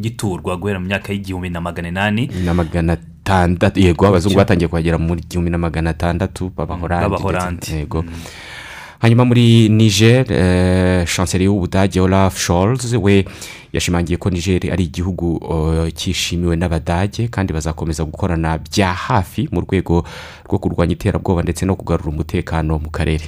giturwa 0.00 0.56
guhera 0.56 0.80
mu 0.80 0.86
myaka 0.86 1.12
y'igihumbi 1.12 1.50
na 1.50 1.60
magana 1.60 1.88
inani 1.88 2.30
na 2.44 2.54
magana 2.54 2.92
atandatu 3.26 3.80
yego 3.80 4.06
abazungu 4.06 4.36
batangiye 4.38 4.68
kuhagera 4.68 4.98
mu 4.98 5.16
gihumbi 5.16 5.50
na 5.50 5.58
magana 5.58 5.90
atandatu 5.90 6.50
b'abahorandi 6.56 7.72
yego. 7.74 8.04
Hanyuma 8.98 9.24
muri 9.24 9.68
niger 9.68 10.32
eh, 10.32 11.06
chancelier 11.06 11.48
w'ubudage 11.50 12.00
olaf 12.00 12.38
scholz 12.38 12.94
we 12.94 13.24
yashimangiye 13.72 14.16
ko 14.16 14.30
niger 14.30 14.72
ari 14.72 14.84
igihugu 14.84 15.40
cyishimiwe 15.94 16.56
n'abadage 16.56 17.28
kandi 17.28 17.52
bazakomeza 17.52 18.04
gukorana 18.04 18.58
bya 18.58 18.92
hafi 18.94 19.48
mu 19.52 19.60
rwego 19.60 20.04
rwo 20.48 20.58
kurwanya 20.58 20.92
iterabwoba 20.92 21.42
ndetse 21.42 21.66
no 21.66 21.76
kugarura 21.76 22.10
umutekano 22.10 22.78
mu 22.78 22.90
karere. 22.90 23.24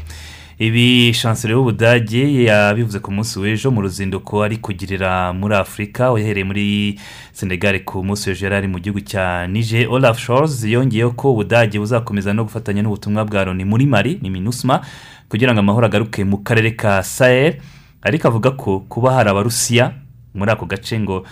Ibi 0.59 1.13
chancelier 1.15 1.57
w'ubudage 1.59 2.45
yabivuze 2.45 2.99
ku 2.99 3.13
munsi 3.13 3.39
w'ejo 3.39 3.71
mu 3.71 3.81
ruzinduko 3.81 4.43
ari 4.43 4.57
kugirira 4.57 5.33
muri 5.33 5.55
afurika 5.55 6.13
uhereye 6.13 6.45
muri 6.45 6.99
senegal 7.33 7.79
ku 7.85 8.03
munsi 8.05 8.31
w'ejo 8.31 8.47
yari 8.47 8.57
ari 8.57 8.69
mu 8.69 8.79
gihugu 8.81 9.01
cya 9.01 9.47
nije 9.47 9.87
olaf 9.87 10.19
scholz 10.19 10.65
yongeyeho 10.65 11.11
ko 11.15 11.33
ubudage 11.33 11.79
buzakomeza 11.79 12.35
no 12.35 12.43
gufatanya 12.45 12.83
n'ubutumwa 12.83 13.25
bwa 13.25 13.45
loni 13.45 13.65
muri 13.65 13.87
mari 13.87 14.19
ni 14.23 14.31
minusma 14.31 14.81
kugira 15.29 15.53
ngo 15.53 15.61
amahoro 15.61 15.87
agaruke 15.87 16.25
mu 16.25 16.39
karere 16.43 16.73
ka 16.77 17.03
sahel 17.03 17.61
ariko 18.03 18.29
avuga 18.29 18.51
ko 18.57 18.81
kuba 18.89 19.13
hari 19.13 19.31
abarusiya 19.31 19.93
muri 20.35 20.51
ako 20.51 20.67
gace 20.67 20.99
ngo 21.01 21.25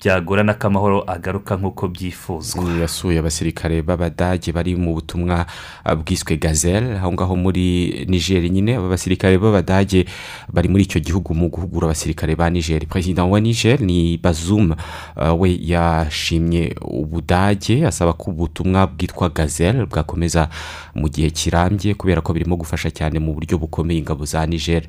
byagorana 0.00 0.54
ko 0.54 0.66
amahoro 0.66 1.04
agaruka 1.06 1.56
nk'uko 1.56 1.88
byifuzwa 1.88 2.64
yasuye 2.80 3.18
abasirikare 3.18 3.82
b'abadage 3.82 4.52
bari 4.52 4.76
mu 4.76 4.94
butumwa 4.94 5.46
ah, 5.84 5.94
bwiswe 5.96 6.36
gazelle. 6.36 6.98
Aho 6.98 7.12
ngaho 7.12 7.36
muri 7.36 8.04
niger 8.08 8.42
nyine 8.50 8.76
aba 8.76 8.88
basirikare 8.88 9.38
b'abadage 9.38 10.04
bari 10.52 10.68
muri 10.68 10.82
icyo 10.84 11.00
gihugu 11.00 11.32
mu 11.34 11.48
guhugura 11.48 11.86
abasirikare 11.88 12.36
ba 12.36 12.50
niger. 12.50 12.84
Perezida 12.86 13.24
wa 13.24 13.40
niger 13.40 13.80
ni 13.80 14.18
bazum 14.18 14.74
ah, 15.16 15.32
we 15.34 15.56
yashimye 15.62 16.74
ubudage 16.82 17.86
asaba 17.86 18.12
ko 18.12 18.30
ubutumwa 18.30 18.86
bwitwa 18.86 19.28
gazelle 19.30 19.86
bwakomeza 19.86 20.48
mu 20.94 21.08
gihe 21.08 21.30
kirambye 21.30 21.94
kubera 21.94 22.20
ko 22.20 22.32
birimo 22.34 22.56
gufasha 22.60 22.90
cyane 22.90 23.18
mu 23.18 23.32
buryo 23.32 23.56
bukomeye 23.58 23.98
ingabo 24.04 24.24
za 24.24 24.44
niger. 24.46 24.82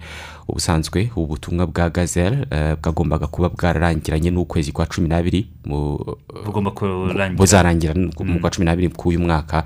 Ubusanzwe 0.48 1.10
ubu 1.16 1.28
butumwa 1.28 1.66
bwa 1.68 1.90
gazelle 1.90 2.46
eh, 2.52 2.76
bwagombaga 2.82 3.28
kuba 3.28 3.50
bwararangiranye 3.50 4.30
n'ukwezi 4.32 4.72
kwa 4.72 4.86
cumi 4.96 5.08
n'abiri 5.12 5.48
buzarangira 7.36 7.94
mu 7.96 8.40
kwa 8.40 8.50
cumi 8.52 8.66
n'abiri 8.66 8.90
k'uyu 8.90 9.20
mwaka. 9.20 9.64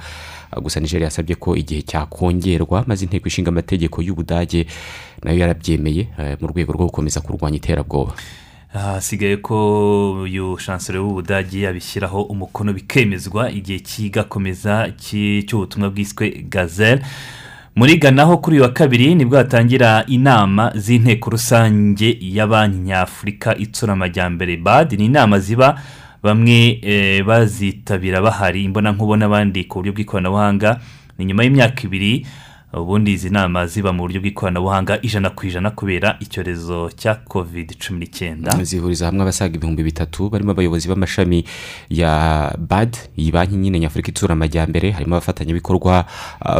Uh, 0.51 0.63
gusa 0.63 0.79
nigeria 0.79 1.05
yasabye 1.05 1.35
ko 1.35 1.55
igihe 1.55 1.81
cyakongerwa 1.81 2.83
maze 2.87 3.05
inteko 3.05 3.27
ishinga 3.27 3.49
amategeko 3.53 4.01
y'ubudage 4.01 4.65
na 5.23 5.31
yo 5.31 5.37
yarabyemeye 5.37 6.07
uh, 6.17 6.41
mu 6.41 6.47
rwego 6.47 6.73
rwo 6.73 6.85
gukomeza 6.89 7.21
kurwanya 7.21 7.57
iterabwoba. 7.57 8.13
Hasigaye 8.73 9.37
ko 9.37 10.21
uyu 10.25 10.57
chancelier 10.57 11.01
w'ubudage 11.01 11.67
abishyiraho 11.67 12.21
umukono 12.21 12.73
bikemezwa 12.73 13.51
igihe 13.51 13.79
kigakomeza 13.79 14.89
ki- 14.97 15.43
cy'ubutumwa 15.47 15.89
bwiswe 15.89 16.29
gazelle. 16.49 17.01
Muri 17.79 17.97
ghana 17.97 18.23
ho 18.25 18.37
kuri 18.37 18.55
uyu 18.55 18.63
wa 18.63 18.73
kabiri 18.73 19.15
ni 19.15 19.25
bwo 19.25 19.37
hatangira 19.37 20.03
inama 20.07 20.71
z'inteko 20.75 21.29
rusange 21.29 22.17
ya 22.21 22.47
banki 22.47 22.77
nyafurika 22.77 23.55
itsura 23.57 23.93
amajyambere. 23.93 24.57
Bad 24.57 24.91
ni 24.99 25.05
inama 25.05 25.39
ziba 25.39 25.79
bamwe 26.23 26.79
eh, 26.81 27.23
bazitabira 27.25 28.21
bahari. 28.21 28.63
Imbonankubone 28.63 29.25
abandi 29.25 29.63
ku 29.63 29.79
buryo 29.79 29.93
bw'ikoranabuhanga 29.93 30.79
ni 31.17 31.25
nyuma 31.25 31.43
y'imyaka 31.43 31.83
ibiri 31.87 32.25
ubundi 32.73 33.13
izi 33.13 33.29
nama 33.29 33.65
ziba 33.67 33.89
mu 33.93 34.05
buryo 34.05 34.21
bw'ikoranabuhanga 34.21 35.01
ijana 35.01 35.29
ku 35.33 35.45
ijana 35.49 35.71
kubera 35.73 36.17
icyorezo 36.21 36.89
cya 36.93 37.15
covid 37.25 37.73
cumi 37.81 37.99
n'icyenda. 38.05 38.53
Zihuriza 38.63 39.05
hamwe 39.09 39.21
abasaga 39.25 39.55
ibihumbi 39.57 39.83
bitatu 39.83 40.29
barimo 40.29 40.51
abayobozi 40.53 40.85
b'amashami 40.87 41.45
ya 41.89 42.53
bad 42.57 42.93
iyi 43.17 43.31
banki 43.31 43.55
nyine 43.57 43.79
nyafurika 43.79 44.09
itsura 44.13 44.33
amajyambere 44.33 44.91
harimo 44.91 45.15
abafatanyabikorwa 45.17 46.05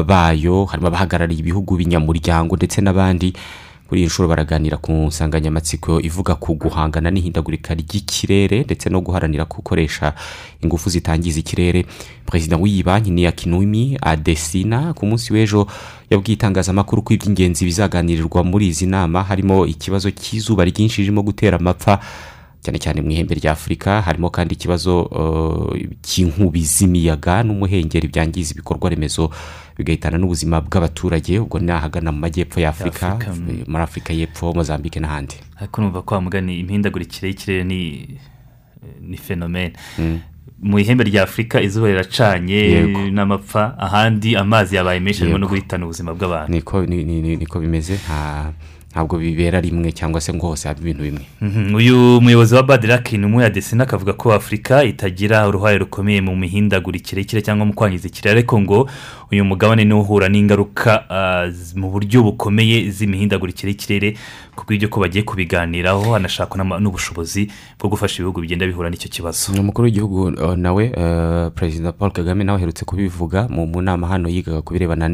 bayo 0.05 0.66
harimo 0.66 0.88
abahagarariye 0.89 1.39
ibihugu 1.45 1.78
binyamuryango 1.78 2.55
ndetse 2.57 2.82
n'abandi. 2.82 3.34
Kuri 3.89 4.01
iyi 4.01 4.07
nshuro 4.07 4.27
baraganira 4.29 4.77
ku 4.77 4.91
nsanganyamatsiko 5.09 5.97
ivuga 6.01 6.35
ku 6.37 6.53
guhangana 6.53 7.09
n'ihindagurika 7.09 7.73
ry'ikirere 7.73 8.61
ndetse 8.61 8.85
no 8.89 9.01
guharanira 9.01 9.45
gukoresha 9.49 10.13
ingufu 10.61 10.89
zitangiza 10.93 11.39
ikirere. 11.41 11.85
Perezida 12.25 12.57
w'iyi 12.61 12.83
banki 12.85 13.09
ni 13.09 13.23
yakinumi 13.25 13.97
adesina 14.01 14.93
ku 14.93 15.05
munsi 15.09 15.33
w'ejo 15.33 15.65
yabwiye 16.09 16.37
itangazamakuru 16.37 17.01
ko 17.01 17.13
iby'ingenzi 17.17 17.65
bizaganirirwa 17.65 18.43
muri 18.45 18.67
izi 18.69 18.85
nama 18.85 19.23
harimo 19.25 19.65
ikibazo 19.65 20.11
cy'izuba 20.13 20.69
ryinshi 20.69 21.01
ririmo 21.01 21.25
gutera 21.25 21.57
amapfa. 21.57 21.97
Cyane 22.62 22.78
cyane 22.80 23.01
mu 23.01 23.12
ihembe 23.12 23.36
rya 23.36 23.51
afurika 23.51 24.01
harimo 24.01 24.30
kandi 24.30 24.53
ikibazo 24.53 25.01
uh, 25.03 25.76
cy'inkubi 26.03 26.62
z'imiyaga 26.62 27.43
n'umuhengeri 27.43 28.07
byangiza 28.07 28.51
ibikorwa 28.53 28.89
remezo 28.89 29.32
bigahitana 29.78 30.18
n'ubuzima 30.18 30.60
bw'abaturage 30.62 31.39
ubwo 31.39 31.60
ni 31.60 31.72
ahagana 31.72 32.12
mu 32.12 32.20
majyepfo 32.20 32.60
ya 32.60 32.70
afurika 32.70 33.16
mm. 33.16 33.64
muri 33.68 33.84
afurika 33.84 34.12
y'epfo 34.14 34.51
mozambique 34.53 34.99
n'ahandi. 34.99 35.36
Ariko 35.55 35.82
numva 35.82 36.01
ko 36.01 36.22
mugani 36.22 36.60
imihindagurikire 36.60 37.28
y'ikirere 37.32 37.64
ni 37.64 39.18
fenomene 39.18 39.74
mu 40.62 40.80
ihembe 40.80 41.03
rya 41.03 41.24
afurika 41.24 41.62
izuba 41.62 41.88
riracanye 41.88 42.84
n'amapfa 43.12 43.78
ahandi 43.80 44.36
amazi 44.36 44.76
yabaye 44.76 44.99
menshi 44.99 45.20
harimo 45.24 45.38
no 45.38 45.47
guhitana 45.47 45.86
ubuzima 45.86 46.12
bw'abantu. 46.14 46.51
Niko 46.51 46.86
ni- 46.86 47.03
ni- 47.03 47.22
ni- 47.22 47.36
niko 47.39 47.60
bimeze. 47.60 47.95
Nta- 47.95 48.51
ntabwo 48.91 49.17
bibera 49.17 49.61
rimwe 49.61 49.91
cyangwa 49.91 50.21
se 50.21 50.33
ngo 50.33 50.47
hose 50.47 50.67
haba 50.67 50.79
ibintu 50.81 51.03
bimwe. 51.03 51.25
Mhm, 51.41 51.75
uyu 51.75 52.21
muyobozi 52.21 52.55
wa 52.55 52.63
badiraki 52.63 53.17
ni 53.17 53.25
umwe 53.25 53.43
yadesina 53.43 53.83
akavuga 53.83 54.13
ko 54.13 54.33
afurika 54.33 54.83
itagira 54.83 55.47
uruhare 55.47 55.77
rukomeye 55.77 56.21
mu 56.21 56.35
mihindagurikire 56.35 57.21
y'ikirere 57.21 57.45
cyangwa 57.45 57.65
mu 57.65 57.73
kwangiza 57.73 58.07
ikirere 58.07 58.39
ariko 58.39 58.61
ngo 58.61 58.89
uyu 59.31 59.45
mugabane 59.45 59.85
niwo 59.85 60.01
uhura 60.01 60.29
n'ingaruka 60.29 61.05
ah, 61.09 61.45
mu 61.75 61.91
buryo 61.93 62.23
bukomeye 62.23 62.89
z'imihindagurikire 62.89 63.69
y'ikirere 63.69 64.17
kuko 64.55 64.73
ibyo 64.73 64.89
ko 64.89 64.99
bagiye 64.99 65.23
kubiganiraho 65.23 66.13
hanashakwa 66.13 66.79
n'ubushobozi 66.81 67.47
bwo 67.79 67.89
gufasha 67.93 68.19
ibihugu 68.19 68.41
bigenda 68.41 68.65
bihura 68.67 68.89
n'icyo 68.89 69.09
kibazo. 69.09 69.53
Umukuru 69.53 69.85
w'igihugu 69.85 70.33
uh, 70.35 70.55
nawe 70.57 70.83
uh, 70.91 71.53
perezida 71.53 71.91
paul 71.93 72.11
kagame 72.11 72.43
nawe 72.43 72.57
aherutse 72.57 72.85
kubivuga 72.85 73.47
mu 73.47 73.81
nama 73.81 74.07
hano 74.07 74.29
yigaga 74.29 74.61
ku 74.61 74.73
birebana 74.73 75.07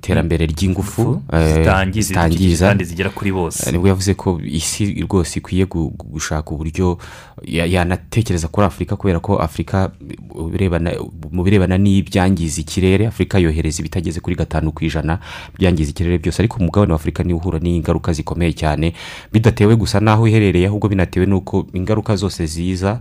n'iterambere 0.00 0.46
ry'ingufu 0.46 1.22
eh, 1.32 1.54
zitangiza 1.54 2.66
kandi 2.66 2.84
zigera 2.84 3.10
kuri 3.10 3.32
bose. 3.32 3.66
Eh, 3.68 3.72
ni 3.72 3.78
bwo 3.78 3.88
yavuze 3.88 4.14
ko 4.14 4.40
isi 4.44 5.02
rwose 5.04 5.38
ikwiye 5.38 5.64
gu- 5.64 5.92
gu- 5.92 6.06
gushaka 6.16 6.50
uburyo 6.50 6.98
ya- 7.44 7.66
yanatekereza 7.66 8.48
kuri 8.48 8.66
afurika 8.66 8.96
kubera 8.96 9.20
ko 9.20 9.36
afurika 9.36 9.90
mu 11.30 11.42
birebana- 11.44 11.78
n'ibyangiza 11.78 12.60
ikirere 12.60 13.06
afurika 13.06 13.38
yohereza 13.38 13.80
ibitageze 13.80 14.20
kuri 14.20 14.36
gatanu 14.36 14.72
ku 14.72 14.84
ijana 14.84 15.18
byangiza 15.58 15.90
ikirere 15.90 16.18
byose. 16.18 16.40
Ariko 16.42 16.56
umugabane 16.58 16.92
wa 16.92 16.96
afurika 16.96 17.22
niwo 17.22 17.38
uhura 17.38 17.58
n'ingaruka 17.58 18.12
zikomeye 18.12 18.52
cyane. 18.52 18.94
Bidatewe 19.32 19.76
gusa 19.76 20.00
n'aho 20.00 20.26
iherereye 20.28 20.66
ahubwo 20.66 20.88
binatewe 20.88 21.26
n'uko 21.26 21.66
ingaruka 21.74 22.16
zose 22.16 22.46
ziza 22.46 23.00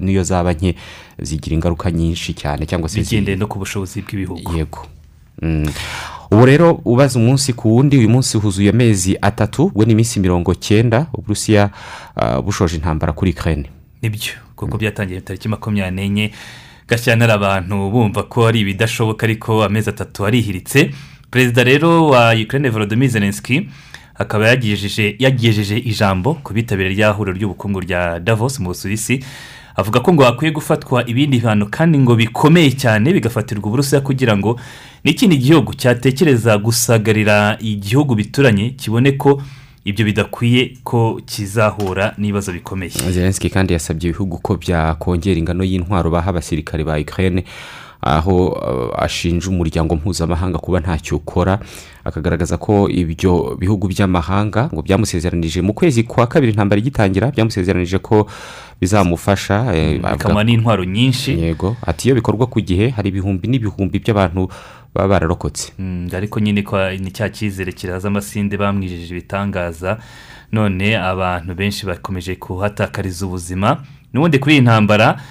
niyo 0.00 0.22
zaba 0.24 0.52
nke 0.52 0.74
zigira 1.20 1.54
ingaruka 1.54 1.90
nyinshi 1.90 2.32
cyane 2.34 2.66
cyangwa 2.66 2.88
se 2.88 3.00
bigendeye 3.00 3.36
no 3.36 3.46
ku 3.46 3.58
bushobozi 3.58 4.00
bw'ibihugu. 4.02 4.56
Yego. 4.56 4.86
Mm. 5.42 5.70
Ubu 6.30 6.46
rero 6.46 6.80
ubaza 6.84 7.18
umunsi 7.18 7.52
ku 7.52 7.76
wundi 7.76 7.98
uyu 7.98 8.08
munsi 8.08 8.38
huzuye 8.38 8.70
amezi 8.70 9.18
atatu 9.22 9.64
ubwo 9.66 9.84
ni 9.84 9.92
iminsi 9.92 10.20
mirongo 10.20 10.54
cyenda 10.54 11.06
uburusiya 11.12 11.70
ah, 12.16 12.40
bushoje 12.42 12.76
intambara 12.76 13.12
kuri 13.12 13.30
ukraine. 13.30 13.70
Nibyo 14.02 14.32
kuko 14.56 14.78
byatangiye 14.78 15.20
tariki 15.20 15.48
makumyabiri 15.48 15.96
n'enye 15.96 16.30
gashyantare 16.88 17.32
abantu 17.32 17.90
bumva 17.90 18.22
ko 18.22 18.46
ari 18.46 18.60
ibidashoboka 18.60 19.26
ariko 19.26 19.64
amezi 19.64 19.90
atatu 19.90 20.26
arihiritse. 20.26 20.90
Perezida 21.30 21.64
rero 21.64 22.06
wa 22.06 22.34
ukraine 22.34 22.68
volodymyr 22.70 23.08
zelensky 23.08 23.68
akaba 24.14 24.48
yagejeje 24.48 25.78
ijambo 25.78 26.34
ku 26.34 26.52
bitabiriye 26.54 26.94
rya 26.94 27.10
huriro 27.12 27.36
ry'ubukungu 27.38 27.80
rya 27.80 28.20
davos 28.20 28.60
mu 28.60 28.68
busuwisi. 28.68 29.24
Avuga 29.78 30.00
ko 30.02 30.12
ngo 30.14 30.22
hakwiye 30.26 30.52
gufatwa 30.52 31.06
ibindi 31.06 31.38
bihano 31.38 31.66
kandi 31.70 31.98
ngo 32.02 32.16
bikomeye 32.18 32.70
cyane 32.74 33.12
bigafatirwa 33.14 33.66
uburusiya 33.70 34.00
kugira 34.02 34.34
ngo 34.36 34.58
n'ikindi 35.04 35.36
gihugu 35.38 35.74
cyatekereza 35.74 36.58
gusagarira 36.58 37.56
igihugu 37.62 38.14
bituranye 38.18 38.70
kibone 38.74 39.12
ko 39.14 39.38
ibyo 39.86 40.04
bidakwiye 40.04 40.76
ko 40.84 41.20
kizahura 41.26 42.12
n'ibibazo 42.18 42.52
bikomeye. 42.52 42.90
Zelensky 42.90 43.48
kandi 43.50 43.72
yasabye 43.72 44.10
ibihugu 44.10 44.38
ko 44.42 44.56
byakongera 44.58 45.38
ingano 45.38 45.62
y'intwaro 45.64 46.10
baha 46.10 46.30
abasirikare 46.34 46.84
ba 46.84 46.98
ukraine 46.98 47.44
aho 48.00 48.48
uh, 48.48 49.02
ashinja 49.02 49.48
umuryango 49.48 49.96
mpuzamahanga 49.96 50.58
kuba 50.58 50.80
ntacyo 50.80 51.16
ukora. 51.16 51.58
Akagaragaza 52.04 52.56
ko 52.56 52.88
ibyo 52.88 53.56
bihugu 53.58 53.88
by'amahanga 53.88 54.70
ngo 54.72 54.82
byamusezeranije 54.82 55.60
mu 55.62 55.72
kwezi 55.74 56.02
kwa 56.02 56.26
kabiri 56.26 56.52
intambara 56.52 56.78
igitangira 56.78 57.30
byamusezeranije 57.30 57.98
ko 57.98 58.26
bizamufasha 58.80 59.74
eh, 59.74 60.00
bikamuha 60.00 60.44
n'intwaro 60.44 60.84
nyinshi. 60.84 61.36
Yego. 61.40 61.76
Ati 61.86 62.08
iyo 62.08 62.14
bikorwa 62.14 62.46
ku 62.46 62.60
gihe 62.60 62.88
hari 62.88 63.08
ibihumbi 63.08 63.48
n'ibihumbi 63.48 63.98
by'abantu 63.98 64.48
baba 64.94 65.08
bararokotse. 65.08 65.72
Mm, 65.78 66.08
ariko 66.12 66.40
nyine 66.40 66.64
ni 67.00 67.10
cya 67.10 67.28
cyizere 67.28 67.72
kiraza 67.72 68.08
amasinde 68.08 68.56
bamwijeje 68.56 69.10
ibitangaza. 69.10 69.98
None 70.52 70.96
abantu 70.96 71.54
benshi 71.54 71.86
bakomeje 71.86 72.34
kuhatakariza 72.36 73.26
ubuzima. 73.26 73.82
N'ubundi 74.12 74.38
kuri 74.38 74.54
iyi 74.54 74.62
ntambara 74.62 75.08
eh, 75.10 75.22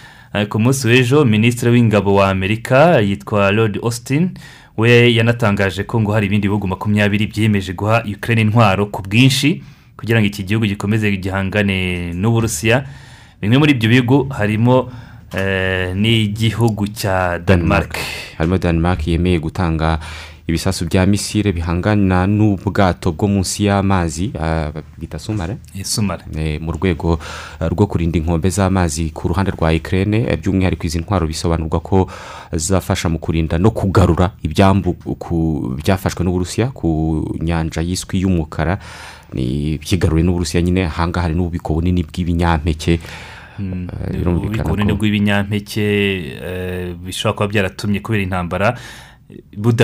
ku 0.50 0.60
munsi 0.60 0.88
w'ejo 0.88 1.26
minisitiri 1.26 1.72
w'ingabo 1.72 2.14
wa 2.16 2.30
amerika 2.30 3.00
yitwa 3.00 3.52
lord 3.52 3.80
austin 3.84 4.30
we 4.78 5.14
yanatangaje 5.14 5.84
ko 5.84 6.02
ngo 6.02 6.12
hari 6.12 6.26
ibindi 6.28 6.48
bihugu 6.48 6.68
makumyabiri 6.68 7.28
byiyemeje 7.28 7.74
guha 7.74 8.04
ukraine 8.16 8.42
intwaro 8.42 8.86
ku 8.86 9.02
bwinshi 9.02 9.64
kugira 9.98 10.20
ngo 10.20 10.28
iki 10.28 10.44
gihugu 10.44 10.66
gikomeze 10.66 11.10
gihangane 11.18 12.14
n'uburusiya. 12.14 12.86
Bimwe 13.42 13.58
muri 13.58 13.72
ibyo 13.74 13.90
bihugu 13.90 14.30
harimo 14.30 14.92
eh, 15.34 15.96
n'igihugu 15.96 16.88
cya 16.88 17.40
denmark 17.40 17.98
harimo 18.38 18.58
denmark 18.58 19.08
yemeye 19.08 19.40
gutanga 19.40 20.00
ibisasu 20.48 20.86
bya 20.88 21.06
misile 21.06 21.52
bihangana 21.52 22.24
n'ubwato 22.28 23.12
bwo 23.12 23.28
munsi 23.28 23.66
y'amazi 23.68 24.32
ah, 24.40 24.72
bita 24.98 25.20
sumare? 25.20 25.58
Sumare. 25.84 26.24
Eh, 26.36 26.62
mu 26.62 26.72
rwego 26.72 27.20
eh, 27.62 27.68
rwo 27.68 27.88
kurinda 27.88 28.18
inkombe 28.18 28.50
z'amazi 28.50 29.12
ku 29.12 29.28
ruhande 29.28 29.52
rwa 29.52 29.74
eh, 29.74 30.38
by'umwihariko 30.40 30.88
izi 30.88 31.00
ntwaro 31.00 31.28
bisobanurwa 31.28 31.80
ko 31.80 32.08
zizafasha 32.54 33.10
mu 33.10 33.20
kurinda 33.20 33.58
no 33.60 33.72
kugarura 33.72 34.32
ibyambu 34.42 34.96
byafashwe 35.84 36.24
n'uburusiya 36.24 36.72
ku 36.72 37.28
nyanja 37.44 37.82
y'iswi 37.84 38.24
y'umukara. 38.24 38.80
Byigaruriwe 39.36 40.24
n'uburusiya 40.24 40.64
nyine 40.64 40.88
ahangaha 40.88 41.28
hari 41.28 41.36
n'ububiko 41.36 41.74
bunini 41.76 42.08
bw'ibinyampeke. 42.08 43.00
Mm, 43.60 43.90
Eh, 43.90 44.14
birumvikana 44.14 44.38
ububiko 44.38 44.70
bunini 44.70 44.94
bw'ibinyampeke 44.94 45.84
eh, 46.40 46.96
bishobora 46.96 47.36
kuba 47.36 47.48
byaratumye 47.48 48.00
kubera 48.00 48.24
intambara. 48.24 48.68
eh, 48.72 49.07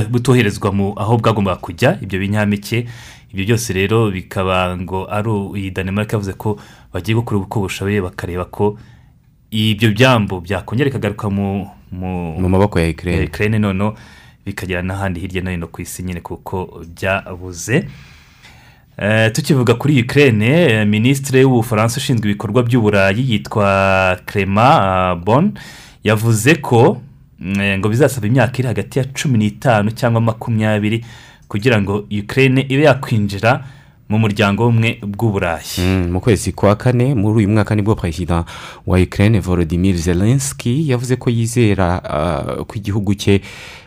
butoherezwa 0.09 0.71
mu 0.71 0.93
aho 0.97 1.17
bwagombaga 1.17 1.59
kujya 1.61 1.97
ibyo 2.01 2.19
binyampeke 2.19 2.87
ibyo 3.31 3.45
byose 3.45 3.73
rero 3.73 4.11
bikaba 4.11 4.77
ngo 4.77 5.07
ari 5.11 5.31
iyi 5.59 5.71
danemark 5.71 6.13
yavuze 6.13 6.33
ko 6.33 6.57
bagiye 6.93 7.15
gukora 7.17 7.41
uko 7.41 7.59
bushoboye 7.59 8.01
bakareba 8.01 8.45
ko 8.45 8.77
ibyo 9.51 9.91
byambu 9.91 10.41
byakongera 10.41 10.89
bikagaruka 10.89 11.29
mu 11.29 12.49
maboko 12.49 12.79
ya 12.79 12.89
Ukraine. 12.89 13.25
Ukraine 13.27 13.59
noneho 13.59 13.95
bikagera 14.45 14.81
n'ahandi 14.81 15.19
hirya 15.19 15.41
no 15.43 15.51
hino 15.51 15.67
ku 15.67 15.81
isi 15.81 16.03
nyine 16.03 16.21
kuko 16.21 16.83
byabuze 16.95 17.87
Eh, 18.97 19.31
tukivuga 19.31 19.73
kuri 19.73 20.01
Ukraine 20.05 20.45
eh, 20.47 20.87
minisitiri 20.87 21.43
w'ubufaransa 21.45 21.97
ushinzwe 21.97 22.29
ibikorwa 22.29 22.63
by'uburayi 22.63 23.31
yitwa 23.31 24.19
Clement 24.25 25.17
bon 25.25 25.53
yavuze 26.03 26.55
ko 26.61 26.81
eh, 26.91 27.01
ngo 27.77 27.89
bizasaba 27.89 28.27
imyaka 28.27 28.57
iri 28.59 28.67
hagati 28.67 28.99
ya 28.99 29.05
cumi 29.05 29.37
n'itanu 29.37 29.91
cyangwa 29.91 30.21
makumyabiri 30.21 31.05
kugira 31.47 31.81
ngo 31.81 32.05
Ukraine 32.23 32.65
ibe 32.69 32.83
yakwinjira 32.83 33.63
mu 34.09 34.19
muryango 34.19 34.63
w'ubumwe 34.63 34.99
bw'uburayi. 35.01 35.79
Mm, 35.79 36.11
mu 36.11 36.19
kwezi 36.21 36.51
kwa 36.51 36.75
kane 36.75 37.15
muri 37.15 37.37
uyu 37.37 37.49
mwaka 37.49 37.75
ni 37.75 37.81
bwo 37.81 37.95
perezida 37.95 38.45
wa 38.87 38.99
ukraine 38.99 39.39
volodimir 39.39 39.95
zelensky 39.95 40.89
yavuze 40.89 41.15
ko 41.15 41.29
yizera 41.29 42.03
ah, 42.03 42.63
ko 42.67 42.73
igihugu 42.75 43.15
cye 43.15 43.41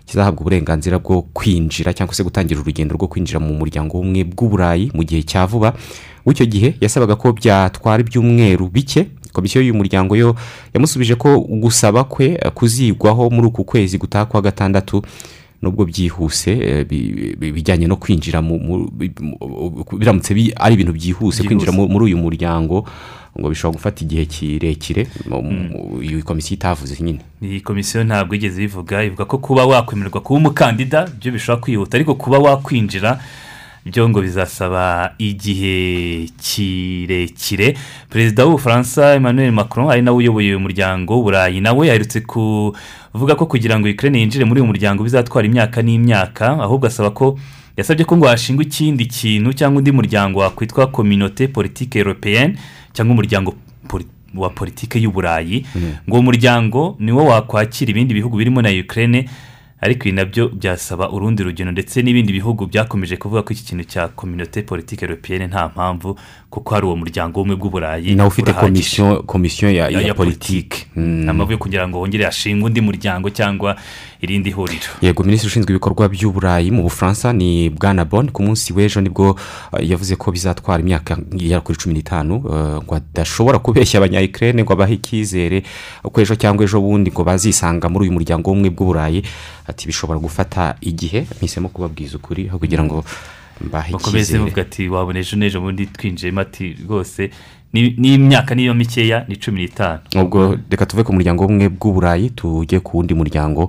kizahabwa 0.07 0.41
uburenganzira 0.41 0.99
bwo 0.99 1.23
kwinjira 1.23 1.93
cyangwa 1.95 2.15
se 2.15 2.23
gutangira 2.23 2.61
urugendo 2.61 2.95
rwo 2.95 3.09
kwinjira 3.09 3.41
mu 3.41 3.55
muryango 3.55 3.97
w'ubumwe 3.99 4.25
bw'uburayi 4.25 4.91
mu 4.95 5.03
gihe 5.05 5.23
cya 5.23 5.47
vuba. 5.47 5.75
W'icyo 6.27 6.47
gihe 6.47 6.75
yasabaga 6.81 7.17
ko 7.17 7.33
byatwara 7.33 8.01
ibyumweru 8.03 8.69
bike. 8.69 9.07
Komisiyo 9.33 9.61
y'uyu 9.63 9.75
muryango 9.75 10.17
yo 10.17 10.35
yamusubije 10.75 11.15
ko 11.15 11.41
gusaba 11.41 12.05
kwe 12.05 12.39
kuzigwaho 12.55 13.31
muri 13.31 13.47
uku 13.51 13.65
kwezi 13.65 13.99
gutaha 13.99 14.27
kwa 14.27 14.43
gatandatu. 14.43 15.03
Nubwo 15.67 15.85
byihuse 15.85 16.53
eh, 16.55 16.87
bi- 16.87 17.35
bi- 17.39 17.53
bijyanye 17.53 17.87
no 17.91 17.97
kwinjira 17.99 18.39
mu- 18.43 18.59
mu- 18.59 18.87
bi- 18.91 19.11
mu- 19.21 19.85
biramutse 19.99 20.31
bi- 20.35 20.53
ari 20.57 20.75
ibintu 20.79 20.93
byihuse 20.95 21.43
kwinjira 21.43 21.73
mu- 21.75 21.89
muri 21.91 22.05
uyu 22.15 22.17
muryango 22.23 22.87
ngo 23.37 23.49
bishobora 23.53 23.77
gufata 23.77 24.01
igihe 24.05 24.25
kirekire 24.25 25.07
mu- 25.29 26.01
iyi 26.03 26.23
komisiyo 26.23 26.55
itavuze 26.57 26.97
nyine. 27.05 27.21
Iyi 27.43 27.61
komisiyo 27.61 28.05
ntabwo 28.05 28.33
igeze 28.35 28.61
bivuga 28.65 29.05
ivuga 29.05 29.25
ko 29.29 29.39
kuba 29.39 29.67
wakwemererwa 29.67 30.21
kuba 30.25 30.39
umukandida 30.41 31.05
byo 31.21 31.33
bishobora 31.33 31.61
kwihuta 31.63 31.97
ariko 32.01 32.15
kuba 32.15 32.39
wakwinjira 32.39 33.21
byo 33.87 34.09
ngo 34.09 34.21
bizasaba 34.23 35.15
igihe 35.19 36.27
kirekire. 36.43 37.77
Perezida 38.11 38.45
w'ubufaransa 38.45 39.15
emmanuel 39.15 39.53
macron 39.53 39.91
ari 39.91 40.03
nawe 40.03 40.17
uyoboye 40.17 40.49
uyu 40.49 40.61
muryango 40.61 41.15
w'uburayi 41.15 41.61
nawe 41.61 41.87
yaherutse 41.87 42.21
kuvuga 42.21 43.35
ko 43.39 43.47
kugira 43.47 43.79
ngo 43.79 43.89
ukraine 43.89 44.19
yinjire 44.21 44.45
muri 44.45 44.61
uyu 44.61 44.67
muryango 44.67 45.05
bizatwara 45.05 45.47
imyaka 45.47 45.83
n'imyaka 45.83 46.59
ahubwo 46.59 46.87
asaba 46.87 47.11
ko 47.11 47.39
yasabye 47.77 48.05
ko 48.05 48.17
ngo 48.17 48.27
hashingwa 48.27 48.65
ikindi 48.65 49.07
kintu 49.07 49.53
cyangwa 49.53 49.79
undi 49.79 49.93
muryango 49.93 50.41
wakwitwa 50.41 50.87
kominote 50.87 51.49
politike 51.49 51.99
europeyenne 51.99 52.59
cyangwa 52.93 53.13
umuryango 53.15 53.55
wa 54.35 54.51
politike 54.51 54.99
y'uburayi 55.01 55.65
ngo 56.09 56.15
uwo 56.17 56.23
muryango 56.23 56.97
niwo 57.01 57.25
wakwakira 57.25 57.91
ibindi 57.91 58.15
bihugu 58.15 58.37
birimo 58.37 58.63
na 58.63 58.69
ukraine 58.71 59.29
ariko 59.81 60.09
ibi 60.09 60.13
na 60.17 60.25
byo 60.25 60.49
byasaba 60.49 61.11
urundi 61.11 61.43
rugendo 61.43 61.73
ndetse 61.73 62.03
n'ibindi 62.03 62.33
bihugu 62.33 62.67
byakomeje 62.67 63.17
kuvuga 63.17 63.43
ko 63.43 63.53
iki 63.53 63.65
kintu 63.65 63.85
cya 63.85 64.09
kominote 64.09 64.63
politike 64.63 65.05
europeyenne 65.05 65.47
nta 65.47 65.69
mpamvu 65.69 66.19
kuko 66.51 66.75
hari 66.75 66.87
uwo 66.87 66.97
muryango 66.97 67.39
w'ubumwe 67.41 67.57
bw'uburayi 67.57 68.15
nawe 68.15 68.29
ufite 68.29 68.53
komisiyo 69.27 69.71
ya, 69.71 69.85
ya, 69.89 70.01
ya, 70.09 70.15
nta 70.97 71.33
mpamvu 71.35 71.53
yo 71.53 71.59
kugira 71.59 71.89
ngo 71.89 71.99
hongere 71.99 72.25
hashingwe 72.25 72.67
undi 72.67 72.81
muryango 72.81 73.31
cyangwa 73.31 73.77
irindi 74.21 74.51
huriro. 74.51 74.89
Yego 75.03 75.23
minisitiri 75.25 75.49
ushinzwe 75.51 75.71
ibikorwa 75.73 76.09
by'uburayi 76.09 76.71
mu 76.71 76.83
bufaransa 76.83 77.33
ni 77.33 77.71
bwana 77.71 78.05
bon 78.05 78.31
ku 78.31 78.43
munsi 78.43 78.73
w'ejo 78.73 79.01
ni 79.01 79.09
bwo 79.09 79.31
uh, 79.73 79.81
yavuze 79.91 80.17
ko 80.17 80.31
bizatwara 80.33 80.81
imyaka 80.83 81.17
igera 81.33 81.61
kuri 81.61 81.79
cumi 81.79 81.95
n'itanu 81.95 82.37
uh, 82.37 82.83
ngo 82.85 82.95
adashobora 82.95 83.59
kubeshya 83.59 83.99
abanyayikirere 84.01 84.63
ngo 84.63 84.73
abahe 84.73 84.95
icyizere 84.95 85.63
ko 86.03 86.21
ejo 86.21 86.35
cyangwa 86.37 86.65
ejo 86.65 86.81
bundi 86.81 87.11
ngo 87.11 87.25
bazisanga 87.25 87.89
muri 87.89 88.09
uyu 88.09 88.13
muryango 88.13 88.51
w'ubumwe 88.51 88.71
bw'uburayi. 88.71 89.23
Ati 89.67 89.87
bishobora 89.87 90.19
gufata 90.19 90.77
igihe. 90.81 91.27
Mpisemo 91.37 91.69
kubabwiza 91.69 92.17
ukuri 92.17 92.49
aho 92.49 92.59
kugira 92.59 92.85
ngo 92.85 93.05
bakomeze 93.61 94.07
icyizere. 94.19 94.39
bavuga 94.39 94.63
ati 94.63 94.89
wabona 94.89 95.19
ejo 95.19 95.37
n'ejo 95.37 95.61
bundi 95.61 95.87
twinjiyemo. 95.87 96.41
Ati 96.41 96.77
rwose 96.87 97.31
n'imyaka 97.73 98.55
niyo 98.55 98.75
mikeya 98.75 99.25
ni 99.29 99.37
cumi 99.37 99.61
n'itanu. 99.61 99.99
Ubwo 100.17 100.57
reka 100.71 100.87
tuve 100.87 101.03
ku 101.05 101.13
muryango 101.13 101.43
w'ubumwe 101.45 101.69
bw'uburayi 101.69 102.31
tujye 102.31 102.81
ku 102.81 102.97
wundi 102.97 103.13
muryango 103.15 103.69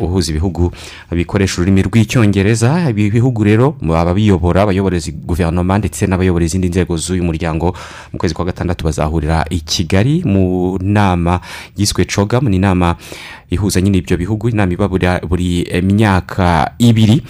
uhuza 0.00 0.30
ibihugu 0.30 0.72
bikoresha 1.10 1.56
ururimi 1.62 1.82
rw'icyongereza. 1.82 2.90
Ibi 2.90 3.10
bihugu 3.10 3.44
rero 3.44 3.76
ababiyobora 3.80 4.62
abayoboreza 4.68 5.08
guverinoma 5.16 5.78
ndetse 5.80 6.04
n'abayobora 6.06 6.44
izindi 6.44 6.68
nzego 6.68 6.96
z'uyu 6.96 7.24
muryango 7.24 7.72
mu 8.12 8.18
kwezi 8.20 8.34
kwa 8.34 8.44
gatandatu 8.44 8.84
bazahurira 8.84 9.44
i 9.50 9.60
kigali 9.64 10.20
mu 10.28 10.76
nama 10.82 11.40
yiswe 11.76 12.04
cogamu 12.04 12.48
ni 12.52 12.56
inama 12.60 12.96
ihuza 13.50 13.80
nyine 13.80 13.98
ibyo 13.98 14.16
bihugu 14.16 14.48
inama 14.48 14.72
iba 14.72 14.88
buri- 14.88 15.64
myaka 15.82 16.72
ibiri. 16.78 17.22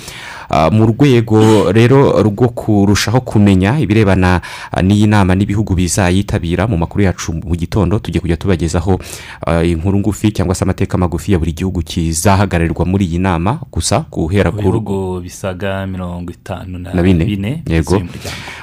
Ah, 0.52 0.68
mu 0.68 0.84
rwego 0.84 1.72
rero 1.72 2.12
rwo 2.22 2.48
kurushaho 2.52 3.20
kumenya 3.24 3.80
ibirebana 3.80 4.40
n'iyi 4.84 5.06
nama 5.08 5.32
n'ibihugu 5.34 5.72
bizayitabira 5.82 6.66
mu 6.66 6.76
makuru 6.78 7.04
yacu 7.04 7.32
mu 7.32 7.56
gitondo 7.56 7.98
tugiye 7.98 8.20
kujya 8.20 8.36
tubagezaho 8.36 8.98
ah, 9.46 9.64
inkuru 9.64 9.98
ngufi 9.98 10.32
cyangwa 10.32 10.54
se 10.54 10.64
amateka 10.64 10.98
magufi 10.98 11.32
ya 11.32 11.38
buri 11.38 11.52
gihugu 11.52 11.82
kizahagararirwa 11.82 12.84
muri 12.86 13.04
iyi 13.06 13.18
nama 13.18 13.58
gusa 13.72 14.04
guhera 14.10 14.50
ku 14.50 14.58
ibihugu 14.58 15.20
bisaga 15.20 15.86
mirongo 15.86 16.30
itanu 16.32 16.78
na 16.78 16.94
na 16.94 17.02
bine. 17.02 17.62
yego. 17.66 17.96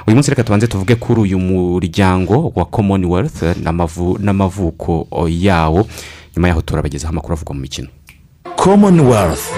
uyu 0.06 0.14
munsi 0.16 0.30
reka 0.30 0.44
tubanze 0.44 0.66
tuvuge 0.66 0.94
kuri 0.96 1.20
uyu 1.20 1.38
muryango 1.38 2.52
wa 2.56 2.64
commonwealth 2.64 3.42
eh, 3.42 3.54
n'amavu- 3.62 4.18
n'amavuko 4.20 5.06
yawo. 5.28 5.86
Nyuma 6.36 6.48
yaho 6.48 6.60
turabagezaho 6.62 7.12
amakuru 7.12 7.32
avugwa 7.34 7.54
mu 7.54 7.60
mikino. 7.60 7.88
Commonwealth. 8.56 9.50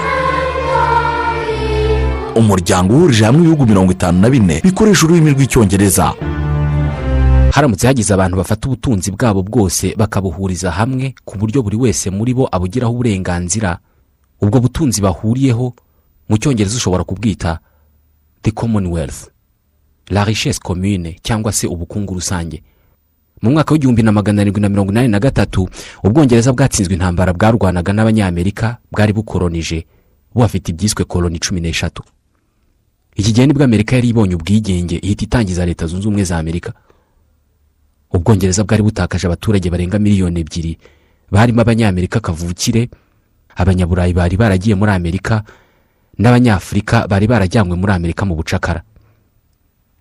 Umuryango 2.35 2.95
uhurije 2.97 3.25
hamwe 3.25 3.41
ibihugu 3.41 3.67
mirongo 3.67 3.93
itanu 3.93 4.21
na 4.21 4.31
bine 4.31 4.61
bikoresha 4.65 5.07
ururimi 5.07 5.31
rw'icyongereza. 5.31 6.15
Haramutse 7.53 7.87
hagize 7.87 8.15
abantu 8.15 8.37
bafata 8.37 8.67
ubutunzi 8.69 9.11
bwabo 9.11 9.43
bwose 9.43 9.95
bakabuhuriza 9.97 10.71
hamwe 10.71 11.15
ku 11.25 11.39
buryo 11.39 11.63
buri 11.63 11.77
wese 11.77 12.11
muri 12.11 12.35
bo 12.35 12.49
abugiraho 12.53 12.93
uburenganzira. 12.93 13.79
Ubwo 14.41 14.61
butunzi 14.61 15.01
bahuriyeho 15.01 15.75
mu 16.29 16.35
cyongereza 16.39 16.77
ushobora 16.77 17.05
kubwita 17.05 17.59
the 18.43 18.51
commonwealth 18.51 19.29
la 20.09 20.25
richesse 20.25 20.61
commune 20.61 21.17
cyangwa 21.23 21.53
se 21.53 21.67
ubukungu 21.67 22.15
rusange. 22.15 22.63
Mu 23.43 23.51
mwaka 23.51 23.73
w'igihumbi 23.75 24.03
na 24.03 24.13
magana 24.13 24.41
arindwi 24.43 24.61
na 24.63 24.69
mirongo 24.69 24.93
inani 24.93 25.09
na 25.09 25.21
gatatu 25.21 25.69
ubwongereza 26.05 26.53
bwatsinzwe 26.53 26.95
intambara 26.95 27.33
bwarwanaga 27.33 27.93
n'abanyamerika 27.93 28.77
bwari 28.93 29.13
bukoronije 29.13 29.87
buhafite 30.35 30.69
ibyiswe 30.73 31.05
koloni 31.05 31.39
cumi 31.39 31.61
n'eshatu. 31.61 32.03
Iki 33.17 33.33
gihe 33.33 33.47
ni 33.47 33.53
bwo 33.53 33.65
amerika 33.65 33.97
yari 33.97 34.09
ibonye 34.09 34.35
ubwigenge 34.35 34.97
ihita 34.97 35.25
itangiza 35.25 35.67
leta 35.67 35.87
zunze 35.87 36.09
ubumwe 36.09 36.25
za 36.25 36.39
amerika. 36.39 36.73
Ubwongereza 38.13 38.65
bwari 38.65 38.83
butakaje 38.83 39.27
abaturage 39.27 39.71
barenga 39.71 39.99
miliyoni 39.99 40.41
ebyiri. 40.41 40.79
Barimo 41.31 41.61
abanyamerika 41.63 42.21
kavukire 42.21 42.89
abanyaburayi 43.57 44.13
bari 44.13 44.37
baragiye 44.37 44.75
muri 44.75 44.93
amerika 44.93 45.45
n'abanyafurika 46.19 47.09
bari 47.09 47.27
barajyanywe 47.27 47.77
muri 47.77 47.93
amerika 47.93 48.25
mu 48.29 48.35
bucakara. 48.37 48.83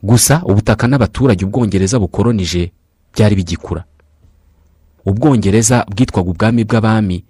Gusa 0.04 0.42
ubutaka 0.44 0.88
n'abaturage 0.88 1.46
ubwongereza 1.46 2.00
bukoronije 2.00 2.72
byari 3.14 3.36
bigikura. 3.36 3.84
Ubwongereza 5.06 5.86
bwitwaga 5.88 6.30
ubwami 6.30 6.64
bw'abami 6.64 7.24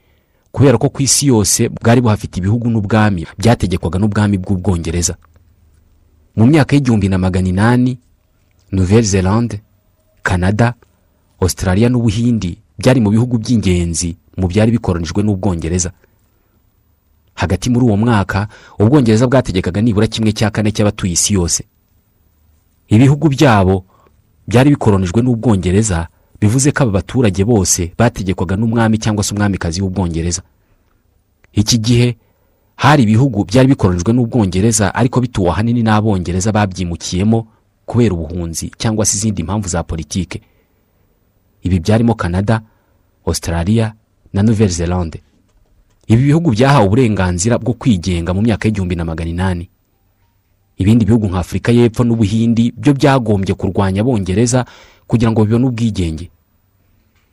kubera 0.51 0.77
ko 0.77 0.89
ku 0.89 1.01
isi 1.01 1.27
yose 1.31 1.69
bwari 1.69 2.01
buhafite 2.01 2.37
ibihugu 2.39 2.69
n'ubwami 2.69 3.27
byategekwaga 3.37 3.99
n'ubwami 3.99 4.37
bw'ubwongereza. 4.37 5.15
Mu 6.35 6.45
myaka 6.47 6.75
y'igihumbi 6.75 7.09
na 7.09 7.17
magana 7.17 7.47
inani 7.49 7.97
nouvelle 8.71 9.07
zelande 9.07 9.61
canada 10.23 10.73
australia 11.41 11.89
n'ubuhindi 11.89 12.57
byari 12.79 12.99
mu 13.01 13.09
bihugu 13.09 13.37
by'ingenzi 13.37 14.15
mu 14.37 14.47
byari 14.47 14.71
bikoronijwe 14.71 15.23
n'ubwongereza. 15.23 15.91
Hagati 17.33 17.69
muri 17.69 17.85
uwo 17.85 17.97
mwaka 17.97 18.47
ubwongereza 18.79 19.27
bwategekaga 19.27 19.81
nibura 19.81 20.07
kimwe 20.07 20.31
cya 20.31 20.49
kane 20.49 20.71
cy'abatuye 20.71 21.13
isi 21.13 21.33
yose. 21.33 21.63
Ibihugu 22.87 23.29
byabo 23.29 23.85
byari 24.47 24.69
bikoronijwe 24.69 25.21
n'ubwongereza 25.21 26.07
bivuze 26.41 26.71
ko 26.71 26.83
aba 26.83 26.91
baturage 26.91 27.43
bose 27.45 27.93
bategekwaga 27.97 28.55
n'umwami 28.57 28.97
cyangwa 28.97 29.23
se 29.23 29.33
umwamikazi 29.33 29.81
w'ubwongereza. 29.81 30.41
Iki 31.53 31.77
gihe 31.77 32.17
hari 32.75 33.03
ibihugu 33.03 33.45
byari 33.45 33.67
bikoronijwe 33.67 34.13
n'ubwongereza 34.13 34.95
ariko 34.95 35.21
bituwe 35.21 35.49
ahanini 35.49 35.83
n'abongereza 35.83 36.51
babyimukiyemo 36.51 37.47
kubera 37.91 38.15
ubuhunzi 38.15 38.71
cyangwa 38.79 39.03
se 39.05 39.17
izindi 39.17 39.43
mpamvu 39.43 39.67
za 39.67 39.83
politike. 39.83 40.41
Ibi 41.61 41.79
byarimo 41.79 42.15
canada 42.15 42.61
australia 43.27 43.93
na 44.33 44.43
nouvelle 44.43 44.71
zelande 44.73 45.19
ibi 46.07 46.23
bihugu 46.23 46.51
byahawe 46.51 46.85
uburenganzira 46.87 47.57
bwo 47.59 47.73
kwigenga 47.75 48.33
mu 48.33 48.41
myaka 48.41 48.67
y'igihumbi 48.67 48.95
na 48.95 49.05
magana 49.05 49.29
inani. 49.29 49.69
Ibindi 50.77 51.05
bihugu 51.05 51.27
nka 51.27 51.39
afurika 51.39 51.71
y'epfo 51.71 52.03
n'ubuhindi 52.03 52.71
byo 52.77 52.93
byagombye 52.95 53.53
kurwanya 53.53 54.01
abongereza 54.01 54.65
kugira 55.07 55.31
ngo 55.31 55.43
bibone 55.45 55.65
ubwigenge. 55.67 56.29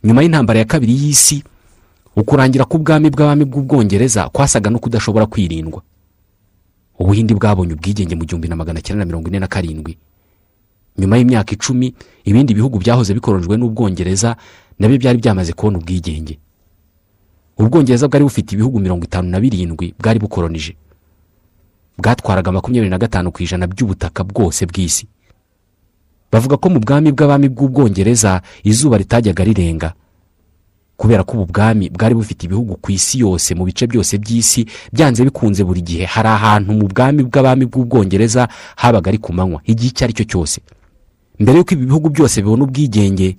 Nyuma 0.04 0.22
y'intambara 0.22 0.58
ya 0.58 0.64
kabiri 0.66 0.92
y'isi 0.94 1.42
ukurangira 2.16 2.64
k'ubwami 2.66 3.10
bw'abami 3.10 3.44
bw'ubwongereza 3.46 4.28
kwasaga 4.28 4.70
no 4.70 4.78
kudashobora 4.82 5.26
kwirindwa. 5.26 5.82
Ubuhindi 6.98 7.34
bwabonye 7.34 7.72
ubwigenge 7.78 8.14
mu 8.18 8.24
gihumbi 8.26 8.48
na 8.50 8.56
magana 8.58 8.82
cyenda 8.82 9.02
na 9.02 9.06
mirongo 9.06 9.28
ine 9.30 9.38
na 9.38 9.46
karindwi. 9.46 9.96
Nyuma 10.98 11.16
y'imyaka 11.18 11.52
icumi 11.54 11.94
ibindi 12.24 12.54
bihugu 12.54 12.78
byahoze 12.78 13.14
bikoronijwe 13.14 13.56
n'ubwongereza 13.56 14.36
na 14.78 14.88
byo 14.88 14.98
byari 14.98 15.18
byamaze 15.18 15.52
kubona 15.52 15.78
ubwigenge. 15.78 16.38
Ubwongereza 17.58 18.08
bwari 18.08 18.24
bufite 18.24 18.52
ibihugu 18.54 18.80
mirongo 18.80 19.04
itanu 19.04 19.28
na 19.30 19.40
birindwi 19.40 19.94
bwari 19.98 20.18
bukoronije. 20.18 20.76
Bwatwaraga 21.98 22.52
makumyabiri 22.52 22.90
na 22.90 22.98
gatanu 22.98 23.32
ku 23.32 23.42
ijana 23.42 23.66
by'ubutaka 23.66 24.24
bwose 24.24 24.66
bw'isi. 24.66 25.06
Bavuga 26.32 26.56
ko 26.56 26.68
mu 26.70 26.78
bwami 26.80 27.10
bw'abami 27.12 27.48
bw'ubwongereza 27.48 28.42
izuba 28.62 28.98
ritajyaga 28.98 29.44
rirenga. 29.44 29.92
Kubera 30.96 31.22
ko 31.24 31.32
ubu 31.42 31.46
bwami 31.52 31.90
bwari 31.90 32.14
bufite 32.14 32.46
ibihugu 32.46 32.76
ku 32.78 32.90
isi 32.92 33.18
yose 33.22 33.54
mu 33.54 33.64
bice 33.64 33.86
byose 33.86 34.18
by'isi 34.18 34.66
byanze 34.92 35.24
bikunze 35.24 35.64
buri 35.64 35.80
gihe. 35.82 36.04
Hari 36.06 36.28
ahantu 36.28 36.72
mu 36.74 36.86
bwami 36.86 37.22
bw'abami 37.26 37.64
bw'ubwongereza 37.66 38.46
habaga 38.76 39.08
ari 39.10 39.18
ku 39.18 39.32
manywa. 39.32 39.58
Igihe 39.66 39.88
icyo 39.90 40.04
ari 40.06 40.14
cyo 40.14 40.24
cyose. 40.26 40.60
Mbere 41.38 41.58
y'uko 41.58 41.74
ibi 41.74 41.86
bihugu 41.86 42.08
byose 42.10 42.42
bibona 42.42 42.64
ubwigenge 42.64 43.36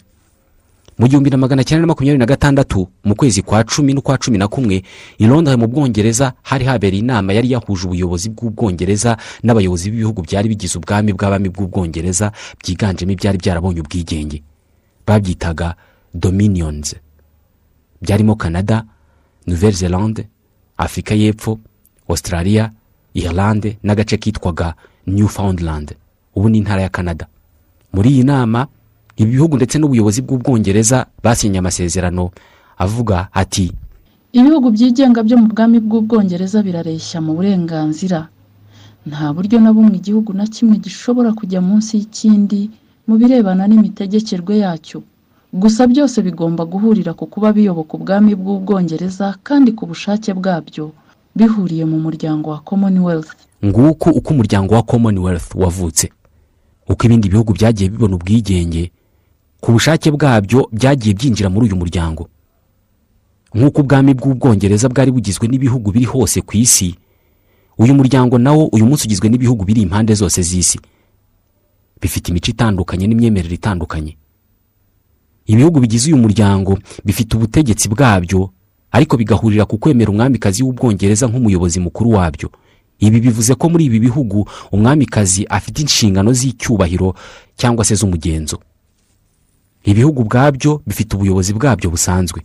mu 1.00 1.08
gihumbi 1.08 1.30
na 1.30 1.38
magana 1.38 1.64
cyenda 1.64 1.82
na 1.82 1.88
makumyabiri 1.88 2.20
na 2.20 2.26
gatandatu 2.26 2.88
mu 3.04 3.16
kwezi 3.16 3.42
kwa 3.42 3.64
cumi 3.64 3.94
n'ukwa 3.94 4.18
cumi 4.18 4.38
na 4.38 4.48
kumwe 4.48 4.84
i 5.18 5.26
londres 5.28 5.58
mu 5.58 5.68
bwongereza 5.68 6.34
hari 6.44 6.66
habereye 6.66 7.00
inama 7.00 7.34
yari 7.34 7.52
yahuje 7.52 7.88
ubuyobozi 7.88 8.30
bw'ubwongereza 8.30 9.18
n'abayobozi 9.44 9.92
b'ibihugu 9.92 10.22
byari 10.28 10.50
bigize 10.50 10.76
ubwami 10.78 11.14
bw'abami 11.16 11.50
bw'ubwongereza 11.50 12.32
byiganjemo 12.60 13.12
ibyari 13.12 13.38
byarabonye 13.38 13.80
ubwigenge. 13.82 14.44
Babyitaga 15.08 15.76
dominions. 16.14 16.96
Byarimo 18.02 18.36
canada 18.36 18.84
nouvelle 19.48 19.76
zelande 19.76 20.28
afurika 20.78 21.16
y'epfo 21.16 21.60
australia 22.10 22.72
irlande 23.14 23.78
n'agace 23.84 24.18
kitwaga 24.18 24.76
newfoundland. 25.08 25.96
Ubu 26.36 26.50
ni 26.50 26.58
intara 26.58 26.82
ya 26.82 26.90
canada. 26.90 27.28
Muri 27.94 28.10
iyi 28.10 28.24
nama 28.24 28.68
ibi 29.18 29.32
bihugu 29.32 29.56
ndetse 29.58 29.76
n'ubuyobozi 29.80 30.22
bw'ubwongereza 30.22 31.06
basinye 31.24 31.60
amasezerano 31.60 32.30
avuga 32.78 33.28
ati 33.34 33.72
ibihugu 34.34 34.72
byigenga 34.72 35.24
byo 35.24 35.38
mu 35.42 35.48
bwami 35.52 35.80
bw'ubwongereza 35.80 36.64
birareshya 36.64 37.18
mu 37.22 37.34
burenganzira. 37.34 38.28
Nta 39.10 39.34
buryo 39.34 39.58
na 39.60 39.74
bumwe 39.74 39.96
igihugu 39.98 40.34
na 40.34 40.46
kimwe 40.48 40.78
gishobora 40.78 41.34
kujya 41.34 41.62
munsi 41.62 41.98
y'ikindi 41.98 42.70
mu 43.08 43.18
birebana 43.18 43.66
n'imitegekerwe 43.68 44.58
yacyo. 44.64 45.02
Gusa 45.54 45.88
byose 45.90 46.22
bigomba 46.22 46.62
guhurira 46.66 47.14
ku 47.18 47.26
kuba 47.26 47.50
biyoboka 47.56 47.98
ubwami 47.98 48.36
bw'ubwongereza 48.38 49.36
kandi 49.44 49.72
ku 49.74 49.90
bushake 49.90 50.30
bwabyo 50.38 50.92
bihuriye 51.36 51.86
mu 51.90 51.98
muryango 52.00 52.50
wa 52.54 52.60
commonwealth. 52.62 53.32
Nguko 53.66 54.10
uko 54.14 54.30
umuryango 54.34 54.76
wa 54.78 54.84
commonwealth 54.84 55.56
wavutse. 55.56 56.12
Uko 56.90 57.02
ibindi 57.06 57.30
bihugu 57.30 57.54
byagiye 57.54 57.90
bibona 57.90 58.16
ubwigenge 58.16 58.92
ku 59.62 59.72
bushake 59.72 60.12
bwabyo 60.12 60.70
byagiye 60.72 61.14
byinjira 61.16 61.50
muri 61.50 61.66
uyu 61.68 61.76
muryango. 61.76 62.30
Nk'uko 63.54 63.82
ubwami 63.82 64.14
bw'ubwongereza 64.14 64.90
bwari 64.90 65.12
bugizwe 65.12 65.48
n'ibihugu 65.48 65.92
biri 65.92 66.06
hose 66.06 66.42
ku 66.42 66.58
isi 66.58 66.96
uyu 67.78 67.94
muryango 67.96 68.38
nawo 68.38 68.68
uyu 68.72 68.86
munsi 68.86 69.06
ugizwe 69.08 69.30
n'ibihugu 69.30 69.66
biri 69.66 69.82
impande 69.82 70.14
zose 70.14 70.42
z'isi. 70.42 70.80
Bifite 72.02 72.30
imico 72.32 72.52
itandukanye 72.52 73.08
n'imyemerere 73.08 73.56
itandukanye. 73.56 74.18
Ibihugu 75.46 75.80
bigize 75.80 76.08
uyu 76.14 76.18
muryango 76.22 76.78
bifite 77.06 77.36
ubutegetsi 77.38 77.90
bwabyo 77.90 78.50
ariko 78.92 79.18
bigahurira 79.18 79.66
ku 79.66 79.78
kwemera 79.78 80.12
umwamikazi 80.12 80.64
w'ubwongereza 80.64 81.28
nk'umuyobozi 81.28 81.80
mukuru 81.80 82.10
wabyo. 82.16 82.50
Ibi 83.00 83.20
bivuze 83.20 83.56
ko 83.56 83.70
muri 83.70 83.86
ibi 83.86 84.00
bihugu 84.00 84.46
umwamikazi 84.72 85.46
afite 85.50 85.80
inshingano 85.82 86.34
z'icyubahiro 86.34 87.16
cyangwa 87.56 87.86
se 87.86 87.96
z'umugenzo. 87.96 88.60
Ibihugu 89.84 90.22
ubwabyo 90.22 90.82
bifite 90.88 91.16
ubuyobozi 91.16 91.54
bwabyo 91.54 91.90
busanzwe. 91.90 92.42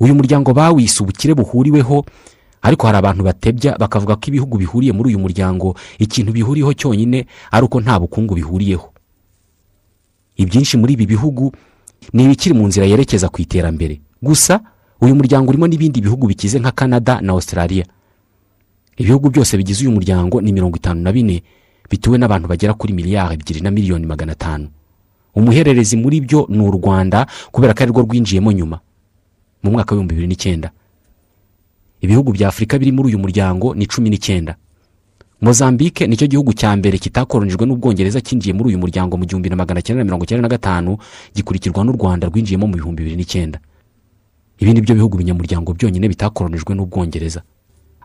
Uyu 0.00 0.14
muryango 0.14 0.54
bawise 0.54 1.02
ubukire 1.02 1.34
buhuriweho 1.34 2.04
ariko 2.62 2.86
hari 2.86 2.98
abantu 2.98 3.22
batebya 3.26 3.74
bakavuga 3.78 4.14
ko 4.16 4.22
ibihugu 4.30 4.54
bihuriye 4.58 4.92
muri 4.94 5.08
uyu 5.14 5.18
muryango 5.18 5.74
ikintu 5.98 6.30
bihuriyeho 6.32 6.72
cyonyine 6.78 7.26
ari 7.50 7.64
uko 7.66 7.80
nta 7.82 7.98
bukungu 7.98 8.34
bihuriyeho. 8.38 8.92
Ibyinshi 10.36 10.76
muri 10.78 10.92
ibi 10.94 11.06
bihugu 11.06 11.52
ni 12.14 12.24
ibikiri 12.24 12.54
mu 12.54 12.66
nzira 12.66 12.86
yerekeza 12.86 13.28
ku 13.28 13.42
iterambere. 13.42 14.00
Gusa 14.22 14.60
uyu 15.02 15.14
muryango 15.14 15.50
urimo 15.50 15.66
n'ibindi 15.66 16.00
bihugu 16.00 16.26
bikize 16.30 16.58
nka 16.62 16.70
canada 16.72 17.20
na 17.20 17.32
australia. 17.34 17.84
Ibihugu 19.02 19.30
byose 19.30 19.56
bigize 19.58 19.80
uyu 19.82 19.92
muryango 19.96 20.40
ni 20.40 20.52
mirongo 20.52 20.76
itanu 20.78 21.00
na 21.02 21.10
bine 21.12 21.42
bituwe 21.90 22.18
n'abantu 22.18 22.46
bagera 22.48 22.74
kuri 22.74 22.92
miliyari 22.94 23.34
ebyiri 23.34 23.60
na 23.60 23.70
miliyoni 23.70 24.06
magana 24.06 24.32
atanu. 24.32 24.68
Umuhererezi 25.34 25.96
muri 25.96 26.20
byo 26.20 26.46
ni 26.48 26.60
u 26.62 26.70
rwanda 26.70 27.26
kubera 27.52 27.74
ko 27.74 27.82
arirwo 27.82 28.02
rwinjiyemo 28.06 28.52
nyuma 28.52 28.78
mu 29.62 29.68
mwaka 29.74 29.90
w'ibihumbi 29.94 30.14
bibiri 30.14 30.28
n'icyenda. 30.28 30.68
Ibihugu 32.00 32.32
bya 32.32 32.48
afurika 32.48 32.78
biri 32.78 32.92
muri 32.92 33.08
uyu 33.14 33.18
muryango 33.18 33.74
ni 33.74 33.86
cumi 33.86 34.10
n'icyenda. 34.10 34.56
Mozambique 35.42 36.06
ni 36.06 36.14
cyo 36.16 36.26
gihugu 36.30 36.52
cya 36.54 36.70
mbere 36.78 36.98
kitakoronijwe 36.98 37.66
n'ubwongereza 37.66 38.20
cyinjiye 38.22 38.54
muri 38.54 38.68
uyu 38.74 38.78
muryango 38.78 39.16
mu 39.18 39.24
gihumbi 39.26 39.48
na 39.50 39.56
magana 39.58 39.82
cyenda 39.82 40.04
mirongo 40.06 40.24
icyenda 40.24 40.42
na 40.46 40.52
gatanu 40.54 40.98
gikurikirwa 41.34 41.82
n'u 41.84 41.92
rwanda 41.98 42.28
rwinjiyemo 42.30 42.66
mu 42.70 42.74
bihumbi 42.78 43.02
bibiri 43.02 43.16
n'icyenda. 43.18 43.58
Ibi 44.62 44.70
ni 44.72 44.80
byo 44.86 44.94
bihugu 44.94 45.16
binyamuryango 45.18 45.74
byonyine 45.74 46.06
bitakoronijwe 46.08 46.74
n'ubwongereza. 46.74 47.42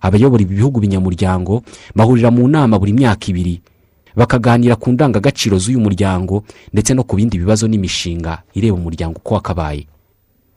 Abayobora 0.02 0.42
ibi 0.44 0.56
bihugu 0.56 0.80
binyamuryango 0.80 1.64
bahurira 1.96 2.32
mu 2.32 2.48
nama 2.48 2.80
buri 2.80 2.94
myaka 2.94 3.28
ibiri 3.30 3.62
bakaganira 4.18 4.76
ku 4.76 4.92
ndangagaciro 4.92 5.58
z'uyu 5.62 5.78
muryango 5.80 6.44
ndetse 6.74 6.94
no 6.98 7.04
ku 7.06 7.16
bindi 7.16 7.38
bibazo 7.38 7.68
n'imishinga 7.70 8.42
ireba 8.58 8.74
umuryango 8.78 9.22
uko 9.22 9.34
wakabaye. 9.38 9.86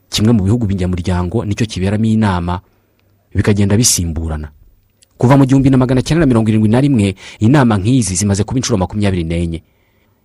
Kimwe 0.09 0.33
mu 0.33 0.43
bihugu 0.43 0.65
binyamuryango 0.65 1.45
ni 1.45 1.53
cyo 1.55 1.65
kiberamo 1.69 2.05
inama 2.05 2.59
bikagenda 3.35 3.77
bisimburana. 3.77 4.49
Kuva 5.17 5.37
mu 5.37 5.45
gihumbi 5.45 5.69
na 5.69 5.77
magana 5.77 6.01
cyenda 6.01 6.25
na 6.25 6.25
mirongo 6.25 6.49
irindwi 6.49 6.69
na 6.73 6.81
rimwe 6.81 7.15
inama 7.39 7.77
nk'izi 7.77 8.15
zimaze 8.17 8.41
kuba 8.43 8.57
inshuro 8.57 8.77
makumyabiri 8.81 9.23
n'enye. 9.23 9.61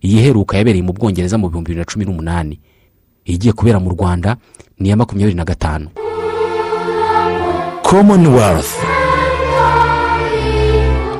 Iyi 0.01 0.17
iheruka 0.25 0.57
yabereye 0.57 0.81
mu 0.83 0.97
bwongereza 0.97 1.37
mu 1.37 1.53
bihumbi 1.53 1.77
bibiri 1.77 1.85
na 1.85 1.91
cumi 1.93 2.05
n'umunani. 2.09 2.57
Igiye 3.29 3.53
kubera 3.53 3.77
mu 3.77 3.93
rwanda 3.93 4.37
ni 4.81 4.89
iya 4.89 4.97
makumyabiri 4.97 5.37
na 5.37 5.45
gatanu. 5.45 5.93
Commonwealth. 7.85 8.86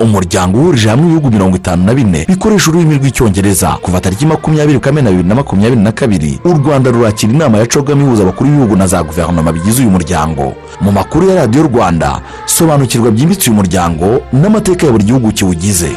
Umuryango 0.01 0.59
uhurije 0.59 0.89
hamwe 0.89 1.05
ibihugu 1.07 1.31
mirongo 1.31 1.57
itanu 1.57 1.85
na 1.85 1.95
bine 1.95 2.25
bikoresha 2.29 2.71
ururimi 2.71 2.95
rw'icyongereza 2.99 3.69
kuva 3.83 4.01
tariki 4.01 4.27
makumyabiri 4.27 4.81
kamena 4.81 5.11
bibiri 5.11 5.29
na 5.29 5.35
makumyabiri 5.35 5.83
na 5.83 5.93
kabiri 5.93 6.39
u 6.45 6.53
rwanda 6.59 6.91
rurakira 6.91 7.33
inama 7.33 7.59
ya 7.59 7.67
cogam 7.67 8.01
ihuza 8.01 8.23
abakuru 8.23 8.51
b'ibihugu 8.51 8.77
na 8.77 8.87
za 8.87 9.03
guverinoma 9.03 9.53
bigize 9.53 9.81
uyu 9.83 9.91
muryango. 9.91 10.55
Mu 10.81 10.93
makuru 10.93 11.29
ya 11.29 11.35
radiyo 11.35 11.63
rwanda 11.63 12.21
sobanukirwa 12.47 13.11
byimbitse 13.11 13.51
uyu 13.51 13.57
muryango 13.61 14.07
n'amateka 14.33 14.87
ya 14.87 14.93
buri 14.93 15.05
gihugu 15.05 15.33
kiwugize. 15.33 15.91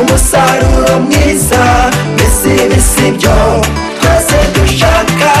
Umusaruro 0.00 1.00
mwiza 1.00 1.90
mbese 2.14 3.10
byo. 3.18 3.36
Twese 4.68 4.76
dushaka 4.76 5.32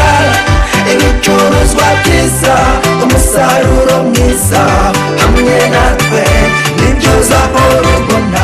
ibicuruzwa 0.92 1.86
byiza 2.02 2.54
umusaruro 3.04 3.96
mwiza 4.08 4.62
hamwe 5.20 5.56
natwe 5.72 6.22
ni 6.78 6.88
byo 6.98 7.10
uzahora 7.20 7.88
ubona 7.98 8.42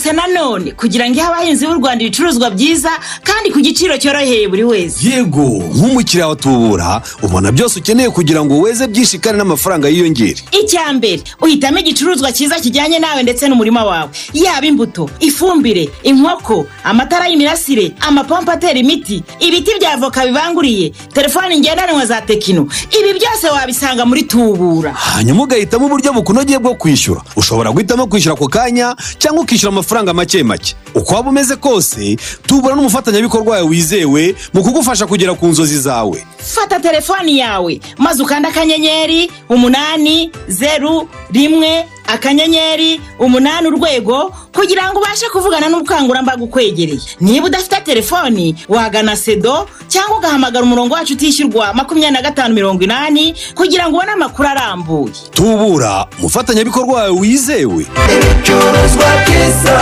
yagarutse 0.00 0.12
nanone 0.12 0.72
kugira 0.72 1.08
ngo 1.08 1.14
ihe 1.14 1.22
abahinzi 1.26 1.66
b'u 1.66 1.74
rwanda 1.74 2.04
ibicuruzwa 2.04 2.50
byiza 2.50 2.90
kandi 3.24 3.50
ku 3.52 3.60
giciro 3.60 3.96
cyoroheye 3.98 4.48
buri 4.48 4.64
wese. 4.64 5.08
Yego 5.08 5.42
nk'umukiriya 5.74 6.28
wa 6.28 6.36
tubura 6.36 7.02
ubona 7.22 7.52
byose 7.52 7.78
ukeneye 7.80 8.10
kugira 8.10 8.44
ngo 8.44 8.60
weze 8.60 8.86
byinshi 8.88 9.18
kandi 9.18 9.38
n'amafaranga 9.38 9.88
yiyongere. 9.88 10.40
Icya 10.62 10.92
mbere 10.92 11.22
uhitamo 11.42 11.78
igicuruzwa 11.78 12.32
cyiza 12.32 12.60
kijyanye 12.60 12.98
nawe 12.98 13.22
ndetse 13.22 13.48
n'umurima 13.48 13.84
wawe. 13.84 14.10
Yaba 14.32 14.66
imbuto 14.66 15.10
ifumbire 15.20 15.88
inkoko 16.02 16.66
amatara 16.84 17.28
y'imirasire 17.28 17.92
amapompo 18.00 18.50
atera 18.52 18.78
imiti 18.78 19.22
ibiti 19.40 19.70
bya 19.80 19.92
avoka 19.92 20.26
bibanguriye 20.26 20.90
telefoni 21.14 21.60
ngendanwa 21.60 22.06
za 22.06 22.20
tekino. 22.22 22.66
Ibi 23.00 23.18
byose 23.18 23.48
wabisanga 23.48 24.04
muri 24.06 24.22
tubura. 24.22 24.92
Hanyuma 24.92 25.42
ugahitamo 25.42 25.86
uburyo 25.86 26.12
bukunogeye 26.12 26.58
bwo 26.58 26.74
kwishyura. 26.74 27.20
Ushobora 27.36 27.70
guhitamo 27.72 28.06
kwishyura 28.06 28.34
ako 28.34 28.48
kanya 28.48 28.96
cyangwa 29.18 29.42
ukishyura 29.42 29.72
amafaranga 29.72 29.89
make 29.94 30.42
make. 30.44 30.74
Uko 30.94 31.14
waba 31.14 31.30
umeze 31.30 31.56
kose 31.56 32.16
tubura 32.46 32.74
n'umufatanyabikorwa 32.74 33.52
wawe 33.56 33.68
wizewe 33.68 34.34
mu 34.54 34.62
kugufasha 34.62 35.06
kugera 35.06 35.34
ku 35.34 35.46
nzozi 35.46 35.78
zawe. 35.78 36.26
Fata 36.38 36.80
telefoni 36.80 37.38
yawe. 37.38 37.80
Maze 37.98 38.22
ukanda 38.22 38.48
akanyenyeri 38.48 39.30
umunani 39.48 40.30
zeru 40.48 41.08
rimwe 41.32 41.84
akanyenyeri 42.14 43.00
umunani 43.18 43.68
urwego 43.68 44.32
kugira 44.54 44.90
ngo 44.90 44.98
ubashe 44.98 45.26
kuvugana 45.32 45.68
n'ubukangurambaga 45.68 46.44
ukwegereye. 46.44 47.00
Niba 47.20 47.46
udafite 47.46 47.80
telefoni 47.84 48.54
wagana 48.68 49.16
sedo 49.16 49.68
cyangwa 49.88 50.18
ugahamagara 50.18 50.64
umurongo 50.64 50.94
wacu 50.94 51.12
utishyurwa 51.12 51.74
makumyabiri 51.74 52.12
na 52.12 52.22
gatanu 52.22 52.54
mirongo 52.54 52.82
inani 52.84 53.34
kugira 53.54 53.88
ngo 53.88 53.96
ubone 53.96 54.12
amakuru 54.12 54.48
arambuye. 54.48 55.12
Tubura 55.34 56.06
umufatanyabikorwa 56.18 56.94
wawe 56.94 57.10
wizewe. 57.10 57.86
Ibicuruzwa 58.14 59.08
byiza 59.26 59.76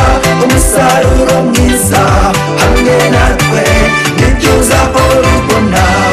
umusaruro 0.45 1.43
mwiza 1.43 2.03
hamwe 2.61 3.11
natwe 3.11 3.63
ni 4.17 4.27
byo 4.39 4.53
ubona 4.59 6.08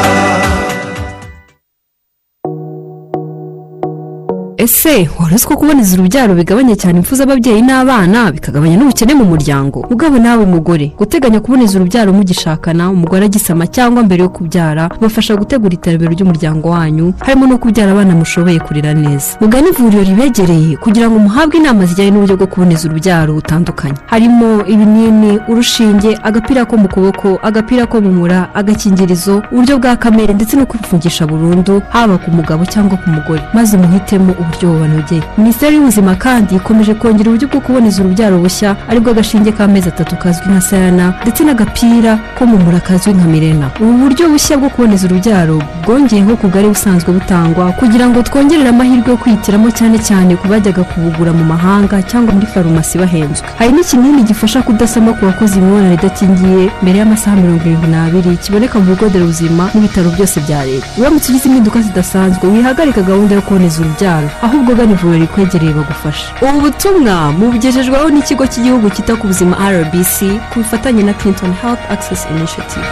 ese 4.66 5.08
wari 5.20 5.34
uzi 5.34 5.46
ko 5.46 5.56
kuboneza 5.56 5.94
urubyaro 5.94 6.34
bigabanya 6.34 6.74
cyane 6.82 6.98
impfu 6.98 7.14
z'ababyeyi 7.18 7.62
n'abana 7.62 8.32
bikagabanya 8.34 8.76
n'ubukene 8.76 9.14
mu 9.14 9.24
muryango? 9.32 9.78
Ugabo 9.94 10.18
nawe 10.18 10.44
mugore 10.54 10.86
guteganya 10.98 11.38
kuboneza 11.40 11.78
urubyaro 11.78 12.10
mugishakana 12.12 12.90
umugore 12.90 13.22
agisama 13.30 13.66
cyangwa 13.70 14.02
mbere 14.02 14.22
yo 14.26 14.28
kubyara 14.36 14.88
bibafasha 14.98 15.36
gutegura 15.38 15.74
iterambere 15.78 16.10
ry'umuryango 16.14 16.66
wanyu 16.74 17.06
harimo 17.24 17.46
no 17.46 17.56
kubyara 17.62 17.92
abana 17.94 18.14
mushoboye 18.20 18.58
kurera 18.66 18.90
neza. 18.94 19.38
Mugane 19.40 19.68
ivuriro 19.70 20.02
ribegereye 20.02 20.76
kugira 20.82 21.06
ngo 21.10 21.18
muhabwe 21.18 21.56
inama 21.62 21.86
zijyanye 21.86 22.10
n'uburyo 22.10 22.36
bwo 22.36 22.46
kuboneza 22.50 22.82
urubyaro 22.90 23.30
butandukanye. 23.38 23.94
Harimo 24.10 24.66
ibinini 24.66 25.38
urushinge 25.48 26.18
agapira 26.28 26.64
ko 26.66 26.74
mu 26.76 26.88
kuboko 26.90 27.38
agapira 27.42 27.86
ko 27.86 28.00
mu 28.02 28.10
mura 28.18 28.50
agakingirizo 28.54 29.42
uburyo 29.52 29.78
bwa 29.78 29.94
kamere 29.96 30.34
ndetse 30.34 30.56
no 30.58 30.66
kwifungisha 30.66 31.22
burundu 31.26 31.82
haba 31.94 32.18
ku 32.18 32.30
mugabo 32.34 32.66
cyangwa 32.66 32.98
ku 32.98 33.06
mugore. 33.14 33.42
Maze 33.54 33.76
muhitemo 33.78 34.32
uburyo 34.40 34.54
bubanogeye 34.66 35.22
minisiteri 35.38 35.76
y'ubuzima 35.76 36.14
kandi 36.14 36.54
ikomeje 36.56 36.94
kongera 36.94 37.28
uburyo 37.30 37.48
bwo 37.48 37.60
kuboneza 37.60 38.00
urubyaro 38.02 38.38
bushya 38.38 38.70
ari 38.88 39.00
bwo 39.00 39.10
agashinge 39.10 39.52
k'amezi 39.52 39.88
atatu 39.88 40.16
kazwi 40.16 40.46
nka 40.50 40.60
sayana 40.60 41.06
ndetse 41.22 41.44
n'agapira 41.44 42.12
ko 42.38 42.46
mu 42.46 42.56
mura 42.64 42.80
kazwi 42.80 43.12
nka 43.12 43.26
mirena. 43.28 43.66
Ubu 43.80 43.92
buryo 43.92 44.24
bushya 44.32 44.56
bwo 44.58 44.68
kuboneza 44.70 45.04
urubyaro 45.06 45.58
bwongeyeho 45.84 46.36
ku 46.40 46.46
bwari 46.48 46.68
busanzwe 46.68 47.10
butangwa 47.12 47.72
kugira 47.78 48.06
ngo 48.08 48.22
twongerere 48.22 48.68
amahirwe 48.68 49.10
yo 49.10 49.16
kwihitiramo 49.16 49.68
cyane 49.70 49.98
cyane 49.98 50.36
ku 50.40 50.46
bajyaga 50.48 50.82
kubugura 50.90 51.32
mu 51.32 51.44
mahanga 51.44 52.02
cyangwa 52.02 52.34
muri 52.34 52.46
farumasi 52.46 52.98
bahenzwe. 52.98 53.46
Hari 53.58 53.72
n'ikinini 53.72 54.22
gifasha 54.22 54.62
kudasama 54.62 55.12
ku 55.18 55.26
bakoze 55.26 55.58
imibonano 55.58 55.94
idakingiye 55.98 56.70
mbere 56.82 56.96
y'amasaha 56.98 57.36
mirongo 57.36 57.62
irindwi 57.66 57.88
n'abiri 57.90 58.36
kiboneka 58.42 58.78
mu 58.78 58.84
bigo 58.94 59.06
nderabuzima 59.08 59.64
n'ibitaro 59.74 60.08
byose 60.16 60.40
bya 60.46 60.60
leta. 60.68 60.86
Uramutse 60.98 61.26
ugize 61.32 61.48
impinduka 61.48 61.80
zidasanzwe 61.82 62.44
wihagarika 62.48 63.02
gahunda 63.02 63.34
yo 63.34 63.42
kuboneza 63.42 63.80
urubyaro. 63.82 64.28
Ahubwo 64.42 64.74
gana 64.74 64.92
ivuriro 64.92 65.18
rikwegereye 65.26 65.72
bagufasha 65.72 66.26
ubu 66.42 66.60
butumwa 66.60 67.32
mubugejejweho 67.32 68.10
n'ikigo 68.10 68.46
cy'igihugu 68.46 68.90
cyita 68.90 69.16
ku 69.16 69.26
buzima 69.26 69.56
rbc 69.70 70.16
ku 70.52 70.60
bufatanye 70.60 71.02
na 71.02 71.14
clinton 71.14 71.52
health 71.62 71.80
access 71.90 72.26
initiative. 72.30 72.86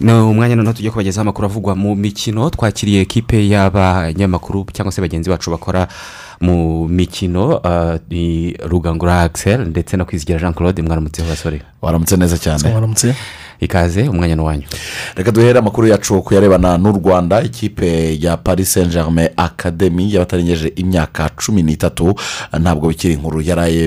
Ni 0.00 0.12
umwanya 0.12 0.56
noneho 0.56 0.72
tujya 0.74 0.90
kubagezaho 0.90 1.22
amakuru 1.22 1.46
avugwa 1.46 1.74
mu 1.76 1.94
mikino. 1.94 2.50
Twakiriye 2.50 3.00
ekipe 3.00 3.48
y'abanyamakuru 3.48 4.66
cyangwa 4.72 4.92
se 4.92 5.00
bagenzi 5.00 5.30
bacu 5.30 5.50
bakora 5.50 5.86
mu 6.40 6.88
mikino 6.88 7.56
uh, 7.62 7.94
ni 8.10 8.52
rugangura 8.66 9.20
axel 9.22 9.60
ndetse 9.68 9.96
no 9.96 10.04
kwizigira 10.04 10.38
jean 10.38 10.54
claude 10.54 10.82
mwaramutseho 10.82 11.28
basore 11.28 11.62
waramutse 11.82 12.16
neza 12.16 12.38
cyane. 12.38 12.74
Waramutse. 12.74 13.14
Ikaze 13.66 14.08
umwanya 14.08 14.34
ni 14.34 14.42
uwanyu. 14.42 14.62
Reka 15.16 15.30
duhere 15.32 15.58
amakuru 15.58 15.86
yacu 15.86 16.22
kuyarebana 16.22 16.78
n'u 16.78 16.92
rwanda. 16.92 17.42
Ikipe 17.42 18.18
ya 18.20 18.36
paris 18.36 18.72
saint 18.72 18.92
germain 18.92 19.28
academy 19.36 20.12
y'abatarengeje 20.12 20.72
imyaka 20.76 21.30
cumi 21.36 21.62
n'itatu. 21.62 22.14
Ntabwo 22.60 22.88
bikiri 22.88 23.14
inkuru. 23.14 23.38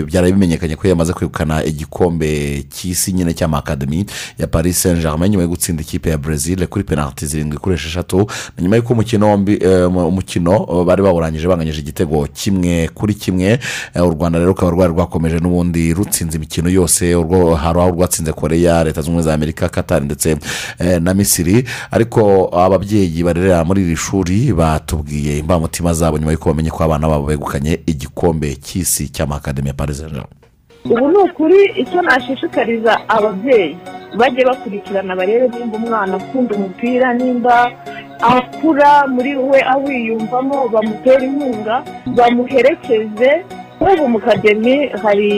Byaraye 0.05 0.31
bimenyekanye 0.31 0.75
ko 0.75 0.87
yamaze 0.87 1.13
kwegukana 1.13 1.63
igikombe 1.65 2.63
cy'isi 2.69 3.13
nyine 3.13 3.33
cy'amakademi 3.33 4.05
ya 4.39 4.47
paris 4.47 4.81
saint 4.81 5.01
germain 5.01 5.31
nyuma 5.31 5.43
yo 5.43 5.49
gutsinda 5.49 5.81
ikipe 5.81 6.09
ya 6.09 6.17
brezil 6.17 6.67
kuri 6.67 6.83
penaliti 6.83 7.25
zirindwi 7.25 7.57
kuri 7.57 7.75
esheshatu. 7.75 8.27
Nyuma 8.61 8.75
y'uko 8.75 8.93
umukino 8.93 9.29
wombi 9.29 9.57
umukino 9.85 10.83
bari 10.85 11.03
bawurangije 11.03 11.47
banganyije 11.47 11.79
igitego 11.81 12.27
kimwe 12.33 12.89
kuri 12.93 13.13
kimwe 13.13 13.59
u 13.95 14.09
rwanda 14.09 14.39
rero 14.39 14.51
rukaba 14.51 14.71
rwari 14.71 14.93
rwakomeje 14.93 15.39
n'ubundi 15.39 15.93
rutsinze 15.93 16.37
imikino 16.37 16.69
yose. 16.69 17.13
Hari 17.59 17.79
aho 17.79 17.89
rwatsinze 17.91 18.31
koreya 18.33 18.83
leta 18.83 19.01
zunze 19.01 19.09
ubumwe 19.09 19.23
za 19.23 19.33
amerika 19.33 19.64
katari 19.69 20.05
ndetse 20.05 20.37
na 21.01 21.13
misiri. 21.13 21.65
Ariko 21.91 22.49
ababyeyi 22.53 23.23
barerera 23.23 23.63
muri 23.63 23.81
iri 23.81 23.95
shuri 23.95 24.53
batubwiye 24.53 25.37
imbamutima 25.39 25.93
zabo 25.93 26.17
nyuma 26.17 26.31
y'uko 26.31 26.49
bamenye 26.49 26.69
ko 26.71 26.83
abana 26.83 27.07
babo 27.07 27.25
begukanye 27.27 27.79
igikombe 27.85 28.55
cy'isi 28.55 29.09
cy'amakademi 29.09 29.67
ya 29.67 29.73
germain 29.87 30.23
ubu 30.85 31.07
ni 31.09 31.17
ukuri 31.17 31.65
icyo 31.81 32.01
nashishikariza 32.01 33.09
ababyeyi. 33.09 33.77
Bajye 34.17 34.45
bakurikirana 34.45 35.15
barebe 35.15 35.47
nimba 35.59 35.77
umwana 35.77 36.15
akunda 36.17 36.55
umupira 36.55 37.13
nimba 37.13 37.71
akura 38.21 39.07
muri 39.07 39.35
we 39.35 39.61
awiyumvamo 39.63 40.67
bamutera 40.69 41.25
inkunga 41.25 41.83
bamuherekeze 42.15 43.31
nk'ubu 43.79 44.05
mu 44.13 44.19
kademi 44.25 44.75
hari 45.03 45.31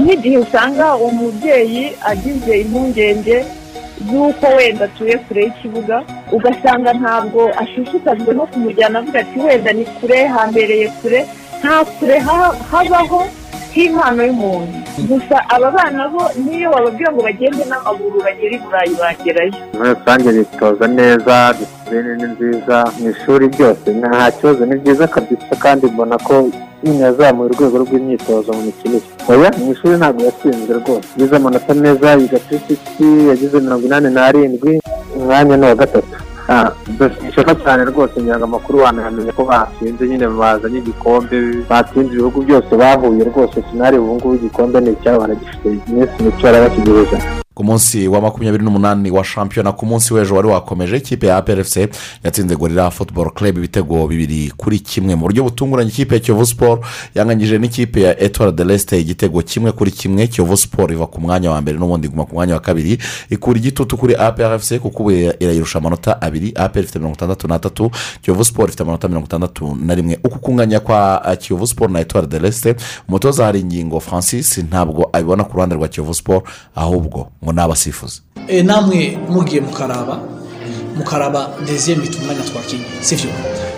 nk'igihe 0.00 0.38
usanga 0.44 0.86
umubyeyi 1.06 1.84
agize 2.10 2.52
impungenge 2.62 3.36
z'uko 4.06 4.46
wenda 4.56 4.84
atuye 4.88 5.14
kure 5.24 5.40
y'ikibuga 5.44 5.96
ugasanga 6.36 6.90
ntabwo 7.00 7.40
ashishikajwe 7.62 8.30
no 8.38 8.44
kumujyana 8.50 8.98
avuga 8.98 9.18
ati 9.24 9.38
wenda 9.44 9.70
ni 9.72 9.84
kure 9.96 10.18
hambereye 10.34 10.86
kure. 11.00 11.20
Nta 11.60 11.76
kure 11.96 12.16
habaho 12.70 13.20
nk'impano 13.76 14.20
y'umuntu. 14.24 14.72
Gusa 15.08 15.36
aba 15.52 15.68
bana 15.70 16.08
bo 16.08 16.24
niyo 16.40 16.72
bababwira 16.72 17.12
ngo 17.12 17.20
bagende 17.28 17.62
n'amaguru 17.68 18.16
bagere 18.24 18.56
i 18.56 18.60
burayi 18.64 18.94
bagerayo. 18.96 19.52
Muri 19.76 19.90
rusange 19.92 20.28
bitoza 20.32 20.86
neza 20.88 21.34
disipurine 21.58 22.12
ni 22.16 22.26
nziza 22.32 22.76
mu 22.98 23.04
ishuri 23.12 23.44
byose 23.52 23.86
nta 24.00 24.30
kibazo. 24.32 24.62
Ni 24.66 24.76
byiza 24.80 25.04
kabisa 25.06 25.52
kandi 25.64 25.86
mbona 25.92 26.16
ko 26.18 26.48
nyine 26.82 27.04
yazamuye 27.04 27.46
urwego 27.52 27.76
rw'imyitozo 27.84 28.48
mu 28.56 28.62
mikinire 28.66 29.04
oya 29.28 29.50
mu 29.60 29.72
ishuri 29.72 29.94
ntabwo 30.00 30.20
yatsinzwe 30.24 30.72
rwose. 30.80 31.08
Yagize 31.16 31.36
amanota 31.36 31.74
meza 31.74 32.08
yiga 32.16 32.38
trisiti 32.48 33.08
yagize 33.28 33.60
mirongo 33.60 33.84
inani 33.86 34.08
n'arindwi 34.16 34.72
umwanya 35.16 35.56
ni 35.56 35.64
uwa 35.66 35.74
gatatu. 35.84 36.16
Ishema 37.28 37.54
cyane 37.54 37.84
rwose 37.84 38.20
ngira 38.20 38.36
ngo 38.38 38.44
amakuru 38.44 38.78
wanayamenye 38.78 39.32
ko 39.32 39.44
batsinze 39.44 40.06
nyine 40.08 40.26
bazanye 40.28 40.78
igikombe 40.78 41.36
batsinze 41.70 42.12
ibihugu 42.12 42.42
byose 42.42 42.70
bahuye 42.76 43.24
rwose 43.24 43.62
finari 43.70 43.98
ubu 43.98 44.14
ngubu 44.14 44.34
igikombe 44.34 44.80
ni 44.80 44.90
icyabo 44.92 45.20
baragifite 45.20 45.66
iminsi 45.88 46.22
mike 46.22 46.42
barabategereje 46.42 47.16
ku 47.56 47.64
munsi 47.64 48.08
wa 48.08 48.20
makumyabiri 48.20 48.64
n'umunani 48.64 49.10
wa 49.10 49.24
shampiyona 49.24 49.72
ku 49.72 49.86
munsi 49.86 50.14
w'ejo 50.14 50.34
wari 50.34 50.48
wakomeje 50.48 50.96
ikipe 50.96 51.26
ya 51.26 51.36
APRFC 51.36 51.76
yatsinze 52.24 52.56
gorira 52.56 52.90
futuboro 52.90 53.30
club 53.30 53.56
ibitego 53.58 54.06
bibiri 54.06 54.52
kuri 54.56 54.78
kimwe. 54.78 55.14
Mu 55.14 55.20
buryo 55.22 55.44
butunguranye 55.44 55.88
ikipe 55.90 56.14
ya 56.14 56.20
kiyovu 56.20 56.46
siporo 56.46 56.80
yanganyije 57.14 57.58
n'ikipe 57.58 58.00
ya 58.02 58.20
etuwara 58.20 58.52
de 58.52 58.64
resite 58.64 59.00
igitego 59.00 59.42
kimwe 59.42 59.72
kuri 59.72 59.90
kimwe. 59.90 60.26
Kiyovu 60.26 60.56
siporo 60.56 60.92
iva 60.94 61.06
ku 61.06 61.20
mwanya 61.20 61.50
wa 61.50 61.60
mbere 61.60 61.78
n'ubundi 61.78 62.06
iguma 62.06 62.24
ku 62.24 62.34
mwanya 62.34 62.54
wa 62.54 62.60
kabiri. 62.60 62.98
Ikura 63.30 63.58
igitutu 63.58 63.96
kuri 63.96 64.14
APRFC 64.16 64.78
kuko 64.78 65.02
ubu 65.02 65.10
irayirusha 65.10 65.78
amanota 65.78 66.22
abiri. 66.22 66.52
APR 66.56 66.80
ifite 66.80 66.98
mirongo 66.98 67.14
itandatu 67.16 67.48
n'atatu. 67.48 67.90
Kiyovu 68.22 68.44
siporo 68.44 68.68
ifite 68.68 68.82
amanota 68.82 69.08
mirongo 69.08 69.26
itandatu 69.26 69.76
na 69.84 69.94
rimwe. 69.94 70.18
Uku 70.24 70.38
kunganya 70.38 70.80
kwa 70.80 71.22
uh, 71.26 71.34
kiyovu 71.38 71.66
siporo 71.66 71.90
na 71.92 72.00
etuwara 72.00 72.26
de 72.26 72.38
resite 72.38 72.76
umutoza 73.08 73.44
hari 73.44 73.60
ingingo 73.60 74.00
francis 74.00 74.58
ntabwo 74.58 75.08
abibona 75.12 75.44
ku 75.44 75.52
ruhande 75.56 75.74
rwa 75.74 75.88
kiyovu 75.88 76.14
siporo 76.14 76.42
ahubwo 76.74 77.28
ngo 77.46 77.52
ni 77.52 77.60
abasifuzi 77.60 78.20
e, 78.48 78.62
namwe 78.62 79.18
mugiye 79.28 79.60
mukaraba 79.60 80.18
mukaraba 80.96 81.48
deziyeme 81.66 82.02
bita 82.02 82.18
umwanya 82.18 82.42
twakinnye 82.42 82.84
sibyo 83.00 83.30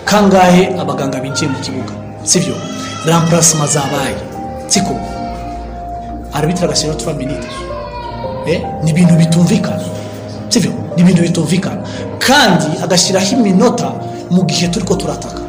kangahe 0.04 0.72
abaganga 0.80 1.20
binjiye 1.20 1.50
mu 1.50 1.58
kibuga? 1.60 1.92
Sibyo 2.24 2.54
rampurasima 3.06 3.66
zabaye 3.66 4.16
siko? 4.66 4.96
Arabitira 6.32 6.66
agashyiraho 6.66 6.98
tuwa 7.00 7.14
miniti 7.14 7.46
e, 8.46 8.62
ni 8.84 8.90
ibintu 8.90 9.14
bitumvikana. 9.14 9.84
Sibyo 10.48 10.70
ni 10.96 11.02
ibintu 11.02 11.22
bitumvikana. 11.22 11.82
Kandi 12.18 12.66
agashyiraho 12.82 13.36
iminota 13.36 13.92
mu 14.30 14.44
gihe 14.44 14.68
turi 14.68 14.84
ko 14.84 14.94
turataka. 14.94 15.40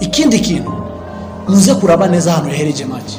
Ikindi 0.00 0.40
kintu 0.40 0.72
muze 1.48 1.74
kuraba 1.74 2.06
neza 2.08 2.32
ahantu 2.32 2.50
yahereje 2.50 2.84
make 2.84 3.14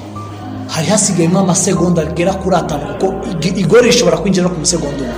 hari 0.68 0.88
hasigayemo 0.88 1.39
amasegonda 1.39 2.01
agera 2.01 2.34
kuri 2.34 2.55
atanu 2.55 2.86
kuko 2.99 3.07
ig- 3.41 3.57
igore 3.59 3.82
rishobora 3.88 4.18
kwinjira 4.18 4.43
no 4.47 4.53
ku 4.53 4.59
musegonda 4.59 5.01
umwe. 5.03 5.16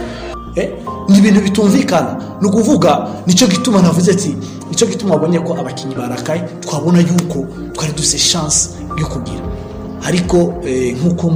Eh, 0.55 0.69
ni 1.09 1.17
ibintu 1.17 1.41
bitumvikana. 1.41 2.17
Ni 2.41 2.47
ukuvuga 2.47 3.07
ni 3.27 3.33
cyo 3.33 3.47
gituma 3.47 3.81
navuze 3.81 4.11
ati 4.11 4.35
ni 4.69 4.75
cyo 4.75 4.87
gituma 4.87 5.13
wabonye 5.15 5.39
ko 5.39 5.53
abakinnyi 5.53 5.95
barakaye 5.95 6.41
twabona 6.61 6.99
yuko 6.99 7.45
twari 7.73 7.91
dufite 7.93 8.17
shansi 8.17 8.69
yo 8.99 9.05
kugira. 9.07 9.41
Ariko 10.07 10.37
eh, 10.65 10.95
nk'uko 10.97 11.31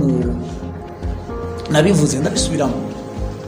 nabivuze 1.71 2.17
ndabisubiramo. 2.19 2.73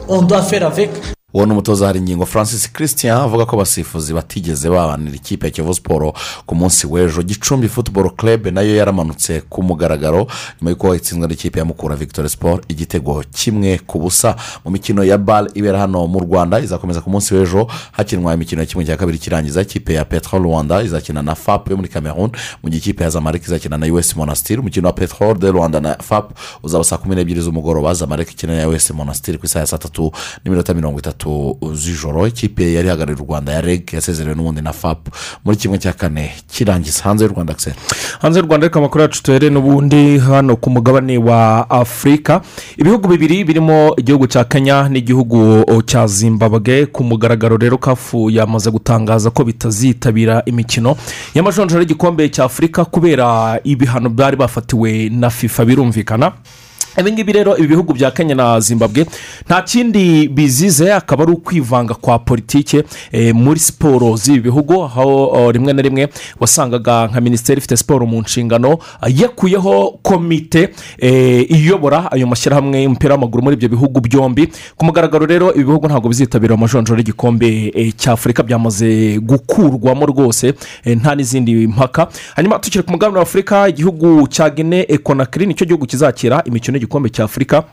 On 0.08 0.22
doit 0.26 0.42
faire 0.42 0.64
avec. 0.66 0.90
Uwo 1.34 1.46
ni 1.46 1.52
umutoza 1.52 1.86
hari 1.86 1.98
ingingo 1.98 2.26
francis 2.26 2.72
christian 2.72 3.16
avuga 3.20 3.46
ko 3.46 3.56
abasifuzi 3.56 4.14
batigeze 4.14 4.70
babanira 4.70 5.16
ikipe 5.16 5.46
ya 5.46 5.50
kiyovu 5.50 5.74
siporo 5.74 6.12
ku 6.46 6.54
munsi 6.54 6.86
w'ejo. 6.86 7.22
Gicumbi 7.22 7.68
futuboro 7.68 8.10
club 8.10 8.46
na 8.46 8.60
yo 8.60 8.76
yaramanutse 8.76 9.40
ku 9.48 9.62
mugaragaro 9.62 10.26
nyuma 10.60 10.70
y'uko 10.70 10.94
itsinzwe 10.94 11.26
n'ikipe 11.28 11.58
ya 11.58 11.64
mukura 11.64 11.96
victoire 11.96 12.28
siporo 12.28 12.60
igitego 12.68 13.24
kimwe 13.32 13.78
ku 13.86 13.98
busa. 13.98 14.36
Mu 14.64 14.70
mikino 14.70 15.04
ya 15.04 15.18
bal 15.18 15.50
ibera 15.54 15.78
hano 15.78 16.06
mu 16.06 16.18
rwanda 16.20 16.60
izakomeza 16.60 17.00
ku 17.00 17.10
munsi 17.10 17.34
w'ejo 17.34 17.66
hakinwa 17.92 18.34
imikino 18.34 18.60
ya 18.62 18.66
kimwe 18.66 18.84
cya 18.86 18.96
kabiri 18.96 19.18
kirangiza 19.18 19.62
ikipe 19.62 19.94
ya 19.94 20.04
petro 20.04 20.38
rwanda 20.38 20.82
izakina 20.82 21.22
na 21.22 21.34
fap 21.34 21.70
yo 21.70 21.76
muri 21.76 21.88
cameroon 21.88 22.30
mu 22.62 22.70
gihe 22.70 22.78
ikipe 22.78 23.04
ya 23.04 23.10
zamalek 23.10 23.42
izakina 23.42 23.78
na 23.78 23.86
us 23.92 24.16
monastir. 24.16 24.60
Umukino 24.60 24.86
wa 24.86 24.92
petro 24.94 25.34
de 25.34 25.50
rwanda 25.50 25.80
na 25.80 25.94
fap 25.98 26.30
uzaba 26.62 26.84
saa 26.84 26.96
kumi 26.96 27.14
n'ebyiri 27.16 27.40
z'umugoroba 27.40 27.94
zamalek 27.94 28.30
ikina 28.32 28.56
na 28.56 28.68
us 28.68 28.90
monastir 28.90 29.38
ku 29.38 29.46
isaha 29.46 29.60
ya 29.60 29.66
saa 29.66 29.78
tatu 29.78 30.12
n'iminota 30.44 30.74
mirongo 30.74 30.98
itatu. 30.98 31.23
Z'ijoro 31.74 32.26
ikipe 32.26 32.72
yari 32.72 32.88
ihagarariye 32.88 33.22
u 33.24 33.26
rwanda 33.28 33.52
ya 33.52 33.60
reg 33.60 33.92
yasezerewe 33.92 34.34
n'ubundi 34.36 34.60
na 34.62 34.72
fap 34.72 35.08
muri 35.44 35.56
kimwe 35.56 35.78
cya 35.78 35.92
kane 35.92 36.30
kirangiza. 36.52 37.02
Hanze 37.02 37.24
y'u 37.24 37.30
rwanda 37.32 37.52
akiseri 37.52 37.76
hanze 38.20 38.38
y'u 38.40 38.46
rwanda 38.46 38.66
reka 38.66 38.78
amakuru 38.78 39.02
yacu 39.02 39.22
tuhere 39.22 39.50
n'ubundi 39.50 40.18
hano 40.18 40.56
ku 40.56 40.70
mugabane 40.70 41.18
wa 41.18 41.70
afurika 41.70 42.40
ibihugu 42.76 43.08
bibiri 43.08 43.44
birimo 43.44 43.94
igihugu 43.96 44.26
cya 44.26 44.44
kenya 44.44 44.88
n'igihugu 44.88 45.64
cya 45.86 46.06
zimbabwe. 46.06 46.86
Ku 46.86 47.04
mugaragaro 47.04 47.56
rero 47.56 47.78
kafu 47.78 48.30
yamaze 48.30 48.70
gutangaza 48.70 49.30
ko 49.30 49.44
bitazitabira 49.44 50.42
imikino 50.46 50.96
y'amajonjora 51.34 51.80
y'igikombe 51.82 52.28
cya 52.28 52.44
afurika 52.44 52.84
kubera 52.84 53.60
ibihano 53.64 54.08
bari 54.10 54.36
bafatiwe 54.36 55.08
na 55.08 55.30
fifa 55.30 55.64
birumvikana. 55.64 56.32
Ibi 57.00 57.12
ngibi 57.12 57.32
rero 57.32 57.56
ibi 57.56 57.66
bihugu 57.68 57.92
bya 57.94 58.10
kenya 58.10 58.34
na 58.34 58.60
zimbabwe 58.60 59.06
nta 59.46 59.62
kindi 59.62 60.28
bizize 60.28 60.92
akaba 60.92 61.22
ari 61.22 61.32
ukwivanga 61.32 61.94
kwa 61.94 62.18
politike 62.18 62.84
eh, 63.12 63.34
muri 63.34 63.60
siporo 63.60 64.16
z'ibi 64.16 64.40
bihugu. 64.40 64.82
Aho 64.84 65.52
rimwe 65.52 65.72
na 65.72 65.82
rimwe 65.82 66.08
wasangaga 66.40 67.06
nka 67.06 67.20
minisiteri 67.20 67.58
ifite 67.58 67.76
siporo 67.76 68.06
mu 68.06 68.20
nshingano 68.20 68.78
ah, 69.00 69.08
yakuyeho 69.08 69.98
komite 70.02 70.68
eh, 70.98 71.50
iyobora 71.50 72.12
ayo 72.12 72.26
mashyirahamwe 72.26 72.82
y'umupira 72.82 73.14
w'amaguru 73.14 73.42
muri 73.44 73.56
ibyo 73.56 73.68
bihugu 73.68 74.00
byombi. 74.00 74.48
Ku 74.76 74.84
mugaragaro 74.84 75.26
rero 75.26 75.54
ibi 75.54 75.64
bihugu 75.64 75.86
ntabwo 75.86 76.08
bizitabira 76.08 76.54
amajonjora 76.54 76.98
y'igikombe 77.00 77.72
eh, 77.74 77.92
cya 77.96 78.12
afurika. 78.12 78.42
Byamaze 78.42 79.18
gukurwamo 79.18 80.06
rwose 80.06 80.54
eh, 80.84 80.96
nta 80.96 81.14
n'izindi 81.14 81.66
mpaka. 81.66 82.08
Hanyuma 82.36 82.58
tukiri 82.58 82.84
ku 82.84 82.90
mugabane 82.90 83.16
wa 83.18 83.22
afurika 83.22 83.68
igihugu 83.68 84.28
cya 84.28 84.50
gine 84.50 84.86
ekonakiri 84.88 85.46
ni 85.46 85.54
cyo 85.54 85.66
gihugu 85.66 85.86
kizakira 85.86 86.42
imikino 86.44 86.78
y'igikombe 86.84 87.08
cya 87.10 87.24
afurika 87.24 87.56
eh, 87.56 87.64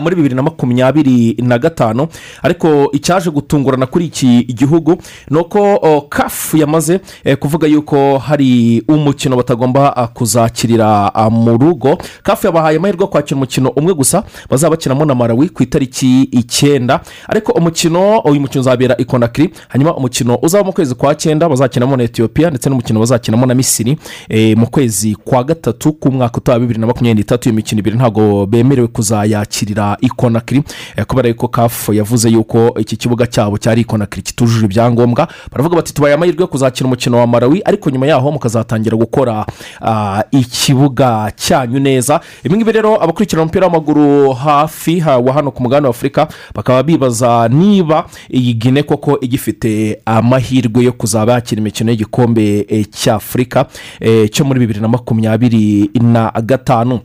muri 0.00 0.16
bibiri 0.16 0.34
na 0.34 0.42
makumyabiri 0.42 1.36
na 1.42 1.58
gatanu. 1.58 2.08
Ariko 2.42 2.90
icyaje 2.92 3.30
gutungurana 3.30 3.86
kuri 3.86 4.04
iki 4.04 4.44
gihugu 4.44 4.96
ni 5.30 5.38
uko 5.38 6.00
kafu 6.08 6.56
yamaze 6.56 7.00
eh, 7.24 7.36
kuvuga 7.36 7.66
yuko 7.66 8.18
hari 8.18 8.82
umukino 8.88 9.36
batagomba 9.36 9.96
ah, 9.96 10.06
kuzakirira 10.06 11.14
ah, 11.14 11.30
mu 11.30 11.58
rugo. 11.58 11.98
Kafu 12.22 12.46
yabahaye 12.46 12.76
amahirwe 12.76 13.02
yo 13.02 13.06
kwakira 13.08 13.36
umukino 13.36 13.68
umwe 13.68 13.94
gusa 13.94 14.24
bazaba 14.50 14.70
bakinamo 14.76 15.04
na 15.04 15.14
marawi 15.14 15.48
ku 15.48 15.62
itariki 15.62 16.22
icyenda. 16.22 17.00
Ariko 17.28 17.52
umukino 17.52 18.18
uyu 18.20 18.40
mukino 18.40 18.60
uzabera 18.60 18.94
i 18.98 19.04
konakiri 19.04 19.50
hanyuma 19.68 19.96
umukino 19.96 20.38
uzaba 20.42 20.64
mu 20.64 20.72
kwezi 20.72 20.94
kwa 20.94 21.14
cyenda 21.14 21.48
bazakinamo 21.48 21.96
na 21.96 22.02
etiyopiya 22.02 22.50
ndetse 22.50 22.68
n'umukino 22.70 23.00
bazakinamo 23.00 23.46
na 23.46 23.54
misiri 23.54 23.96
eh, 24.28 24.56
mu 24.56 24.66
kwezi 24.66 25.14
kwa 25.24 25.44
gatatu 25.44 25.92
k'umwaka 25.92 26.38
utaha 26.38 26.58
bibiri 26.58 26.80
na 26.80 26.86
makumyabiri 26.86 27.20
n'itatu 27.20 27.48
iyo 27.48 27.56
mikino 27.56 27.78
ibiri 27.78 27.96
ntabwo 27.96 28.46
bemerewe 28.46 28.88
kuzayakirira. 28.88 29.77
I 30.00 30.08
konakiri 30.08 30.62
eh, 30.96 31.04
kubera 31.04 31.28
yuko 31.28 31.48
kafu 31.48 31.92
yavuze 31.94 32.28
yuko 32.30 32.74
iki 32.78 32.96
kibuga 32.96 33.26
cyabo 33.26 33.58
cyari 33.58 33.80
i 33.80 33.84
konakiri 33.84 34.22
kitujuje 34.22 34.64
ibyangombwa 34.64 35.28
baravuga 35.52 35.76
bati 35.76 35.94
tubaye 35.94 36.14
amahirwe 36.14 36.40
yo 36.42 36.46
kuzakina 36.46 36.86
umukino 36.86 37.18
wa 37.18 37.26
marawi 37.26 37.62
ariko 37.64 37.90
nyuma 37.90 38.06
yaho 38.06 38.32
mukazatangira 38.32 38.96
gukora 38.96 39.46
ah, 39.82 40.22
ikibuga 40.30 41.32
cyanyu 41.36 41.78
neza. 41.80 42.20
Ibi 42.44 42.56
ngibi 42.56 42.72
rero 42.72 43.02
abakurikirana 43.02 43.42
umupira 43.42 43.66
w'amaguru 43.66 44.32
hafi 44.32 44.98
ha- 45.00 45.18
wa 45.18 45.32
hano 45.32 45.50
ku 45.50 45.62
mugabane 45.62 45.86
wa 45.86 45.90
afurika 45.90 46.28
bakaba 46.54 46.82
bibaza 46.82 47.48
niba 47.48 48.06
iyi 48.34 48.54
gine 48.54 48.82
koko 48.82 49.18
igifite 49.20 50.00
amahirwe 50.04 50.84
yo 50.84 50.92
kuzaba 50.92 51.32
yakira 51.32 51.60
imikino 51.60 51.90
y'igikombe 51.90 52.66
eh, 52.68 52.86
cy'afurika 52.90 53.66
eh, 54.00 54.30
cyo 54.30 54.44
muri 54.44 54.60
bibiri 54.60 54.80
na 54.80 54.88
makumyabiri 54.88 55.90
na 56.00 56.32
gatanu. 56.44 57.00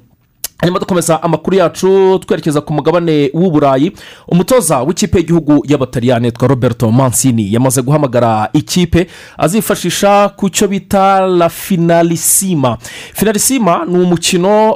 Hanyuma 0.64 0.80
dukomeza 0.80 1.24
amakuru 1.24 1.57
yacu 1.57 2.20
twerekeza 2.26 2.61
ku 2.61 2.74
mugabane 2.74 3.30
w'uburayi 3.34 3.91
umutoza 4.28 4.82
w'ikipe 4.82 5.18
y'igihugu 5.18 5.64
y'abataliyani 5.68 6.26
yitwa 6.26 6.47
roberto 6.47 6.91
mansini 6.91 7.53
yamaze 7.53 7.82
guhamagara 7.82 8.49
ikipe 8.53 9.07
azifashisha 9.38 10.30
ku 10.30 10.49
cyo 10.49 10.68
bita 10.68 11.20
la 11.20 11.49
finalisima 11.49 12.78
finalisima 13.14 13.86
ni 13.86 13.97
umukino 13.97 14.72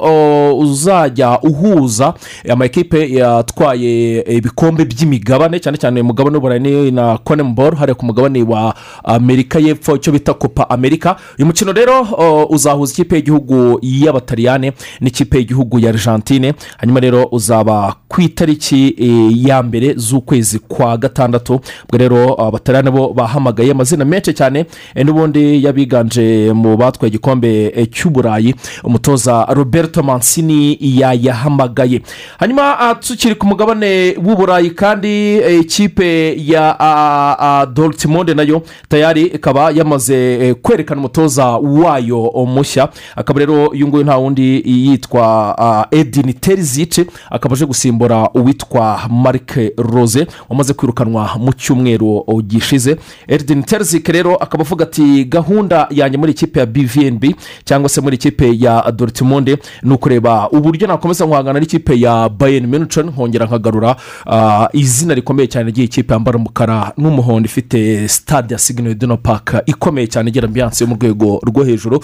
uzajya 0.58 1.40
uhuza 1.42 2.14
amakipe 2.50 3.12
yatwaye 3.12 4.20
ibikombe 4.36 4.84
by'imigabane 4.84 5.60
cyane 5.60 5.78
cyane 5.78 6.00
umugabane 6.00 6.36
w'uburayi 6.36 6.90
na 6.90 7.18
konemboro 7.18 7.76
hariya 7.76 7.94
ku 7.94 8.06
mugabane 8.06 8.42
wa 8.42 8.74
amerika 9.04 9.58
y'epfo 9.58 9.96
icyo 9.96 10.12
bita 10.12 10.34
copa 10.34 10.70
amerika 10.70 11.16
uyu 11.38 11.46
mukino 11.46 11.72
rero 11.72 12.02
uzahuza 12.50 12.92
ikipe 12.92 13.16
y'igihugu 13.16 13.78
y'abataliyani 13.82 14.72
n'ikipe 15.00 15.38
y'igihugu 15.38 15.77
ya 15.78 15.90
argentine 15.90 16.54
hanyuma 16.78 17.00
rero 17.00 17.28
uzaba 17.32 17.94
ku 18.08 18.20
itariki 18.20 18.94
eh, 18.98 19.46
ya 19.46 19.62
mbere 19.62 19.94
z'ukwezi 19.96 20.58
kwa 20.58 20.96
gatandatu. 20.96 21.54
Ubwo 21.84 21.98
rero 21.98 22.34
abataliyani 22.46 22.90
bo 22.90 23.12
bahamagaye 23.12 23.70
amazina 23.70 24.04
menshi 24.04 24.32
cyane 24.34 24.66
eh, 24.94 25.06
n'ubundi 25.06 25.64
y'abiganje 25.64 26.52
mu 26.54 26.76
batwaye 26.76 27.08
igikombe 27.08 27.72
eh, 27.76 27.86
cy'uburayi. 27.90 28.54
Umutoza 28.84 29.44
roberto 29.50 30.02
mansini 30.02 30.78
yayahamagaye 30.80 32.02
hanyuma 32.38 32.78
ah, 32.80 32.94
tukiri 32.94 33.34
ku 33.34 33.46
mugabane 33.46 34.16
w'uburayi 34.24 34.70
kandi 34.70 35.36
ikipe 35.60 36.36
ya 36.46 36.76
ah, 36.80 37.36
ah, 37.38 37.66
dortmund 37.66 38.30
na 38.30 38.42
yo 38.42 38.62
tayari 38.88 39.22
ikaba 39.22 39.70
yamaze 39.70 40.54
kwerekana 40.62 41.00
umutoza 41.00 41.46
wayo 41.56 42.32
mushya. 42.46 42.88
Akaba 43.16 43.40
rero 43.40 43.66
uyu 43.68 43.88
nguyu 43.88 44.04
nta 44.04 44.16
wundi 44.16 44.62
yitwa 44.66 45.54
ah, 45.58 45.86
edini 45.90 46.32
terizice 46.34 47.06
akaba 47.30 47.54
aje 47.54 47.66
gusimbura 47.66 47.97
gusimbura 47.98 48.30
uwitwa 48.34 49.00
marike 49.10 49.72
rose 49.76 50.26
wamaze 50.48 50.72
kwirukanwa 50.72 51.30
mu 51.38 51.52
cyumweru 51.52 52.24
gishize. 52.46 52.96
Eridini 53.28 53.62
terizike 53.62 54.12
rero 54.12 54.36
akaba 54.36 54.64
avuga 54.64 54.84
ati 54.84 55.24
gahunda 55.24 55.86
yanjye 55.90 56.18
muri 56.18 56.32
ikipe 56.32 56.60
ya 56.60 56.66
bvnb 56.66 57.24
cyangwa 57.64 57.88
se 57.88 58.00
muri 58.00 58.16
ikipe 58.16 58.56
ya 58.58 58.92
dorutimonde 58.92 59.58
ni 59.82 59.92
ukureba 59.94 60.50
uburyo 60.50 60.86
nakomeza 60.86 61.26
guhangana 61.26 61.60
n'ikipe 61.60 62.00
ya 62.00 62.28
bayeni 62.28 62.66
miniconi 62.66 63.08
nkongera 63.10 63.46
nkagarura 63.46 63.96
ah, 64.26 64.68
izina 64.72 65.14
rikomeye 65.14 65.48
cyane 65.48 65.70
ry'iyi 65.70 65.88
kipe 65.88 66.12
yambara 66.14 66.36
umukara 66.38 66.92
n'umuhondo 66.96 67.46
ifite 67.46 68.08
sitade 68.08 68.54
ya 68.54 68.58
sigino 68.58 68.90
idino 68.90 69.16
paka 69.16 69.62
ikomeye 69.66 70.06
cyane 70.06 70.28
igira 70.30 70.46
ambiyanse 70.46 70.84
yo 70.84 70.88
mu 70.90 70.94
rwego 70.96 71.40
rwo 71.46 71.64
hejuru. 71.64 72.00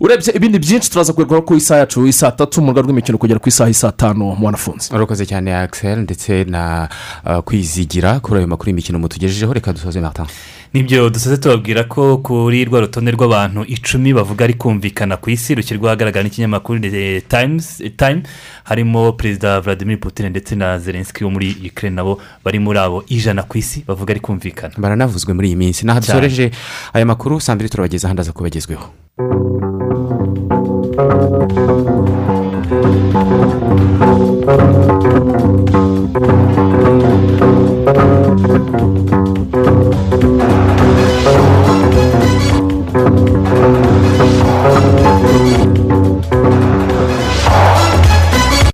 Urebye 0.00 0.32
ibindi 0.36 0.58
byinshi 0.58 0.90
turaza 0.90 1.12
kugerwaho 1.12 1.42
ku 1.42 1.54
isaha 1.54 1.80
yacu 1.80 2.06
isaa 2.06 2.30
tatu 2.30 2.62
mu 2.62 2.72
rwego 2.72 2.82
rw'imikino 2.86 3.18
kugera 3.18 3.38
ku 3.40 3.48
isaha 3.48 3.70
isaa 3.70 3.92
tanu 3.92 4.34
mwanafunze 4.38 4.94
urakoze 4.94 5.26
cyane 5.36 5.52
akiseri 5.56 6.00
ndetse 6.02 6.44
na 6.44 6.88
uh, 7.24 7.38
kwizigira 7.44 8.20
kuri 8.20 8.38
ayo 8.38 8.46
makuru 8.48 8.68
y'imikino 8.70 8.98
mutugejejeho. 8.98 9.52
Reka 9.52 9.72
dusoze 9.72 10.00
martin. 10.00 10.24
Nibyo 10.72 11.10
dusoze 11.10 11.36
tubabwira 11.36 11.84
ko 11.84 12.18
kuri 12.18 12.64
rwa 12.64 12.80
rutonde 12.80 13.10
rw'abantu 13.10 13.64
icumi 13.68 14.14
bavuga 14.14 14.44
ari 14.44 14.54
kumvikana 14.54 15.16
ku 15.16 15.30
isi 15.30 15.54
rushyirwa 15.54 15.90
ahagaragara 15.90 16.24
n'ikinyamakuru 16.24 16.80
Times 17.28 17.82
time. 17.96 18.22
Harimo 18.64 19.12
perezida 19.12 19.60
vladimir 19.60 20.00
putin 20.00 20.28
ndetse 20.30 20.56
na 20.56 20.78
zelenski 20.78 21.24
wo 21.24 21.30
muri 21.30 21.56
ukraine 21.70 21.96
nabo 21.96 22.20
bari 22.44 22.58
muri 22.58 22.78
abo 22.78 23.04
ijana 23.08 23.42
ku 23.42 23.58
isi 23.58 23.84
bavuga 23.86 24.10
ari 24.12 24.20
kumvikana. 24.20 24.74
Baranavuzwe 24.78 25.32
muri 25.34 25.48
iyi 25.48 25.56
minsi. 25.56 25.84
Cyane. 25.86 26.00
dusoreje 26.00 26.50
aya 26.92 27.06
makuru 27.06 27.40
saa 27.40 27.54
mbiri 27.54 27.70
turabageza 27.70 28.08
ahandi 28.08 28.20
aza 28.20 29.05
Thank 29.18 29.56